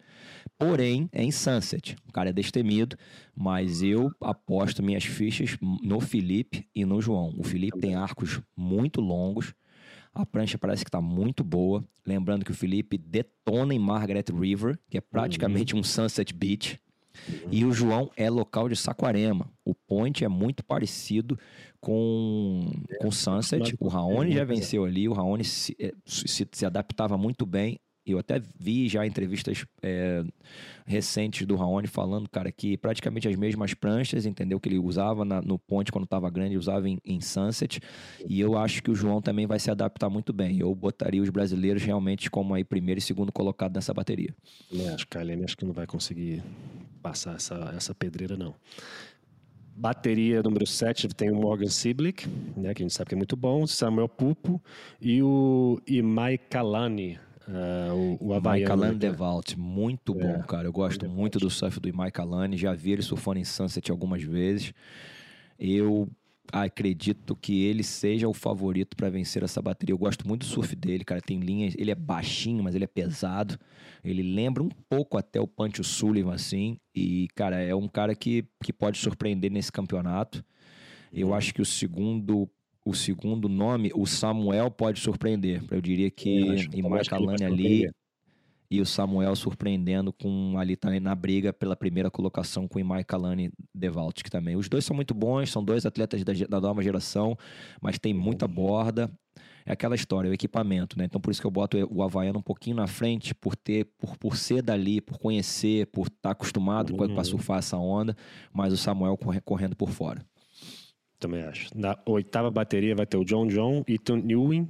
Porém, 0.58 1.08
é 1.12 1.22
em 1.22 1.30
Sunset. 1.30 1.96
O 2.08 2.12
cara 2.12 2.30
é 2.30 2.32
destemido, 2.32 2.96
mas 3.34 3.82
eu 3.82 4.10
aposto 4.20 4.82
minhas 4.82 5.04
fichas 5.04 5.58
no 5.60 6.00
Felipe 6.00 6.66
e 6.74 6.84
no 6.84 7.00
João. 7.00 7.34
O 7.36 7.44
Felipe 7.44 7.78
tem 7.78 7.94
arcos 7.94 8.40
muito 8.56 9.00
longos. 9.00 9.54
A 10.14 10.24
prancha 10.24 10.56
parece 10.56 10.82
que 10.82 10.88
está 10.88 11.00
muito 11.00 11.44
boa. 11.44 11.84
Lembrando 12.06 12.44
que 12.44 12.50
o 12.50 12.54
Felipe 12.54 12.96
detona 12.96 13.74
em 13.74 13.78
Margaret 13.78 14.24
River, 14.32 14.78
que 14.88 14.96
é 14.96 15.00
praticamente 15.00 15.74
uhum. 15.74 15.80
um 15.80 15.84
Sunset 15.84 16.32
Beach. 16.32 16.80
Uhum. 17.28 17.48
E 17.50 17.64
o 17.64 17.72
João 17.72 18.10
é 18.16 18.30
local 18.30 18.66
de 18.66 18.76
Saquarema. 18.76 19.50
O 19.62 19.74
point 19.74 20.24
é 20.24 20.28
muito 20.28 20.64
parecido 20.64 21.38
com 21.80 22.70
é, 22.88 22.96
com 22.96 23.10
Sunset. 23.10 23.76
O 23.78 23.88
Raoni 23.88 24.32
já 24.32 24.44
venceu 24.44 24.86
ali. 24.86 25.06
O 25.06 25.12
Raoni 25.12 25.44
se, 25.44 25.76
eh, 25.78 25.92
se, 26.06 26.48
se 26.50 26.64
adaptava 26.64 27.18
muito 27.18 27.44
bem 27.44 27.78
eu 28.06 28.18
até 28.18 28.40
vi 28.58 28.88
já 28.88 29.04
entrevistas 29.04 29.66
é, 29.82 30.24
recentes 30.86 31.46
do 31.46 31.56
Raoni 31.56 31.88
falando, 31.88 32.28
cara, 32.28 32.52
que 32.52 32.76
praticamente 32.76 33.26
as 33.26 33.34
mesmas 33.34 33.74
pranchas, 33.74 34.24
entendeu? 34.24 34.60
Que 34.60 34.68
ele 34.68 34.78
usava 34.78 35.24
na, 35.24 35.42
no 35.42 35.58
ponte 35.58 35.90
quando 35.90 36.04
estava 36.04 36.30
grande, 36.30 36.56
usava 36.56 36.88
em, 36.88 36.98
em, 37.04 37.20
Sunset. 37.20 37.80
E 38.28 38.40
eu 38.40 38.56
acho 38.56 38.82
que 38.82 38.90
o 38.90 38.94
João 38.94 39.20
também 39.20 39.46
vai 39.46 39.58
se 39.58 39.70
adaptar 39.70 40.08
muito 40.08 40.32
bem. 40.32 40.58
Eu 40.58 40.72
botaria 40.74 41.20
os 41.20 41.30
brasileiros 41.30 41.82
realmente 41.82 42.30
como 42.30 42.54
aí 42.54 42.62
primeiro 42.62 42.98
e 42.98 43.02
segundo 43.02 43.32
colocado 43.32 43.74
nessa 43.74 43.92
bateria. 43.92 44.32
Eu 44.70 44.94
acho 44.94 45.06
que 45.06 45.18
a 45.18 45.20
Helene 45.20 45.44
acho 45.44 45.56
que 45.56 45.64
não 45.64 45.72
vai 45.72 45.86
conseguir 45.86 46.42
passar 47.02 47.34
essa, 47.34 47.72
essa 47.76 47.94
pedreira, 47.94 48.36
não. 48.36 48.54
Bateria 49.78 50.42
número 50.42 50.66
7 50.66 51.08
tem 51.08 51.30
o 51.30 51.34
Morgan 51.34 51.68
Siblick, 51.68 52.26
né, 52.56 52.72
que 52.72 52.82
a 52.82 52.84
gente 52.84 52.94
sabe 52.94 53.10
que 53.10 53.14
é 53.14 53.18
muito 53.18 53.36
bom, 53.36 53.66
Samuel 53.66 54.08
Pupo 54.08 54.62
e 54.98 55.22
o 55.22 55.78
Imai 55.86 56.38
Kalani, 56.38 57.18
Uh, 57.48 58.18
o, 58.20 58.28
o 58.28 58.34
Havaiano. 58.34 58.94
Devalt, 58.94 59.54
muito 59.56 60.18
é, 60.18 60.22
bom, 60.22 60.42
cara. 60.42 60.66
Eu 60.66 60.72
gosto 60.72 61.08
muito 61.08 61.38
do 61.38 61.48
surf 61.48 61.78
do 61.78 61.88
Imai 61.88 62.10
Kalani. 62.10 62.56
Já 62.56 62.74
vi 62.74 62.92
ele 62.92 63.02
surfando 63.02 63.38
em 63.38 63.44
Sunset 63.44 63.90
algumas 63.90 64.22
vezes. 64.22 64.72
Eu 65.58 66.08
acredito 66.52 67.34
que 67.34 67.64
ele 67.64 67.82
seja 67.82 68.28
o 68.28 68.34
favorito 68.34 68.96
para 68.96 69.10
vencer 69.10 69.42
essa 69.42 69.60
bateria. 69.62 69.92
Eu 69.92 69.98
gosto 69.98 70.26
muito 70.26 70.40
do 70.40 70.46
surf 70.46 70.74
dele, 70.74 71.04
cara. 71.04 71.20
Tem 71.20 71.38
linhas, 71.40 71.74
ele 71.78 71.90
é 71.90 71.94
baixinho, 71.94 72.62
mas 72.62 72.74
ele 72.74 72.84
é 72.84 72.88
pesado. 72.88 73.58
Ele 74.04 74.22
lembra 74.22 74.62
um 74.62 74.68
pouco 74.88 75.18
até 75.18 75.40
o 75.40 75.46
Pancho 75.46 75.82
Sullivan, 75.82 76.34
assim. 76.34 76.78
E, 76.94 77.28
cara, 77.34 77.60
é 77.60 77.74
um 77.74 77.88
cara 77.88 78.14
que, 78.14 78.44
que 78.62 78.72
pode 78.72 78.98
surpreender 78.98 79.50
nesse 79.50 79.72
campeonato. 79.72 80.44
Eu 81.12 81.28
uhum. 81.28 81.34
acho 81.34 81.54
que 81.54 81.62
o 81.62 81.66
segundo 81.66 82.48
o 82.86 82.94
segundo 82.94 83.48
nome, 83.48 83.90
o 83.96 84.06
Samuel 84.06 84.70
pode 84.70 85.00
surpreender. 85.00 85.60
Eu 85.72 85.80
diria 85.80 86.08
que 86.08 86.48
é, 86.72 86.78
Imarcalane 86.78 87.44
ali 87.44 87.90
e 88.70 88.80
o 88.80 88.86
Samuel 88.86 89.34
surpreendendo 89.34 90.12
com 90.12 90.56
ali 90.56 90.76
também 90.76 91.00
na 91.00 91.12
briga 91.12 91.52
pela 91.52 91.74
primeira 91.74 92.12
colocação 92.12 92.68
com 92.68 92.78
o 92.78 92.80
Imarcalane 92.80 93.50
Devaltic 93.74 94.30
também. 94.30 94.54
Os 94.54 94.68
dois 94.68 94.84
são 94.84 94.94
muito 94.94 95.14
bons, 95.14 95.50
são 95.50 95.64
dois 95.64 95.84
atletas 95.84 96.22
da, 96.22 96.32
da 96.48 96.60
nova 96.60 96.80
geração, 96.80 97.36
mas 97.82 97.98
tem 97.98 98.14
muita 98.14 98.46
borda. 98.46 99.10
É 99.64 99.72
aquela 99.72 99.96
história, 99.96 100.30
o 100.30 100.32
equipamento, 100.32 100.96
né? 100.96 101.06
Então 101.06 101.20
por 101.20 101.32
isso 101.32 101.40
que 101.40 101.46
eu 101.46 101.50
boto 101.50 101.76
o 101.90 102.04
Havaiano 102.04 102.38
um 102.38 102.42
pouquinho 102.42 102.76
na 102.76 102.86
frente, 102.86 103.34
por 103.34 103.56
ter, 103.56 103.86
por, 103.98 104.16
por 104.16 104.36
ser 104.36 104.62
dali, 104.62 105.00
por 105.00 105.18
conhecer, 105.18 105.86
por 105.86 106.06
estar 106.06 106.20
tá 106.22 106.30
acostumado 106.30 106.92
uhum. 106.92 107.12
com 107.12 107.20
a 107.20 107.24
surfar 107.24 107.58
essa 107.58 107.76
onda, 107.76 108.16
mas 108.52 108.72
o 108.72 108.76
Samuel 108.76 109.18
correndo 109.44 109.74
por 109.74 109.90
fora. 109.90 110.24
Também 111.18 111.42
acho. 111.42 111.70
Na 111.76 111.98
oitava 112.06 112.50
bateria 112.50 112.94
vai 112.94 113.06
ter 113.06 113.16
o 113.16 113.24
John 113.24 113.46
John, 113.46 113.82
Ethan 113.88 114.22
Ewing, 114.28 114.68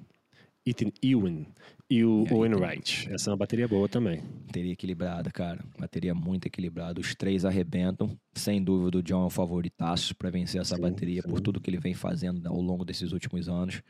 Ethan 0.65 0.91
Ewing 1.03 1.47
e 1.89 2.05
o 2.05 2.25
e 2.29 2.35
Owen 2.35 2.55
Wright. 2.55 3.09
Essa 3.13 3.31
é 3.31 3.33
uma 3.33 3.37
bateria 3.37 3.69
boa 3.69 3.89
também. 3.89 4.21
Bateria 4.47 4.73
equilibrada, 4.73 5.31
cara. 5.31 5.65
Bateria 5.79 6.15
muito 6.15 6.47
equilibrada. 6.47 7.01
Os 7.01 7.15
três 7.15 7.45
arrebentam. 7.45 8.19
Sem 8.35 8.63
dúvida, 8.63 8.99
o 8.99 9.03
John 9.03 9.23
é 9.23 9.27
o 9.27 9.31
favoritaço 9.31 10.15
para 10.15 10.31
vencer 10.31 10.61
essa 10.61 10.75
sim, 10.75 10.83
bateria 10.83 11.23
sim. 11.23 11.29
por 11.29 11.41
tudo 11.41 11.61
que 11.61 11.71
ele 11.71 11.79
vem 11.79 11.95
fazendo 11.95 12.47
ao 12.47 12.61
longo 12.61 12.85
desses 12.85 13.13
últimos 13.13 13.49
anos. 13.49 13.83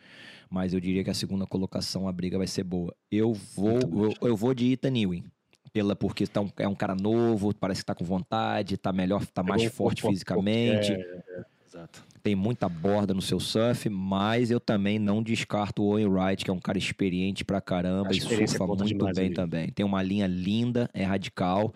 Mas 0.51 0.75
eu 0.75 0.81
diria 0.81 1.03
que 1.03 1.11
a 1.11 1.15
segunda 1.15 1.47
colocação, 1.47 2.07
a 2.07 2.13
briga 2.13 2.37
vai 2.37 2.47
ser 2.47 2.65
boa. 2.65 2.95
Eu 3.11 3.33
vou, 3.33 3.79
eu, 3.81 4.15
eu, 4.21 4.37
vou 4.37 4.55
de 4.55 4.73
Ethan 4.73 4.97
Ewing 4.97 5.25
pela 5.73 5.97
porque 5.97 6.27
tá 6.27 6.41
um, 6.41 6.51
é 6.59 6.69
um 6.69 6.75
cara 6.75 6.95
novo, 6.95 7.55
parece 7.55 7.83
que 7.83 7.87
tá 7.87 7.95
com 7.95 8.05
vontade, 8.05 8.79
tá 8.79 8.93
melhor, 8.93 9.27
tá 9.27 9.43
mais 9.43 9.63
forte 9.65 10.01
fisicamente. 10.03 10.93
É, 10.93 11.23
é, 11.29 11.45
exato 11.67 12.06
tem 12.27 12.35
muita 12.35 12.69
borda 12.69 13.15
no 13.15 13.23
seu 13.23 13.39
surf, 13.39 13.89
mas 13.89 14.51
eu 14.51 14.59
também 14.59 14.99
não 14.99 15.23
descarto 15.23 15.81
o 15.81 15.91
Owen 15.91 16.09
Wright, 16.09 16.45
que 16.45 16.51
é 16.51 16.53
um 16.53 16.59
cara 16.59 16.77
experiente 16.77 17.45
pra 17.45 17.61
caramba 17.61 18.11
e 18.13 18.21
surfa 18.21 18.67
muito 18.67 19.07
bem 19.15 19.33
também. 19.33 19.71
Tem 19.71 19.87
uma 19.87 20.03
linha 20.03 20.27
linda, 20.27 20.91
é 20.93 21.05
radical. 21.05 21.73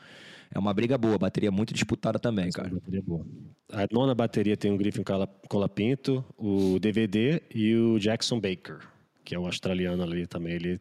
É 0.53 0.59
uma 0.59 0.75
briga 0.75 0.99
boa, 0.99 1.17
bateria 1.17 1.53
muito 1.53 1.73
disputada 1.73 2.19
também, 2.19 2.49
Essa 2.49 2.63
cara. 2.63 2.75
Bateria 2.75 3.01
boa. 3.01 3.25
A 3.73 3.87
nona 3.93 4.13
bateria 4.13 4.57
tem 4.57 4.73
o 4.73 4.77
Griffin 4.77 5.05
Colapinto, 5.49 6.25
o 6.37 6.81
DVD 6.81 7.41
e 7.55 7.77
o 7.77 8.01
Jackson 8.01 8.41
Baker, 8.41 8.81
que 9.25 9.37
é 9.37 9.39
o 9.39 9.47
australiano 9.47 10.03
ali 10.03 10.27
também. 10.27 10.55
Ele 10.55 10.81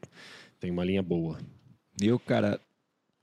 tem 0.59 0.71
uma 0.71 0.83
linha 0.83 1.03
boa. 1.03 1.37
Eu, 2.01 2.17
cara, 2.17 2.59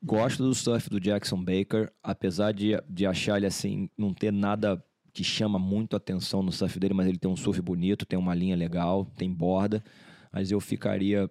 gosto 0.01 0.45
do 0.45 0.55
surf 0.55 0.89
do 0.89 1.01
Jackson 1.01 1.43
Baker, 1.43 1.91
apesar 2.05 2.53
de, 2.53 2.81
de 2.89 3.05
achar 3.05 3.37
ele 3.37 3.47
assim, 3.47 3.91
não 3.99 4.15
ter 4.15 4.33
nada 4.33 4.81
que 5.17 5.25
chama 5.25 5.59
muito 5.59 5.97
atenção 5.97 6.43
no 6.43 6.53
surf 6.53 6.79
dele, 6.79 6.93
mas 6.93 7.07
ele 7.07 7.19
tem 7.19 7.31
um 7.31 7.37
surf 7.37 7.59
bonito, 7.63 8.05
tem 8.05 8.19
uma 8.19 8.35
linha 8.35 8.55
legal, 8.55 9.07
tem 9.17 9.33
borda. 9.33 9.83
Mas 10.31 10.51
eu 10.51 10.61
ficaria, 10.61 11.31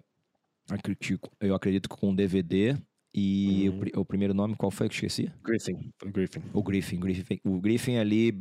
eu 1.39 1.53
acredito 1.53 1.87
com 1.87 2.09
um 2.09 2.15
DVD 2.15 2.75
e 3.17 3.69
uhum. 3.69 3.81
o, 3.95 4.01
o, 4.01 4.05
primeiro 4.05 4.33
nome, 4.33 4.55
qual 4.57 4.69
foi 4.69 4.89
que 4.89 4.93
eu 4.93 5.07
esqueci? 5.07 5.31
Griffin. 5.41 5.89
Griffin. 6.05 6.41
O 6.53 6.61
Griffin. 6.61 6.99
Griffin. 6.99 7.39
O 7.45 7.61
Griffin 7.61 7.95
ali, 7.95 8.33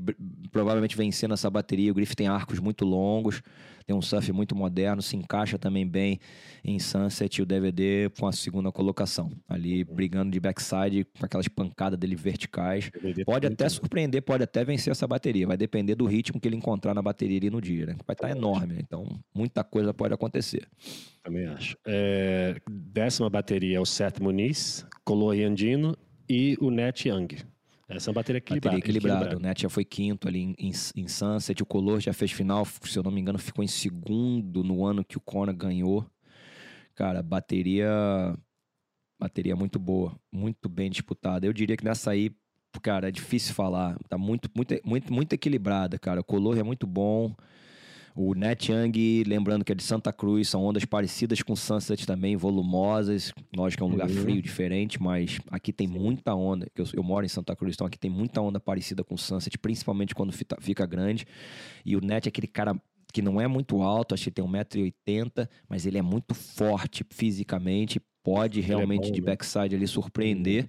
provavelmente 0.51 0.97
vencendo 0.97 1.33
essa 1.33 1.49
bateria. 1.49 1.93
O 1.93 1.95
Griffin 1.95 2.17
tem 2.17 2.27
arcos 2.27 2.59
muito 2.59 2.85
longos 2.85 3.41
tem 3.87 3.95
um 3.95 4.01
surf 4.01 4.33
muito 4.33 4.57
moderno, 4.57 5.03
se 5.03 5.17
encaixa 5.17 5.59
também 5.59 5.87
bem 5.87 6.19
em 6.65 6.79
Sunset 6.79 7.39
e 7.39 7.43
o 7.43 7.47
DVD 7.47 8.11
com 8.19 8.27
a 8.27 8.33
segunda 8.33 8.73
colocação. 8.73 9.31
Ali 9.47 9.85
brigando 9.85 10.31
de 10.31 10.41
backside 10.41 11.05
com 11.19 11.27
aquelas 11.27 11.49
pancadas 11.49 11.99
dele 11.99 12.17
verticais. 12.17 12.91
Pode 13.27 13.47
até 13.47 13.69
surpreender, 13.69 14.23
pode 14.23 14.43
até 14.43 14.65
vencer 14.65 14.91
essa 14.91 15.07
bateria. 15.07 15.47
Vai 15.47 15.59
depender 15.59 15.95
do 15.95 16.07
ritmo 16.07 16.41
que 16.41 16.49
ele 16.49 16.57
encontrar 16.57 16.95
na 16.95 17.03
bateria 17.03 17.37
ali 17.37 17.51
no 17.51 17.61
dia, 17.61 17.87
né? 17.87 17.97
Vai 18.07 18.15
estar 18.15 18.29
tá 18.29 18.31
enorme, 18.31 18.77
então 18.79 19.07
muita 19.35 19.63
coisa 19.63 19.93
pode 19.93 20.15
acontecer. 20.15 20.67
Também 21.23 21.47
acho. 21.47 21.77
É, 21.87 22.57
décima 22.71 23.29
bateria 23.29 23.77
é 23.77 23.81
o 23.81 23.87
Seth 23.87 24.19
Muniz, 24.19 24.59
Coloriandino 25.05 25.97
e 26.29 26.57
o 26.61 26.71
Net 26.71 27.09
Young. 27.09 27.29
Essa 27.89 28.09
é 28.09 28.11
uma 28.11 28.15
bateria 28.15 28.39
equilibrada. 28.39 28.77
Bateria 28.77 28.99
equilibrada. 28.99 29.37
O 29.37 29.41
Net 29.41 29.63
já 29.63 29.69
foi 29.69 29.85
quinto 29.85 30.27
ali 30.27 30.41
em, 30.41 30.57
em, 30.59 30.73
em 30.97 31.09
Sunset. 31.09 31.63
O 31.63 31.67
Color 31.67 32.01
já 32.01 32.13
fez 32.13 32.33
final, 32.33 32.65
se 32.65 32.99
eu 32.99 33.03
não 33.03 33.11
me 33.11 33.21
engano, 33.21 33.39
ficou 33.39 33.63
em 33.63 33.69
segundo 33.69 34.65
no 34.65 34.85
ano 34.85 35.05
que 35.05 35.19
o 35.19 35.21
Kona 35.21 35.53
ganhou. 35.53 36.07
Cara, 36.95 37.23
bateria. 37.23 37.89
Bateria 39.19 39.55
muito 39.55 39.79
boa, 39.79 40.19
muito 40.33 40.69
bem 40.69 40.91
disputada. 40.91 41.47
Eu 41.47 41.53
diria 41.53 41.77
que 41.77 41.85
nessa 41.85 42.11
aí, 42.11 42.31
cara, 42.83 43.09
é 43.09 43.13
difícil 43.13 43.55
falar. 43.55 43.97
Tá 44.09 44.19
muito, 44.19 44.51
muito, 44.55 44.75
muito, 44.85 45.13
muito 45.13 45.33
equilibrada, 45.33 45.99
cara. 45.99 46.21
O 46.21 46.25
Color 46.25 46.59
é 46.59 46.63
muito 46.63 46.87
bom. 46.87 47.35
O 48.17 48.33
Net 48.33 48.71
Young, 48.71 49.25
lembrando 49.27 49.65
que 49.65 49.73
é 49.73 49.75
de 49.75 49.83
Santa 49.83 50.13
Cruz, 50.13 50.49
são 50.49 50.63
ondas 50.63 50.85
parecidas 50.85 51.43
com 51.43 51.57
Sunset 51.57 52.07
também, 52.07 52.37
volumosas. 52.37 53.33
Lógico 53.55 53.79
que 53.79 53.83
é 53.83 53.87
um 53.87 53.91
lugar 53.91 54.09
uhum. 54.09 54.23
frio, 54.23 54.41
diferente, 54.41 55.03
mas 55.03 55.41
aqui 55.51 55.73
tem 55.73 55.89
Sim. 55.89 55.99
muita 55.99 56.33
onda. 56.33 56.69
Eu, 56.77 56.85
eu, 56.93 57.03
moro 57.03 57.27
em 57.27 57.29
Santa 57.29 57.57
Cruz, 57.57 57.75
então 57.75 57.89
aqui 57.89 57.99
tem 57.99 58.11
muita 58.11 58.41
onda 58.41 58.61
parecida 58.61 59.03
com 59.03 59.17
Sunset, 59.17 59.59
principalmente 59.59 60.15
quando 60.15 60.33
fica, 60.33 60.57
fica 60.61 60.87
grande. 60.87 61.27
E 61.85 61.97
o 61.97 62.01
Net 62.01 62.29
é 62.29 62.31
aquele 62.31 62.47
cara 62.47 62.81
que 63.13 63.21
não 63.21 63.41
é 63.41 63.49
muito 63.49 63.83
alto, 63.83 64.15
acho 64.15 64.25
que 64.25 64.31
tem 64.31 64.45
1,80m, 64.45 65.49
mas 65.69 65.85
ele 65.85 65.99
é 65.99 66.03
muito 66.03 66.35
forte 66.35 67.05
fisicamente, 67.11 68.01
pode 68.23 68.61
realmente 68.61 69.07
é 69.07 69.09
bom, 69.09 69.13
de 69.13 69.21
né? 69.21 69.27
backside 69.27 69.75
ali 69.75 69.89
surpreender. 69.89 70.65
Uhum. 70.65 70.69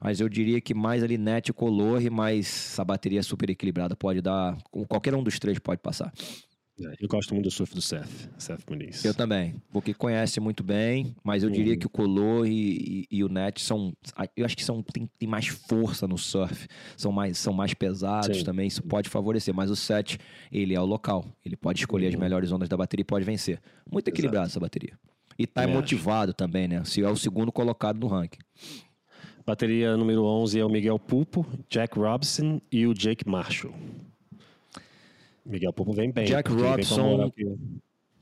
Mas 0.00 0.20
eu 0.20 0.28
diria 0.28 0.60
que 0.60 0.74
mais 0.74 1.02
ali 1.02 1.18
net 1.18 1.52
color, 1.52 2.00
mais 2.08 2.46
essa 2.46 2.84
bateria 2.84 3.22
super 3.22 3.50
equilibrada 3.50 3.96
pode 3.96 4.20
dar. 4.20 4.56
Qualquer 4.88 5.14
um 5.14 5.22
dos 5.24 5.40
três 5.40 5.58
pode 5.58 5.80
passar. 5.80 6.12
É, 6.80 6.94
eu 7.00 7.08
gosto 7.08 7.34
muito 7.34 7.46
do 7.46 7.50
surf 7.50 7.74
do 7.74 7.82
Seth, 7.82 8.30
Seth 8.38 8.62
Muniz. 8.68 9.04
Eu 9.04 9.12
também, 9.12 9.54
porque 9.72 9.92
conhece 9.92 10.38
muito 10.38 10.62
bem, 10.62 11.14
mas 11.24 11.42
eu 11.42 11.50
diria 11.50 11.72
uhum. 11.72 11.78
que 11.78 11.86
o 11.86 11.90
Color 11.90 12.46
e, 12.46 13.06
e, 13.10 13.18
e, 13.18 13.24
o 13.24 13.28
Net 13.28 13.60
são. 13.60 13.92
Eu 14.36 14.46
acho 14.46 14.56
que 14.56 14.64
são, 14.64 14.82
tem, 14.82 15.10
tem, 15.18 15.28
mais 15.28 15.48
força 15.48 16.06
no 16.06 16.16
surf, 16.16 16.68
são 16.96 17.10
mais, 17.10 17.36
são 17.38 17.52
mais 17.52 17.74
pesados 17.74 18.38
Sim. 18.38 18.44
também, 18.44 18.68
isso 18.68 18.82
pode 18.82 19.08
favorecer. 19.08 19.52
Mas 19.52 19.70
o 19.70 19.76
Seth, 19.76 20.18
ele 20.52 20.74
é 20.74 20.80
o 20.80 20.84
local, 20.84 21.24
ele 21.44 21.56
pode 21.56 21.80
escolher 21.80 22.06
uhum. 22.06 22.14
as 22.14 22.20
melhores 22.20 22.52
ondas 22.52 22.68
da 22.68 22.76
bateria 22.76 23.02
e 23.02 23.04
pode 23.04 23.24
vencer. 23.24 23.60
Muito 23.90 24.08
equilibrada 24.08 24.46
essa 24.46 24.60
bateria. 24.60 24.98
E 25.38 25.46
tá 25.46 25.66
motivado 25.66 26.30
acho. 26.30 26.36
também, 26.36 26.68
né? 26.68 26.82
Se 26.84 27.02
é 27.02 27.08
o 27.08 27.16
segundo 27.16 27.50
colocado 27.52 27.98
no 27.98 28.06
ranking. 28.06 28.40
Bateria 29.46 29.96
número 29.96 30.24
11 30.24 30.60
é 30.60 30.64
o 30.64 30.68
Miguel 30.68 30.98
Pupo, 30.98 31.46
Jack 31.70 31.98
Robson 31.98 32.60
e 32.70 32.86
o 32.86 32.92
Jake 32.92 33.26
Marshall. 33.26 33.72
Miguel 35.48 35.72
Popo 35.72 35.92
vem 35.92 36.12
bem. 36.12 36.26
Jack 36.26 36.52
Robson. 36.52 37.32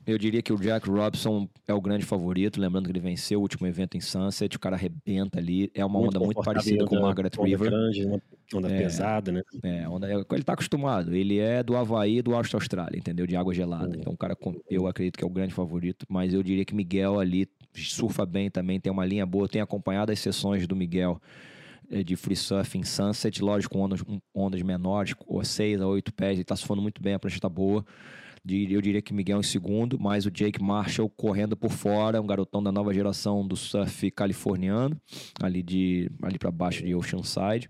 Eu 0.05 0.17
diria 0.17 0.41
que 0.41 0.53
o 0.53 0.57
Jack 0.57 0.89
Robson 0.89 1.49
é 1.67 1.73
o 1.73 1.81
grande 1.81 2.05
favorito, 2.05 2.61
lembrando 2.61 2.85
que 2.85 2.91
ele 2.93 2.99
venceu 3.01 3.39
o 3.39 3.41
último 3.41 3.67
evento 3.67 3.97
em 3.97 3.99
Sunset, 3.99 4.55
o 4.55 4.59
cara 4.59 4.77
arrebenta 4.77 5.37
ali, 5.37 5.69
é 5.75 5.83
uma 5.83 5.99
muito 5.99 6.15
onda 6.15 6.25
muito 6.25 6.41
parecida 6.41 6.85
com 6.85 6.95
o 6.95 7.01
Margaret 7.01 7.31
onda 7.37 7.45
River. 7.45 7.69
Grande, 7.69 8.05
uma 8.05 8.21
onda 8.53 8.71
é, 8.71 8.77
pesada, 8.77 9.33
né? 9.33 9.41
É, 9.61 9.89
onda, 9.89 10.09
ele 10.09 10.43
tá 10.43 10.53
acostumado, 10.53 11.13
ele 11.13 11.39
é 11.39 11.61
do 11.61 11.75
Havaí 11.75 12.21
do 12.21 12.33
Austro 12.33 12.55
Austrália, 12.55 12.97
entendeu? 12.97 13.27
De 13.27 13.35
água 13.35 13.53
gelada. 13.53 13.97
Hum. 13.97 13.99
Então, 13.99 14.13
o 14.13 14.17
cara, 14.17 14.37
eu 14.69 14.87
acredito 14.87 15.17
que 15.17 15.25
é 15.25 15.27
o 15.27 15.29
grande 15.29 15.53
favorito, 15.53 16.05
mas 16.07 16.33
eu 16.33 16.41
diria 16.41 16.63
que 16.63 16.73
Miguel 16.73 17.19
ali 17.19 17.45
surfa 17.73 18.25
bem 18.25 18.49
também, 18.49 18.79
tem 18.79 18.89
uma 18.89 19.05
linha 19.05 19.25
boa, 19.25 19.49
tem 19.49 19.59
acompanhado 19.59 20.13
as 20.13 20.19
sessões 20.19 20.65
do 20.65 20.75
Miguel 20.75 21.21
de 22.05 22.15
free 22.15 22.35
surf 22.35 22.77
em 22.77 22.83
Sunset, 22.83 23.41
lógico, 23.41 23.73
com 23.75 23.81
ondas, 23.81 24.03
ondas 24.33 24.61
menores, 24.61 25.15
ou 25.25 25.43
6 25.43 25.81
a 25.81 25.87
8 25.87 26.13
pés, 26.13 26.37
ele 26.37 26.43
tá 26.43 26.55
surfando 26.55 26.81
muito 26.81 27.01
bem, 27.01 27.13
a 27.13 27.19
prancha 27.19 27.39
tá 27.39 27.49
boa. 27.49 27.85
Eu 28.49 28.81
diria 28.81 29.01
que 29.01 29.13
Miguel 29.13 29.39
em 29.39 29.43
segundo, 29.43 29.99
mas 29.99 30.25
o 30.25 30.31
Jake 30.31 30.63
Marshall 30.63 31.09
correndo 31.09 31.57
por 31.57 31.69
fora, 31.69 32.21
um 32.21 32.25
garotão 32.27 32.63
da 32.63 32.71
nova 32.71 32.93
geração 32.93 33.45
do 33.45 33.57
surf 33.57 34.09
californiano, 34.11 34.99
ali 35.41 35.61
de 35.61 36.09
ali 36.23 36.39
para 36.39 36.49
baixo 36.49 36.85
de 36.85 36.95
Oceanside. 36.95 37.69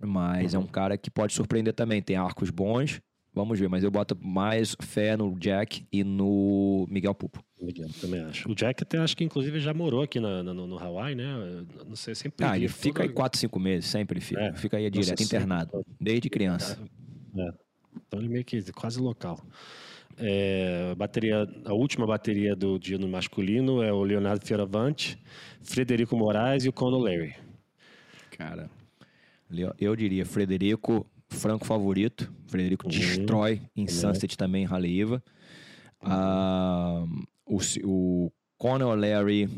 Mas 0.00 0.54
é 0.54 0.58
um 0.58 0.66
cara 0.66 0.96
que 0.96 1.10
pode 1.10 1.32
surpreender 1.32 1.74
também, 1.74 2.00
tem 2.00 2.14
arcos 2.14 2.50
bons, 2.50 3.00
Vamos 3.38 3.56
ver, 3.56 3.68
mas 3.68 3.84
eu 3.84 3.90
boto 3.92 4.18
mais 4.20 4.74
fé 4.80 5.16
no 5.16 5.32
Jack 5.38 5.86
e 5.92 6.02
no 6.02 6.88
Miguel 6.90 7.14
Pupo. 7.14 7.40
Miguel, 7.62 7.88
também 8.00 8.20
acho. 8.22 8.50
O 8.50 8.54
Jack 8.54 8.82
até 8.82 8.98
acho 8.98 9.16
que 9.16 9.22
inclusive 9.22 9.60
já 9.60 9.72
morou 9.72 10.02
aqui 10.02 10.18
na, 10.18 10.42
no, 10.42 10.66
no 10.66 10.76
Hawaii, 10.76 11.14
né? 11.14 11.64
Não 11.86 11.94
sei, 11.94 12.16
sempre. 12.16 12.44
Ah, 12.44 12.56
ele 12.56 12.66
fica 12.66 13.04
aí 13.04 13.08
4, 13.08 13.38
5 13.38 13.60
meses, 13.60 13.88
sempre 13.88 14.20
fica. 14.20 14.40
É, 14.40 14.52
fica 14.54 14.76
aí 14.76 14.90
direto, 14.90 15.22
internado, 15.22 15.86
desde 16.00 16.28
criança. 16.28 16.80
É. 17.36 17.52
Então 18.08 18.18
ele 18.18 18.28
meio 18.28 18.44
que 18.44 18.60
quase 18.72 18.98
local. 18.98 19.40
É, 20.16 20.92
bateria, 20.96 21.48
a 21.64 21.72
última 21.72 22.08
bateria 22.08 22.56
do 22.56 22.76
dia 22.76 22.98
no 22.98 23.06
masculino 23.06 23.80
é 23.84 23.92
o 23.92 24.02
Leonardo 24.02 24.44
Fioravante, 24.44 25.16
Frederico 25.62 26.16
Moraes 26.16 26.64
e 26.64 26.68
o 26.68 26.72
Conor 26.72 27.00
Larry. 27.00 27.36
Cara, 28.36 28.68
eu 29.78 29.94
diria 29.94 30.26
Frederico, 30.26 31.06
franco 31.28 31.64
favorito. 31.64 32.32
Frederico 32.46 32.86
uhum. 32.86 32.90
destrói 32.90 33.62
em 33.76 33.82
uhum. 33.82 33.88
Sunset 33.88 34.36
também, 34.36 34.66
Haleiva. 34.66 35.22
Uhum. 36.02 36.10
Ah, 36.10 37.04
o, 37.46 37.58
o 37.84 38.32
Conor 38.56 38.92
O'Leary 38.92 39.48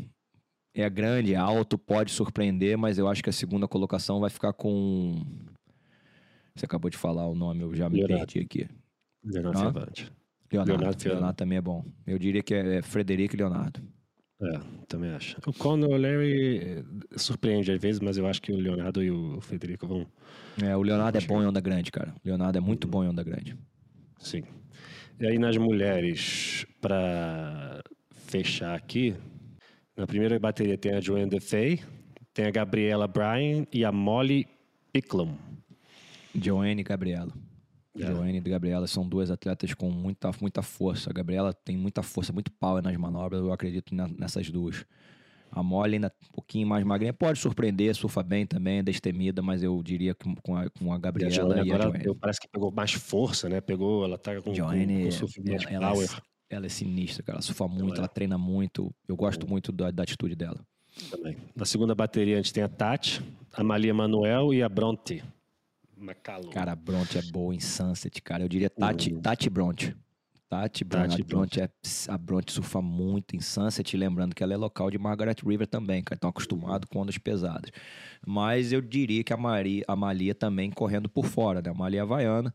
é 0.73 0.89
grande, 0.89 1.33
é 1.33 1.37
alto, 1.37 1.77
pode 1.77 2.11
surpreender, 2.11 2.77
mas 2.77 2.97
eu 2.97 3.07
acho 3.07 3.23
que 3.23 3.29
a 3.29 3.33
segunda 3.33 3.67
colocação 3.67 4.19
vai 4.19 4.29
ficar 4.29 4.53
com. 4.53 5.21
Você 6.55 6.65
acabou 6.65 6.89
de 6.89 6.97
falar 6.97 7.27
o 7.27 7.35
nome, 7.35 7.61
eu 7.63 7.73
já 7.73 7.89
me 7.89 7.97
Leonardo. 7.97 8.25
perdi 8.25 8.45
aqui. 8.45 8.69
Leonardo 9.23 9.59
ah? 9.59 10.11
Leonardo, 10.51 10.71
Leonardo, 10.71 11.07
Leonardo 11.07 11.37
também 11.37 11.57
é 11.57 11.61
bom. 11.61 11.85
Eu 12.05 12.19
diria 12.19 12.43
que 12.43 12.53
é 12.53 12.81
Frederico 12.81 13.35
e 13.35 13.37
Leonardo. 13.37 13.81
É, 14.41 14.59
também 14.87 15.11
acho. 15.11 15.37
O 15.45 15.53
Conor 15.53 15.99
Larry 15.99 16.57
eh, 16.57 16.83
surpreende 17.15 17.71
às 17.71 17.79
vezes, 17.79 17.99
mas 17.99 18.17
eu 18.17 18.25
acho 18.25 18.41
que 18.41 18.51
o 18.51 18.57
Leonardo 18.57 19.03
e 19.03 19.11
o 19.11 19.39
Federico 19.39 19.87
vão. 19.87 20.07
É, 20.63 20.75
o 20.75 20.81
Leonardo 20.81 21.17
é 21.17 21.21
bom 21.21 21.43
em 21.43 21.45
onda 21.45 21.61
grande, 21.61 21.91
cara. 21.91 22.11
O 22.23 22.27
Leonardo 22.27 22.57
é 22.57 22.61
muito 22.61 22.87
bom 22.87 23.03
em 23.03 23.07
onda 23.07 23.23
grande. 23.23 23.55
Sim. 24.17 24.43
E 25.19 25.27
aí 25.27 25.37
nas 25.37 25.55
mulheres, 25.57 26.65
para 26.81 27.83
fechar 28.09 28.73
aqui, 28.73 29.13
na 29.95 30.07
primeira 30.07 30.39
bateria 30.39 30.77
tem 30.77 30.95
a 30.95 31.01
Joanne 31.01 31.29
DeFay, 31.29 31.79
tem 32.33 32.45
a 32.45 32.51
Gabriela 32.51 33.07
Bryan 33.07 33.67
e 33.71 33.85
a 33.85 33.91
Molly 33.91 34.47
Picklum. 34.91 35.37
Joanne 36.33 36.81
e 36.81 36.83
Gabriela. 36.83 37.31
É. 37.97 38.05
Joane 38.05 38.37
e 38.37 38.41
Gabriela 38.41 38.87
são 38.87 39.07
duas 39.07 39.29
atletas 39.29 39.73
com 39.73 39.89
muita, 39.89 40.31
muita 40.39 40.61
força. 40.61 41.09
A 41.09 41.13
Gabriela 41.13 41.53
tem 41.53 41.77
muita 41.77 42.01
força, 42.01 42.31
muito 42.31 42.51
power 42.51 42.81
nas 42.81 42.95
manobras, 42.95 43.41
eu 43.41 43.51
acredito 43.51 43.93
nessas 43.93 44.49
duas. 44.49 44.85
A 45.51 45.61
Molly 45.61 45.95
ainda 45.95 46.13
um 46.29 46.31
pouquinho 46.31 46.65
mais 46.65 46.81
magrinha, 46.85 47.11
pode 47.11 47.37
surpreender, 47.37 47.93
surfa 47.93 48.23
bem 48.23 48.45
também, 48.45 48.79
é 48.79 48.83
destemida, 48.83 49.41
mas 49.41 49.61
eu 49.61 49.83
diria 49.83 50.15
que 50.15 50.33
com 50.41 50.55
a, 50.55 50.69
com 50.69 50.93
a 50.93 50.97
Gabriela 50.97 51.29
e 51.29 51.37
a 51.37 51.41
Joane. 51.41 51.55
E 51.55 51.71
a 51.71 51.75
agora 51.75 51.99
Joane. 51.99 52.19
parece 52.19 52.39
que 52.39 52.47
pegou 52.47 52.71
mais 52.71 52.93
força, 52.93 53.49
né? 53.49 53.59
Pegou, 53.59 54.05
ela 54.05 54.17
tá 54.17 54.41
com, 54.41 54.53
Joane, 54.53 55.09
com, 55.09 55.43
com 55.43 55.51
ela, 55.51 55.63
é 55.69 55.79
power. 55.79 56.09
É, 56.49 56.55
ela 56.55 56.65
é 56.65 56.69
sinistra, 56.69 57.21
cara. 57.23 57.35
Ela 57.37 57.41
surfa 57.41 57.67
muito, 57.67 57.97
ela, 57.97 58.05
é. 58.05 58.07
treina 58.07 58.37
muito. 58.37 58.95
Eu 59.05 59.17
gosto 59.17 59.45
muito 59.45 59.73
da, 59.73 59.91
da 59.91 60.03
atitude 60.03 60.35
dela. 60.35 60.65
Também. 61.09 61.35
Na 61.53 61.65
segunda 61.65 61.93
bateria 61.93 62.35
a 62.35 62.37
gente 62.41 62.53
tem 62.53 62.63
a 62.63 62.69
Tati, 62.69 63.21
a 63.53 63.63
Malia 63.63 63.93
Manuel 63.93 64.53
e 64.53 64.63
a 64.63 64.69
Bronte. 64.69 65.21
McCallum. 66.01 66.49
Cara, 66.49 66.71
a 66.71 66.75
Bronte 66.75 67.17
é 67.17 67.21
boa 67.21 67.53
em 67.53 67.59
Sunset, 67.59 68.21
cara. 68.21 68.43
Eu 68.43 68.49
diria 68.49 68.69
Tati, 68.69 69.13
uhum. 69.13 69.21
Tati 69.21 69.49
Bronte. 69.49 69.95
Tati, 70.49 70.83
Tati 70.83 71.23
Bronte, 71.23 71.61
é, 71.61 71.69
a 72.09 72.17
Bronte 72.17 72.51
surfa 72.51 72.81
muito 72.81 73.37
em 73.37 73.39
Sunset, 73.39 73.95
lembrando 73.95 74.35
que 74.35 74.43
ela 74.43 74.53
é 74.53 74.57
local 74.57 74.91
de 74.91 74.97
Margaret 74.97 75.37
River 75.45 75.65
também, 75.65 76.03
cara. 76.03 76.17
Estão 76.17 76.29
acostumados 76.29 76.89
com 76.89 76.99
ondas 76.99 77.17
pesadas. 77.17 77.71
Mas 78.27 78.73
eu 78.73 78.81
diria 78.81 79.23
que 79.23 79.31
a, 79.31 79.37
Maria, 79.37 79.85
a 79.87 79.95
Malia 79.95 80.35
também 80.35 80.69
correndo 80.69 81.07
por 81.07 81.25
fora, 81.25 81.61
né? 81.61 81.69
A 81.69 81.73
Malia 81.73 82.01
é 82.01 82.03
havaiana, 82.03 82.53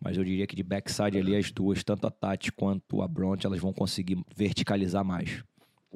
mas 0.00 0.16
eu 0.16 0.24
diria 0.24 0.46
que 0.46 0.56
de 0.56 0.62
backside 0.62 1.18
ali 1.18 1.36
as 1.36 1.50
duas, 1.50 1.84
tanto 1.84 2.06
a 2.06 2.10
Tati 2.10 2.50
quanto 2.50 3.02
a 3.02 3.06
Bronte, 3.06 3.46
elas 3.46 3.60
vão 3.60 3.74
conseguir 3.74 4.24
verticalizar 4.34 5.04
mais. 5.04 5.44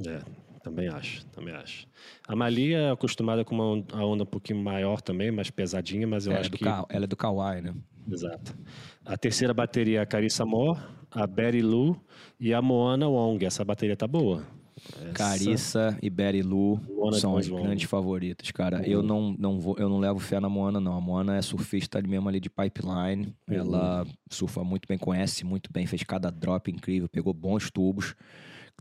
É, 0.06 0.20
também 0.68 0.88
acho, 0.88 1.26
também 1.26 1.54
acho. 1.54 1.86
A 2.26 2.36
Malia 2.36 2.78
é 2.78 2.90
acostumada 2.90 3.44
com 3.44 3.54
uma 3.54 4.04
onda 4.04 4.22
um 4.22 4.26
pouquinho 4.26 4.62
maior 4.62 5.00
também, 5.00 5.30
mais 5.30 5.50
pesadinha, 5.50 6.06
mas 6.06 6.26
eu 6.26 6.32
ela 6.32 6.40
acho 6.40 6.50
é 6.54 6.56
que... 6.58 6.64
Ela 6.64 7.04
é 7.04 7.06
do 7.06 7.16
Kauai, 7.16 7.62
né? 7.62 7.74
Exato. 8.10 8.56
A 9.04 9.16
terceira 9.16 9.54
bateria 9.54 9.98
é 9.98 10.02
a 10.02 10.06
Carissa 10.06 10.44
Moore, 10.44 10.80
a 11.10 11.26
Betty 11.26 11.60
Lu 11.60 11.98
e 12.38 12.52
a 12.52 12.60
Moana 12.60 13.08
Wong. 13.08 13.44
Essa 13.44 13.64
bateria 13.64 13.96
tá 13.96 14.06
boa. 14.06 14.42
Essa... 14.76 15.12
Carissa 15.12 15.98
e 16.02 16.08
Betty 16.08 16.42
Lu 16.42 16.80
são 17.12 17.36
as 17.36 17.48
Wong. 17.48 17.62
grandes 17.62 17.88
favoritas, 17.88 18.50
cara. 18.50 18.78
Uhum. 18.78 18.84
Eu 18.84 19.02
não, 19.02 19.34
não 19.38 19.58
vou, 19.58 19.76
eu 19.78 19.88
não 19.88 19.98
levo 19.98 20.18
fé 20.18 20.38
na 20.38 20.48
Moana, 20.48 20.78
não. 20.80 20.96
A 20.96 21.00
Moana 21.00 21.36
é 21.36 21.42
surfista 21.42 21.98
ali 21.98 22.08
mesmo 22.08 22.28
ali 22.28 22.40
de 22.40 22.48
pipeline. 22.48 23.34
Uhum. 23.48 23.54
Ela 23.54 24.06
surfa 24.30 24.62
muito 24.62 24.86
bem, 24.86 24.98
conhece 24.98 25.44
muito 25.44 25.72
bem, 25.72 25.86
fez 25.86 26.02
cada 26.02 26.30
drop 26.30 26.70
incrível, 26.70 27.08
pegou 27.08 27.32
bons 27.32 27.70
tubos 27.70 28.14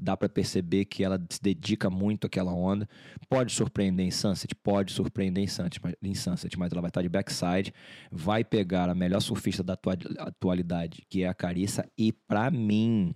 dá 0.01 0.15
para 0.15 0.29
perceber 0.29 0.85
que 0.85 1.03
ela 1.03 1.19
se 1.29 1.41
dedica 1.41 1.89
muito 1.89 2.27
àquela 2.27 2.53
onda. 2.53 2.87
Pode 3.29 3.51
surpreender 3.51 4.05
em 4.05 4.11
Sunset? 4.11 4.53
Pode 4.55 4.91
surpreender 4.91 5.43
em 5.43 5.47
Sunset, 5.47 5.79
mas, 5.81 5.95
em 6.01 6.13
Sunset, 6.13 6.57
mas 6.57 6.71
ela 6.71 6.81
vai 6.81 6.89
estar 6.89 7.01
de 7.01 7.09
backside, 7.09 7.73
vai 8.11 8.43
pegar 8.43 8.89
a 8.89 8.95
melhor 8.95 9.19
surfista 9.19 9.63
da 9.63 9.77
atualidade, 10.19 11.03
que 11.09 11.23
é 11.23 11.27
a 11.27 11.33
Carissa, 11.33 11.89
e 11.97 12.11
para 12.11 12.49
mim, 12.51 13.13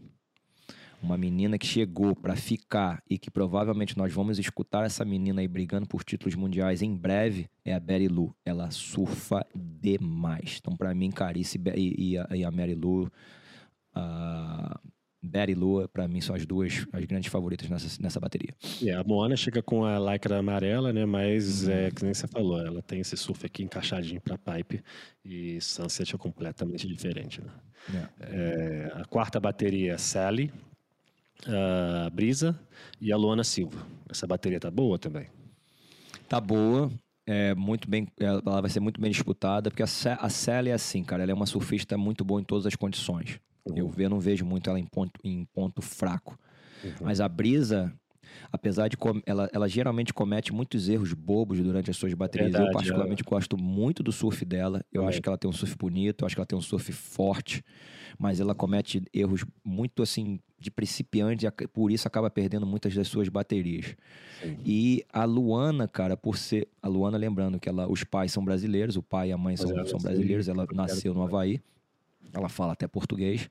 uma 1.01 1.17
menina 1.17 1.57
que 1.57 1.65
chegou 1.65 2.15
para 2.15 2.35
ficar 2.35 3.01
e 3.09 3.17
que 3.17 3.31
provavelmente 3.31 3.97
nós 3.97 4.13
vamos 4.13 4.37
escutar 4.37 4.85
essa 4.85 5.03
menina 5.03 5.41
aí 5.41 5.47
brigando 5.47 5.87
por 5.87 6.03
títulos 6.03 6.35
mundiais 6.35 6.81
em 6.81 6.95
breve, 6.95 7.49
é 7.65 7.73
a 7.73 7.79
Betty 7.79 8.07
Lou. 8.07 8.35
Ela 8.45 8.69
surfa 8.69 9.45
demais. 9.55 10.59
Então, 10.59 10.77
para 10.77 10.93
mim, 10.93 11.09
Carice 11.09 11.59
e, 11.75 12.11
e, 12.11 12.17
a, 12.17 12.27
e 12.35 12.43
a 12.43 12.51
Mary 12.51 12.75
Lou, 12.75 13.09
a 13.95 14.79
Betty 15.21 15.53
Lou, 15.53 15.87
para 15.87 16.07
mim, 16.07 16.19
são 16.19 16.35
as 16.35 16.45
duas 16.45 16.87
as 16.91 17.05
grandes 17.05 17.31
favoritas 17.31 17.69
nessa, 17.69 18.01
nessa 18.01 18.19
bateria. 18.19 18.55
É, 18.83 18.93
a 18.93 19.03
Moana 19.03 19.35
chega 19.35 19.61
com 19.61 19.85
a 19.85 19.99
lycra 19.99 20.39
amarela, 20.39 20.91
né? 20.91 21.05
Mas 21.05 21.67
uhum. 21.67 21.73
é 21.73 21.91
que 21.91 22.03
nem 22.03 22.13
você 22.13 22.27
falou, 22.27 22.59
ela 22.59 22.81
tem 22.81 22.99
esse 22.99 23.15
surf 23.15 23.45
aqui 23.45 23.63
encaixadinho 23.63 24.19
para 24.19 24.37
pipe 24.37 24.83
e 25.23 25.61
Sunset 25.61 26.15
é 26.15 26.17
completamente 26.17 26.87
diferente, 26.87 27.41
né? 27.41 27.51
É. 27.93 28.25
É, 28.25 28.91
a 28.95 29.05
quarta 29.05 29.39
bateria 29.39 29.93
é 29.93 29.97
Sally, 29.97 30.51
a 31.47 32.09
Brisa 32.09 32.59
e 32.99 33.11
a 33.11 33.17
Luana 33.17 33.43
Silva. 33.43 33.85
Essa 34.09 34.25
bateria 34.25 34.59
tá 34.59 34.71
boa 34.71 34.97
também? 34.97 35.27
Tá 36.27 36.39
boa. 36.39 36.91
É 37.27 37.53
muito 37.53 37.87
bem, 37.87 38.07
ela 38.19 38.61
vai 38.61 38.69
ser 38.69 38.79
muito 38.79 38.99
bem 38.99 39.11
disputada, 39.11 39.69
porque 39.69 39.83
a, 39.83 39.85
a 40.19 40.29
Sally 40.29 40.71
é 40.71 40.73
assim, 40.73 41.03
cara, 41.03 41.21
ela 41.21 41.31
é 41.31 41.35
uma 41.35 41.45
surfista 41.45 41.95
muito 41.95 42.25
boa 42.25 42.41
em 42.41 42.43
todas 42.43 42.65
as 42.65 42.75
condições. 42.75 43.39
Uhum. 43.65 43.77
Eu, 43.77 43.93
eu 43.97 44.09
não 44.09 44.19
vejo 44.19 44.45
muito 44.45 44.69
ela 44.69 44.79
em 44.79 44.85
ponto, 44.85 45.19
em 45.23 45.45
ponto 45.45 45.81
fraco. 45.81 46.37
Uhum. 46.83 46.91
Mas 47.01 47.21
a 47.21 47.29
Brisa, 47.29 47.93
apesar 48.51 48.87
de 48.87 48.97
ela, 49.25 49.49
ela 49.53 49.67
geralmente 49.67 50.13
comete 50.13 50.53
muitos 50.53 50.89
erros 50.89 51.13
bobos 51.13 51.59
durante 51.59 51.89
as 51.89 51.97
suas 51.97 52.13
baterias. 52.13 52.51
Verdade, 52.51 52.69
eu 52.69 52.73
particularmente 52.73 53.23
é. 53.25 53.29
gosto 53.29 53.57
muito 53.57 54.01
do 54.01 54.11
surf 54.11 54.43
dela. 54.43 54.83
Eu 54.91 55.03
é. 55.03 55.07
acho 55.07 55.21
que 55.21 55.27
ela 55.27 55.37
tem 55.37 55.49
um 55.49 55.53
surf 55.53 55.75
bonito, 55.77 56.23
eu 56.23 56.25
acho 56.25 56.35
que 56.35 56.39
ela 56.39 56.45
tem 56.45 56.57
um 56.57 56.61
surf 56.61 56.91
forte, 56.91 57.63
mas 58.17 58.39
ela 58.39 58.55
comete 58.55 59.01
erros 59.13 59.45
muito 59.63 60.01
assim 60.01 60.39
de 60.59 60.69
principiante 60.69 61.47
e 61.47 61.67
por 61.67 61.91
isso 61.91 62.07
acaba 62.07 62.29
perdendo 62.29 62.65
muitas 62.67 62.93
das 62.93 63.07
suas 63.07 63.27
baterias. 63.29 63.95
Sim. 64.41 64.57
E 64.63 65.03
a 65.11 65.25
Luana, 65.25 65.87
cara, 65.87 66.15
por 66.15 66.37
ser 66.37 66.67
a 66.81 66.87
Luana, 66.87 67.17
lembrando 67.17 67.59
que 67.59 67.67
ela, 67.67 67.89
os 67.89 68.03
pais 68.03 68.31
são 68.31 68.45
brasileiros, 68.45 68.95
o 68.95 69.01
pai 69.01 69.29
e 69.29 69.31
a 69.31 69.37
mãe 69.37 69.57
são, 69.57 69.77
é, 69.79 69.85
são 69.85 69.99
brasileiros, 69.99 70.47
ela 70.47 70.67
nasceu 70.71 71.13
no 71.13 71.23
Havaí. 71.23 71.59
Ela 72.33 72.49
fala 72.49 72.73
até 72.73 72.87
português. 72.87 73.49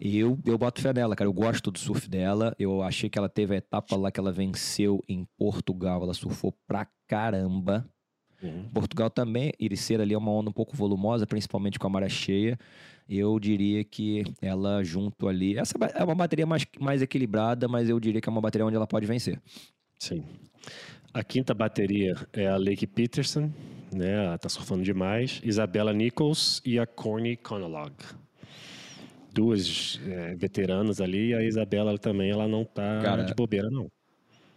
E 0.00 0.18
eu, 0.18 0.38
eu 0.46 0.56
boto 0.56 0.80
fé 0.80 0.92
nela, 0.94 1.14
cara. 1.14 1.28
Eu 1.28 1.32
gosto 1.32 1.70
do 1.70 1.78
surf 1.78 2.08
dela. 2.08 2.54
Eu 2.58 2.82
achei 2.82 3.10
que 3.10 3.18
ela 3.18 3.28
teve 3.28 3.54
a 3.54 3.58
etapa 3.58 3.96
lá 3.96 4.10
que 4.10 4.18
ela 4.18 4.32
venceu 4.32 5.04
em 5.06 5.26
Portugal. 5.36 6.02
Ela 6.02 6.14
surfou 6.14 6.54
pra 6.66 6.86
caramba. 7.06 7.86
Uhum. 8.42 8.70
Portugal 8.72 9.10
também, 9.10 9.52
Iriceira 9.60 10.02
ali 10.02 10.14
é 10.14 10.18
uma 10.18 10.30
onda 10.30 10.48
um 10.48 10.52
pouco 10.52 10.74
volumosa, 10.74 11.26
principalmente 11.26 11.78
com 11.78 11.86
a 11.86 11.90
maré 11.90 12.08
cheia. 12.08 12.58
Eu 13.06 13.38
diria 13.38 13.84
que 13.84 14.24
ela 14.40 14.82
junto 14.82 15.28
ali. 15.28 15.58
Essa 15.58 15.74
é 15.94 16.02
uma 16.02 16.14
bateria 16.14 16.46
mais, 16.46 16.64
mais 16.78 17.02
equilibrada, 17.02 17.68
mas 17.68 17.88
eu 17.88 18.00
diria 18.00 18.20
que 18.20 18.28
é 18.28 18.32
uma 18.32 18.40
bateria 18.40 18.64
onde 18.64 18.76
ela 18.76 18.86
pode 18.86 19.04
vencer. 19.04 19.38
Sim. 19.98 20.24
A 21.12 21.22
quinta 21.24 21.52
bateria 21.52 22.14
é 22.32 22.46
a 22.46 22.56
Lake 22.56 22.86
Peterson, 22.86 23.50
né? 23.92 24.24
Ela 24.26 24.38
tá 24.38 24.48
surfando 24.48 24.82
demais. 24.82 25.40
Isabella 25.44 25.92
Nichols 25.92 26.60
e 26.64 26.78
a 26.78 26.86
Corny 26.86 27.36
Conolog. 27.36 27.92
Duas 29.32 30.00
é, 30.06 30.34
veteranas 30.34 31.00
ali. 31.00 31.28
E 31.28 31.34
a 31.34 31.42
Isabela 31.42 31.96
também, 31.98 32.30
ela 32.30 32.48
não 32.48 32.64
tá 32.64 33.00
Cara, 33.02 33.22
de 33.22 33.34
bobeira, 33.34 33.70
não. 33.70 33.90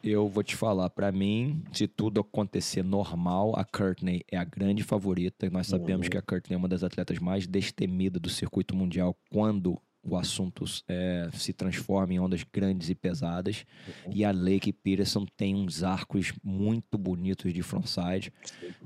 Eu 0.04 0.28
vou 0.28 0.44
te 0.44 0.56
falar, 0.56 0.90
para 0.90 1.12
mim, 1.14 1.64
se 1.72 1.88
tudo 1.88 2.20
acontecer 2.20 2.84
normal, 2.84 3.54
a 3.56 3.64
Courtney 3.64 4.22
é 4.30 4.36
a 4.36 4.44
grande 4.44 4.84
favorita. 4.84 5.50
Nós 5.50 5.68
sabemos 5.68 6.08
uhum. 6.08 6.12
que 6.12 6.18
a 6.18 6.22
Courtney 6.22 6.56
é 6.56 6.58
uma 6.58 6.68
das 6.68 6.84
atletas 6.84 7.20
mais 7.20 7.48
destemidas 7.48 8.22
do 8.22 8.30
circuito 8.30 8.76
mundial 8.76 9.16
quando 9.32 9.80
o 10.04 10.18
assunto 10.18 10.66
é, 10.88 11.30
se 11.34 11.54
transforma 11.54 12.14
em 12.14 12.20
ondas 12.20 12.44
grandes 12.44 12.90
e 12.90 12.96
pesadas. 12.96 13.66
Uhum. 14.06 14.12
E 14.14 14.26
a 14.26 14.32
Lake 14.32 14.74
Peterson 14.74 15.26
tem 15.38 15.56
uns 15.56 15.82
arcos 15.82 16.34
muito 16.44 16.98
bonitos 16.98 17.54
de 17.54 17.64
frontside. 17.64 18.34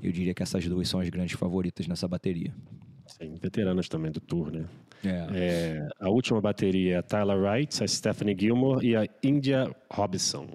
Eu 0.00 0.12
diria 0.12 0.32
que 0.32 0.42
essas 0.42 0.66
duas 0.66 0.88
são 0.88 1.00
as 1.00 1.08
grandes 1.08 1.36
favoritas 1.36 1.86
nessa 1.88 2.06
bateria. 2.06 2.54
Sim, 3.06 3.34
veteranas 3.40 3.88
também 3.88 4.12
do 4.12 4.20
Tour, 4.20 4.52
né? 4.52 4.66
É. 5.04 5.26
É, 5.34 5.88
a 6.00 6.08
última 6.10 6.40
bateria 6.40 6.94
é 6.94 6.98
a 6.98 7.02
Tyler 7.02 7.38
Wright, 7.38 7.82
a 7.82 7.88
Stephanie 7.88 8.36
Gilmore 8.38 8.86
e 8.86 8.94
a 8.94 9.06
India 9.22 9.74
Robinson. 9.90 10.46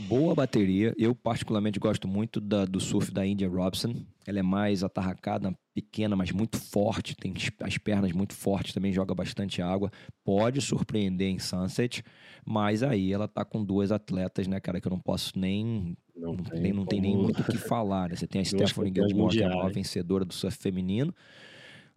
Boa 0.00 0.34
bateria. 0.34 0.94
Eu, 0.96 1.14
particularmente, 1.14 1.78
gosto 1.78 2.06
muito 2.06 2.40
da, 2.40 2.64
do 2.64 2.78
surf 2.78 3.10
da 3.10 3.26
India 3.26 3.48
Robson. 3.48 3.94
Ela 4.28 4.40
é 4.40 4.42
mais 4.42 4.84
atarracada, 4.84 5.56
pequena, 5.72 6.14
mas 6.14 6.30
muito 6.30 6.58
forte. 6.58 7.16
Tem 7.16 7.32
as 7.60 7.78
pernas 7.78 8.12
muito 8.12 8.34
fortes, 8.34 8.74
também 8.74 8.92
joga 8.92 9.14
bastante 9.14 9.62
água. 9.62 9.90
Pode 10.22 10.60
surpreender 10.60 11.30
em 11.30 11.38
Sunset, 11.38 12.04
mas 12.44 12.82
aí 12.82 13.10
ela 13.10 13.26
tá 13.26 13.42
com 13.42 13.64
duas 13.64 13.90
atletas, 13.90 14.46
né, 14.46 14.60
cara, 14.60 14.82
que 14.82 14.86
eu 14.86 14.90
não 14.90 15.00
posso 15.00 15.38
nem. 15.38 15.96
Não, 16.14 16.34
não 16.34 16.44
tem, 16.44 16.72
não 16.74 16.84
tem 16.84 17.00
nem 17.00 17.16
muito 17.16 17.40
o 17.40 17.44
que 17.44 17.56
falar. 17.56 18.10
Né? 18.10 18.16
Você 18.16 18.26
tem 18.26 18.42
a 18.42 18.44
Stephanie 18.44 18.92
Gilmore, 18.94 19.34
que 19.34 19.42
é 19.42 19.46
a 19.46 19.68
vencedora 19.68 20.26
do 20.26 20.34
surf 20.34 20.58
feminino. 20.58 21.14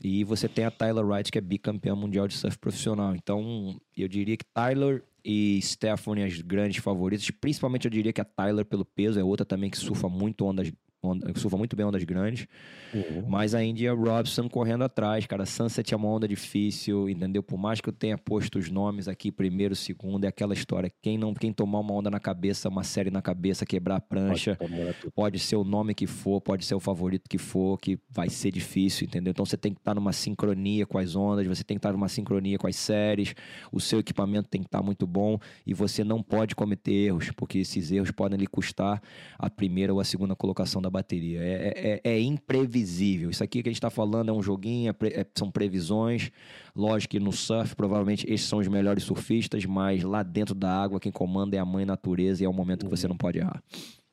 E 0.02 0.24
você 0.24 0.48
tem 0.48 0.64
a 0.64 0.72
Tyler 0.72 1.06
Wright, 1.06 1.30
que 1.30 1.38
é 1.38 1.42
bicampeã 1.42 1.94
mundial 1.96 2.30
de 2.30 2.36
surf 2.36 2.58
profissional. 2.58 3.14
Então, 3.14 3.76
eu 3.98 4.08
diria 4.08 4.38
que 4.38 4.46
Tyler 4.46 5.04
e 5.24 5.62
Stephanie 5.62 6.24
as 6.24 6.40
grandes 6.40 6.82
favoritas. 6.82 7.30
Principalmente 7.30 7.86
eu 7.86 7.92
diria 7.92 8.14
que 8.14 8.22
a 8.22 8.26
Tyler 8.26 8.64
pelo 8.64 8.86
peso 8.86 9.20
é 9.20 9.24
outra 9.24 9.46
também 9.46 9.70
que 9.70 9.78
surfa 9.78 10.08
muito 10.08 10.46
ondas 10.46 10.72
onda, 11.04 11.32
surfa 11.36 11.58
muito 11.58 11.76
bem 11.76 11.86
ondas 11.86 12.04
grandes. 12.04 12.48
Uhum. 12.94 13.26
Mas 13.28 13.56
a 13.56 13.64
India 13.64 13.94
Robson 13.94 14.48
correndo 14.48 14.84
atrás, 14.84 15.26
cara. 15.26 15.46
Sunset 15.46 15.94
é 15.94 15.98
uma 15.98 16.08
onda 16.08 16.28
difícil, 16.28 17.10
entendeu? 17.10 17.42
Por 17.42 17.58
mais 17.58 17.82
que 17.82 17.90
eu 17.90 17.94
tenha 17.94 18.18
posto 18.18 18.60
os 18.60 18.70
nomes 18.70 19.08
aqui, 19.08 19.32
primeiro, 19.32 19.76
segundo, 19.76 20.26
é 20.26 20.28
aquela 20.28 20.54
história. 20.54 20.92
Quem 21.02 21.18
não, 21.18 21.34
quem 21.34 21.52
tomar 21.52 21.80
uma 21.80 21.94
onda 21.94 22.12
na 22.12 22.20
cabeça, 22.20 22.70
uma 22.70 22.84
série 22.84 23.10
na 23.10 23.22
cabeça, 23.22 23.66
quebrar 23.66 23.96
a 23.96 24.02
prancha, 24.02 24.56
pode, 24.56 25.12
pode 25.16 25.40
ser 25.40 25.56
o 25.56 25.64
nome 25.64 25.96
que 25.96 26.06
for, 26.06 26.40
pode 26.40 26.66
ser 26.66 26.76
o 26.76 26.80
favorito 26.80 27.28
que 27.28 27.38
for, 27.38 27.80
que 27.80 27.98
vai 28.10 28.30
ser 28.30 28.52
difícil, 28.52 29.08
entendeu? 29.08 29.32
Então 29.32 29.46
você 29.46 29.58
tem 29.58 29.74
que 29.74 29.80
estar 29.80 29.96
numa 29.96 30.14
sincronia 30.14 30.86
com 30.86 30.98
as 30.98 31.16
ondas, 31.16 31.48
você 31.48 31.64
tem 31.64 31.78
que 31.78 31.80
estar 31.80 31.94
numa 31.94 32.10
sincronia 32.10 32.60
com 32.60 32.68
as 32.68 32.76
séries, 32.76 33.34
o 33.72 33.80
seu 33.80 34.00
equipamento 34.00 34.50
tem 34.50 34.62
que 34.62 34.68
estar 34.68 34.84
muito 34.84 35.08
bom 35.08 35.40
e 35.66 35.74
você 35.74 36.04
não 36.04 36.22
pode 36.22 36.56
cometer 36.56 36.92
erros, 36.92 37.32
porque 37.32 37.60
esses 37.60 37.92
erros 37.92 38.12
podem 38.12 38.38
lhe 38.38 38.48
custar 38.48 39.02
a 39.40 39.50
primeira 39.50 39.94
ou 39.94 40.00
a 40.00 40.04
segunda 40.04 40.36
colocação 40.36 40.82
da 40.82 40.91
bateria. 40.92 41.42
É, 41.42 41.54
é, 41.54 42.02
é, 42.04 42.12
é 42.12 42.20
imprevisível. 42.20 43.30
Isso 43.30 43.44
aqui 43.44 43.64
que 43.64 43.70
a 43.70 43.72
gente 43.72 43.78
está 43.78 43.90
falando 43.90 44.30
é 44.30 44.32
um 44.34 44.42
joguinho, 44.42 44.92
é, 44.92 45.22
é, 45.22 45.26
são 45.34 45.50
previsões. 45.50 46.32
Lógico 46.76 47.12
que 47.12 47.20
no 47.20 47.32
surf, 47.32 47.76
provavelmente, 47.76 48.32
esses 48.32 48.48
são 48.48 48.60
os 48.60 48.68
melhores 48.68 49.04
surfistas, 49.04 49.66
mas 49.66 50.04
lá 50.04 50.22
dentro 50.22 50.54
da 50.54 50.72
água, 50.72 51.00
quem 51.00 51.12
comanda 51.12 51.56
é 51.56 51.60
a 51.60 51.66
mãe 51.66 51.86
natureza 51.86 52.44
e 52.44 52.46
é 52.46 52.50
um 52.50 52.54
momento 52.54 52.86
que 52.86 52.92
você 52.92 53.08
não 53.08 53.18
pode 53.18 53.40
errar. 53.40 53.64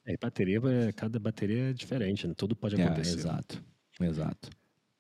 É, 0.07 0.17
bateria, 0.17 0.61
cada 0.97 1.19
bateria 1.19 1.71
é 1.71 1.73
diferente, 1.73 2.27
né? 2.27 2.33
tudo 2.35 2.57
pode 2.57 2.81
é, 2.81 2.85
acontecer. 2.85 3.19
exato, 3.19 3.63
exato. 4.01 4.49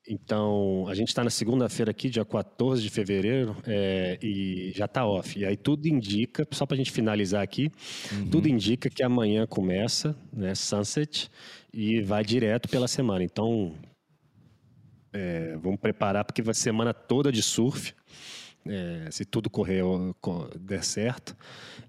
Então, 0.08 0.86
a 0.88 0.94
gente 0.94 1.08
está 1.08 1.22
na 1.22 1.28
segunda-feira 1.28 1.90
aqui, 1.90 2.08
dia 2.08 2.24
14 2.24 2.82
de 2.82 2.88
fevereiro, 2.88 3.54
é, 3.66 4.18
e 4.22 4.72
já 4.74 4.86
está 4.86 5.06
off. 5.06 5.38
E 5.38 5.44
aí 5.44 5.56
tudo 5.56 5.86
indica, 5.86 6.46
só 6.50 6.64
para 6.64 6.74
a 6.74 6.78
gente 6.78 6.90
finalizar 6.90 7.42
aqui, 7.42 7.70
uhum. 8.12 8.30
tudo 8.30 8.48
indica 8.48 8.88
que 8.88 9.02
amanhã 9.02 9.46
começa, 9.46 10.16
né, 10.32 10.54
Sunset, 10.54 11.30
e 11.72 12.00
vai 12.00 12.24
direto 12.24 12.68
pela 12.68 12.88
semana. 12.88 13.22
Então, 13.22 13.74
é, 15.12 15.56
vamos 15.56 15.80
preparar, 15.80 16.24
porque 16.24 16.42
vai 16.42 16.54
semana 16.54 16.92
toda 16.92 17.32
de 17.32 17.42
surf 17.42 17.94
é, 18.68 19.10
se 19.10 19.24
tudo 19.24 19.48
correr 19.48 19.82
der 20.60 20.84
certo. 20.84 21.34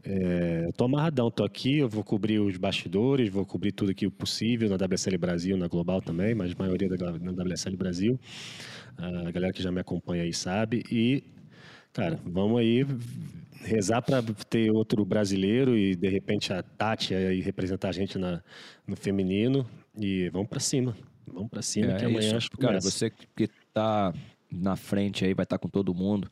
É, 0.04 0.64
eu 0.66 0.74
tô 0.74 0.86
amarradão, 0.86 1.30
tô 1.30 1.44
aqui, 1.44 1.80
eu 1.80 1.90
vou 1.90 2.04
cobrir 2.04 2.40
os 2.40 2.56
bastidores, 2.58 3.30
vou 3.30 3.46
cobrir 3.46 3.74
tudo 3.74 3.92
aqui 3.92 4.08
o 4.08 4.12
possível 4.12 4.70
na 4.70 4.76
WSL 4.76 5.18
Brasil, 5.18 5.58
na 5.58 5.68
Global 5.68 6.02
também, 6.02 6.34
mas 6.34 6.54
a 6.54 6.56
maioria 6.58 6.88
da, 6.90 7.12
na 7.20 7.32
WSL 7.32 7.76
Brasil. 7.76 8.20
A 8.98 9.32
galera 9.32 9.54
que 9.54 9.62
já 9.62 9.72
me 9.72 9.82
acompanha 9.82 10.24
aí 10.24 10.34
sabe. 10.34 10.84
E, 10.92 11.24
cara, 11.92 12.20
vamos 12.26 12.60
aí 12.60 12.86
rezar 13.62 14.02
para 14.02 14.22
ter 14.50 14.72
outro 14.72 15.04
brasileiro 15.06 15.78
e 15.78 15.96
de 15.96 16.10
repente 16.10 16.54
a 16.54 16.64
Tati 16.64 17.14
aí 17.14 17.42
representar 17.42 17.90
a 17.90 17.92
gente 17.92 18.18
na, 18.18 18.42
no 18.88 18.96
feminino 18.96 19.66
e 19.98 20.30
vamos 20.30 20.48
para 20.48 20.60
cima. 20.60 20.96
Vamos 21.28 21.50
para 21.50 21.62
cima 21.62 21.94
é, 21.94 21.98
que 21.98 22.06
amanhã 22.06 22.28
isso, 22.28 22.38
acho 22.38 22.50
que 22.52 22.58
Cara, 22.58 22.80
você 22.80 23.10
que 23.10 23.50
tá 23.74 24.14
na 24.52 24.76
frente 24.76 25.26
aí 25.26 25.34
vai 25.34 25.44
estar 25.44 25.58
tá 25.58 25.62
com 25.62 25.70
todo 25.70 25.94
mundo. 25.94 26.30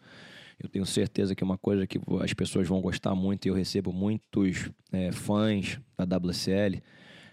Eu 0.60 0.68
tenho 0.68 0.86
certeza 0.86 1.36
que 1.36 1.44
é 1.44 1.46
uma 1.46 1.58
coisa 1.58 1.86
que 1.86 2.00
as 2.22 2.34
pessoas 2.34 2.68
vão 2.68 2.82
gostar 2.82 3.14
muito 3.14 3.46
e 3.46 3.50
eu 3.50 3.54
recebo 3.54 3.94
muitos 3.94 4.72
é, 4.92 5.12
fãs 5.12 5.80
da 5.96 6.18
WCL 6.18 6.82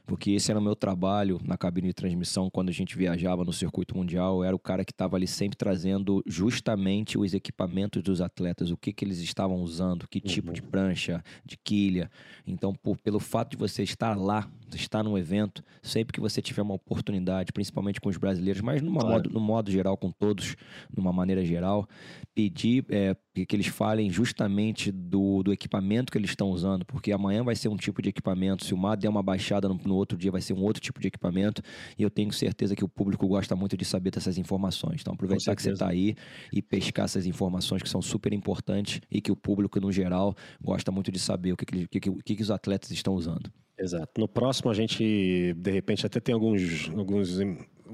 porque 0.07 0.33
esse 0.33 0.51
era 0.51 0.61
o 0.61 0.63
meu 0.63 0.77
trabalho 0.77 1.41
na 1.45 1.57
cabine 1.57 1.89
de 1.89 1.95
transmissão 1.95 2.51
quando 2.51 2.69
a 2.69 2.73
gente 2.73 2.97
viajava 2.97 3.45
no 3.45 3.53
circuito 3.53 3.97
mundial. 3.97 4.39
Eu 4.39 4.45
era 4.45 4.57
o 4.57 4.59
cara 4.59 4.85
que 4.85 4.93
estava 4.93 5.17
ali 5.17 5.27
sempre 5.27 5.57
trazendo 5.57 6.23
justamente 6.27 7.19
os 7.19 7.33
equipamentos 7.33 8.03
dos 8.03 8.21
atletas, 8.21 8.71
o 8.71 8.77
que, 8.77 8.93
que 8.93 9.05
eles 9.05 9.19
estavam 9.19 9.57
usando, 9.63 10.07
que 10.09 10.21
tipo 10.21 10.49
uhum. 10.49 10.55
de 10.55 10.63
prancha, 10.63 11.23
de 11.45 11.57
quilha. 11.57 12.11
Então, 12.47 12.75
por, 12.75 12.99
pelo 12.99 13.19
fato 13.19 13.53
de 13.53 13.57
você 13.57 13.83
estar 13.83 14.17
lá, 14.17 14.49
estar 14.75 15.03
no 15.03 15.17
evento, 15.17 15.65
sempre 15.83 16.13
que 16.13 16.21
você 16.21 16.43
tiver 16.43 16.63
uma 16.63 16.75
oportunidade, 16.75 17.53
principalmente 17.53 18.01
com 18.01 18.09
os 18.09 18.17
brasileiros, 18.17 18.61
mas 18.61 18.83
numa 18.83 19.01
claro. 19.01 19.15
modo, 19.15 19.31
no 19.31 19.41
modo 19.41 19.71
geral, 19.71 19.97
com 19.97 20.11
todos, 20.11 20.57
numa 20.95 21.13
maneira 21.13 21.45
geral, 21.45 21.89
pedir 22.35 22.85
é, 22.91 23.17
e 23.35 23.45
que 23.45 23.57
eles 23.57 23.67
falem 23.67 24.11
justamente 24.11 24.93
do, 24.93 25.43
do 25.43 25.53
equipamento 25.53 26.13
que 26.13 26.19
eles 26.19 26.31
estão 26.31 26.51
usando, 26.51 26.85
porque 26.85 27.11
amanhã 27.11 27.43
vai 27.43 27.57
ser 27.57 27.69
um 27.69 27.77
tipo 27.77 28.01
de 28.01 28.11
equipamento, 28.11 28.65
se 28.65 28.73
o 28.73 28.77
mar 28.77 28.97
der 28.97 29.09
uma 29.09 29.23
baixada 29.23 29.69
no, 29.69 29.79
no, 29.85 29.95
outro 29.95 30.17
dia 30.17 30.31
vai 30.31 30.41
ser 30.41 30.53
um 30.53 30.63
outro 30.63 30.81
tipo 30.81 31.01
de 31.01 31.09
equipamento, 31.09 31.61
e 31.99 32.03
eu 32.03 32.11
tenho 32.11 32.33
certeza 32.33 32.77
que 32.77 32.85
o 32.85 32.89
público 32.89 33.27
gosta 33.27 33.57
muito 33.57 33.77
de 33.77 33.85
saber 33.85 34.11
dessas 34.11 34.39
informações. 34.39 35.01
Então, 35.01 35.15
aproveitar 35.15 35.57
que 35.57 35.63
você 35.63 35.73
está 35.73 35.89
aí 35.89 36.15
e 36.53 36.63
pescar 36.63 37.07
essas 37.07 37.27
informações 37.27 37.83
que 37.83 37.89
são 37.89 38.01
super 38.01 38.33
importantes 38.33 39.01
e 39.11 39.21
que 39.21 39.33
o 39.33 39.37
público, 39.37 39.81
no 39.81 39.91
geral, 39.91 40.35
gosta 40.63 40.93
muito 40.93 41.11
de 41.11 41.19
saber 41.19 41.53
o 41.53 41.57
que, 41.57 41.67
que, 41.67 41.87
que, 41.89 42.01
que, 42.01 42.37
que 42.37 42.43
os 42.43 42.51
atletas 42.51 42.91
estão 42.91 43.15
usando. 43.15 43.51
Exato. 43.79 44.21
No 44.21 44.29
próximo 44.29 44.71
a 44.71 44.75
gente, 44.75 45.53
de 45.55 45.71
repente, 45.71 46.07
até 46.07 46.21
tem 46.21 46.35
alguns, 46.35 46.89
alguns 46.97 47.39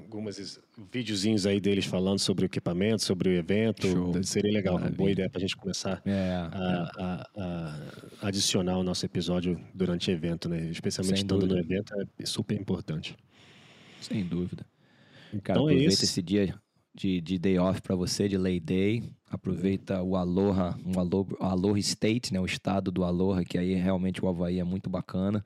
alguns 0.00 0.60
videozinhos 0.92 1.46
aí 1.46 1.60
deles 1.60 1.84
falando 1.84 2.18
sobre 2.18 2.44
o 2.44 2.46
equipamento, 2.46 3.02
sobre 3.02 3.28
o 3.28 3.32
evento. 3.32 3.88
Show. 3.88 4.22
Seria 4.22 4.52
legal, 4.52 4.74
Maravilha. 4.74 4.92
uma 4.92 4.96
boa 4.96 5.10
ideia 5.10 5.30
para 5.30 5.38
a 5.38 5.40
gente 5.40 5.56
começar 5.56 6.02
é, 6.04 6.34
a. 6.34 6.90
A, 6.98 7.30
a, 7.36 8.28
adicionar 8.28 8.78
o 8.78 8.82
nosso 8.82 9.04
episódio 9.04 9.60
durante 9.74 10.10
o 10.10 10.12
evento, 10.12 10.48
né? 10.48 10.68
Especialmente 10.70 11.18
Sem 11.18 11.24
estando 11.24 11.46
dúvida. 11.46 11.54
no 11.54 11.60
evento, 11.60 11.94
é 12.18 12.26
super 12.26 12.58
importante. 12.58 13.16
Sem 14.00 14.24
dúvida. 14.24 14.66
Cara, 15.42 15.60
então 15.60 15.68
é 15.68 15.72
aproveita 15.72 16.02
é 16.02 16.04
esse 16.04 16.22
dia 16.22 16.54
de, 16.94 17.20
de 17.20 17.38
day 17.38 17.58
off 17.58 17.80
para 17.80 17.94
você, 17.94 18.28
de 18.28 18.36
lay 18.36 18.58
day. 18.58 19.02
Aproveita 19.30 20.02
o 20.02 20.16
Aloha, 20.16 20.76
um 20.84 20.98
Aloha, 20.98 21.26
Aloha 21.38 21.78
State, 21.78 22.32
né? 22.32 22.40
O 22.40 22.44
estado 22.44 22.90
do 22.90 23.04
Aloha, 23.04 23.44
que 23.44 23.56
aí 23.56 23.74
realmente 23.74 24.24
o 24.24 24.28
Havaí 24.28 24.58
é 24.58 24.64
muito 24.64 24.90
bacana. 24.90 25.44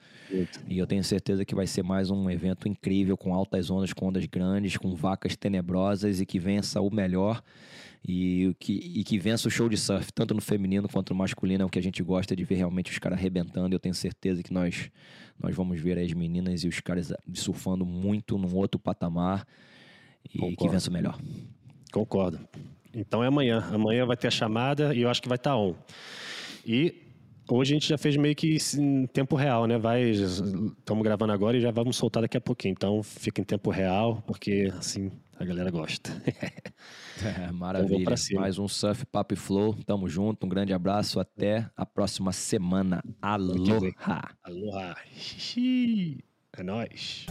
E 0.67 0.79
eu 0.79 0.87
tenho 0.87 1.05
certeza 1.05 1.45
que 1.45 1.55
vai 1.55 1.67
ser 1.67 1.83
mais 1.83 2.11
um 2.11 2.31
evento 2.31 2.67
incrível, 2.67 3.17
com 3.17 3.35
altas 3.35 3.71
ondas, 3.71 3.93
com 3.93 4.09
ondas 4.09 4.25
grandes, 4.25 4.79
com 4.79 4.95
vacas 4.95 5.37
tenebrosas 5.37 6.19
e 6.21 6.27
que 6.27 6.39
vença 6.39 6.81
o 6.81 6.91
melhor. 6.91 7.43
E 8.07 8.55
que, 8.59 8.73
e 8.73 9.03
que 9.03 9.19
vença 9.19 9.49
o 9.49 9.51
show 9.51 9.67
de 9.67 9.79
surf, 9.79 10.13
tanto 10.13 10.35
no 10.35 10.41
feminino 10.43 10.87
quanto 10.89 11.15
no 11.15 11.19
masculino, 11.19 11.63
é 11.63 11.67
o 11.67 11.71
que 11.71 11.79
a 11.79 11.83
gente 11.83 12.03
gosta 12.03 12.37
de 12.37 12.45
ver 12.45 12.57
realmente 12.57 12.91
os 12.91 12.99
caras 12.99 13.19
arrebentando. 13.19 13.75
Eu 13.75 13.81
tenho 13.81 13.95
certeza 13.95 14.43
que 14.43 14.53
nós, 14.53 14.91
nós 15.39 15.55
vamos 15.55 15.81
ver 15.81 15.99
as 15.99 16.13
meninas 16.13 16.65
e 16.65 16.69
os 16.69 16.81
caras 16.81 17.15
surfando 17.33 17.85
muito 17.87 18.37
num 18.37 18.55
outro 18.55 18.79
patamar 18.79 19.47
e 20.33 20.39
Concordo. 20.39 20.57
que 20.57 20.69
vença 20.69 20.91
o 20.91 20.93
melhor. 20.93 21.19
Concordo. 21.93 22.41
Então 22.95 23.23
é 23.23 23.27
amanhã. 23.27 23.61
Amanhã 23.73 24.07
vai 24.07 24.17
ter 24.17 24.29
a 24.29 24.31
chamada 24.31 24.95
e 24.95 25.03
eu 25.03 25.11
acho 25.11 25.21
que 25.21 25.29
vai 25.29 25.37
estar 25.37 25.51
tá 25.51 25.57
on. 25.57 25.75
E 26.65 27.03
hoje 27.49 27.73
a 27.73 27.75
gente 27.75 27.89
já 27.89 27.99
fez 27.99 28.17
meio 28.17 28.35
que 28.35 28.57
em 28.79 29.07
tempo 29.07 29.37
real, 29.37 29.67
né? 29.67 29.79
Vai, 29.79 30.11
estamos 30.11 31.03
gravando 31.03 31.33
agora 31.33 31.57
e 31.57 31.61
já 31.61 31.71
vamos 31.71 31.97
soltar 31.97 32.23
daqui 32.23 32.37
a 32.37 32.41
pouquinho. 32.41 32.73
Então 32.73 33.03
fica 33.03 33.41
em 33.41 33.45
tempo 33.45 33.71
real, 33.71 34.23
porque 34.27 34.73
assim 34.79 35.11
a 35.39 35.45
galera 35.45 35.71
gosta. 35.71 36.11
é, 37.23 37.51
maravilha. 37.53 38.03
Então, 38.03 38.41
Mais 38.41 38.59
um 38.59 38.69
Surf 38.69 39.05
Papo 39.07 39.35
e 39.35 39.37
Flow. 39.37 39.75
Tamo 39.85 40.09
junto. 40.09 40.47
Um 40.47 40.49
grande 40.49 40.73
abraço. 40.73 41.19
Até 41.19 41.69
a 41.77 41.85
próxima 41.85 42.33
semana. 42.33 43.03
Aloha. 43.21 44.31
Aloha. 44.43 44.97
É 46.57 46.63
nóis. 46.63 47.27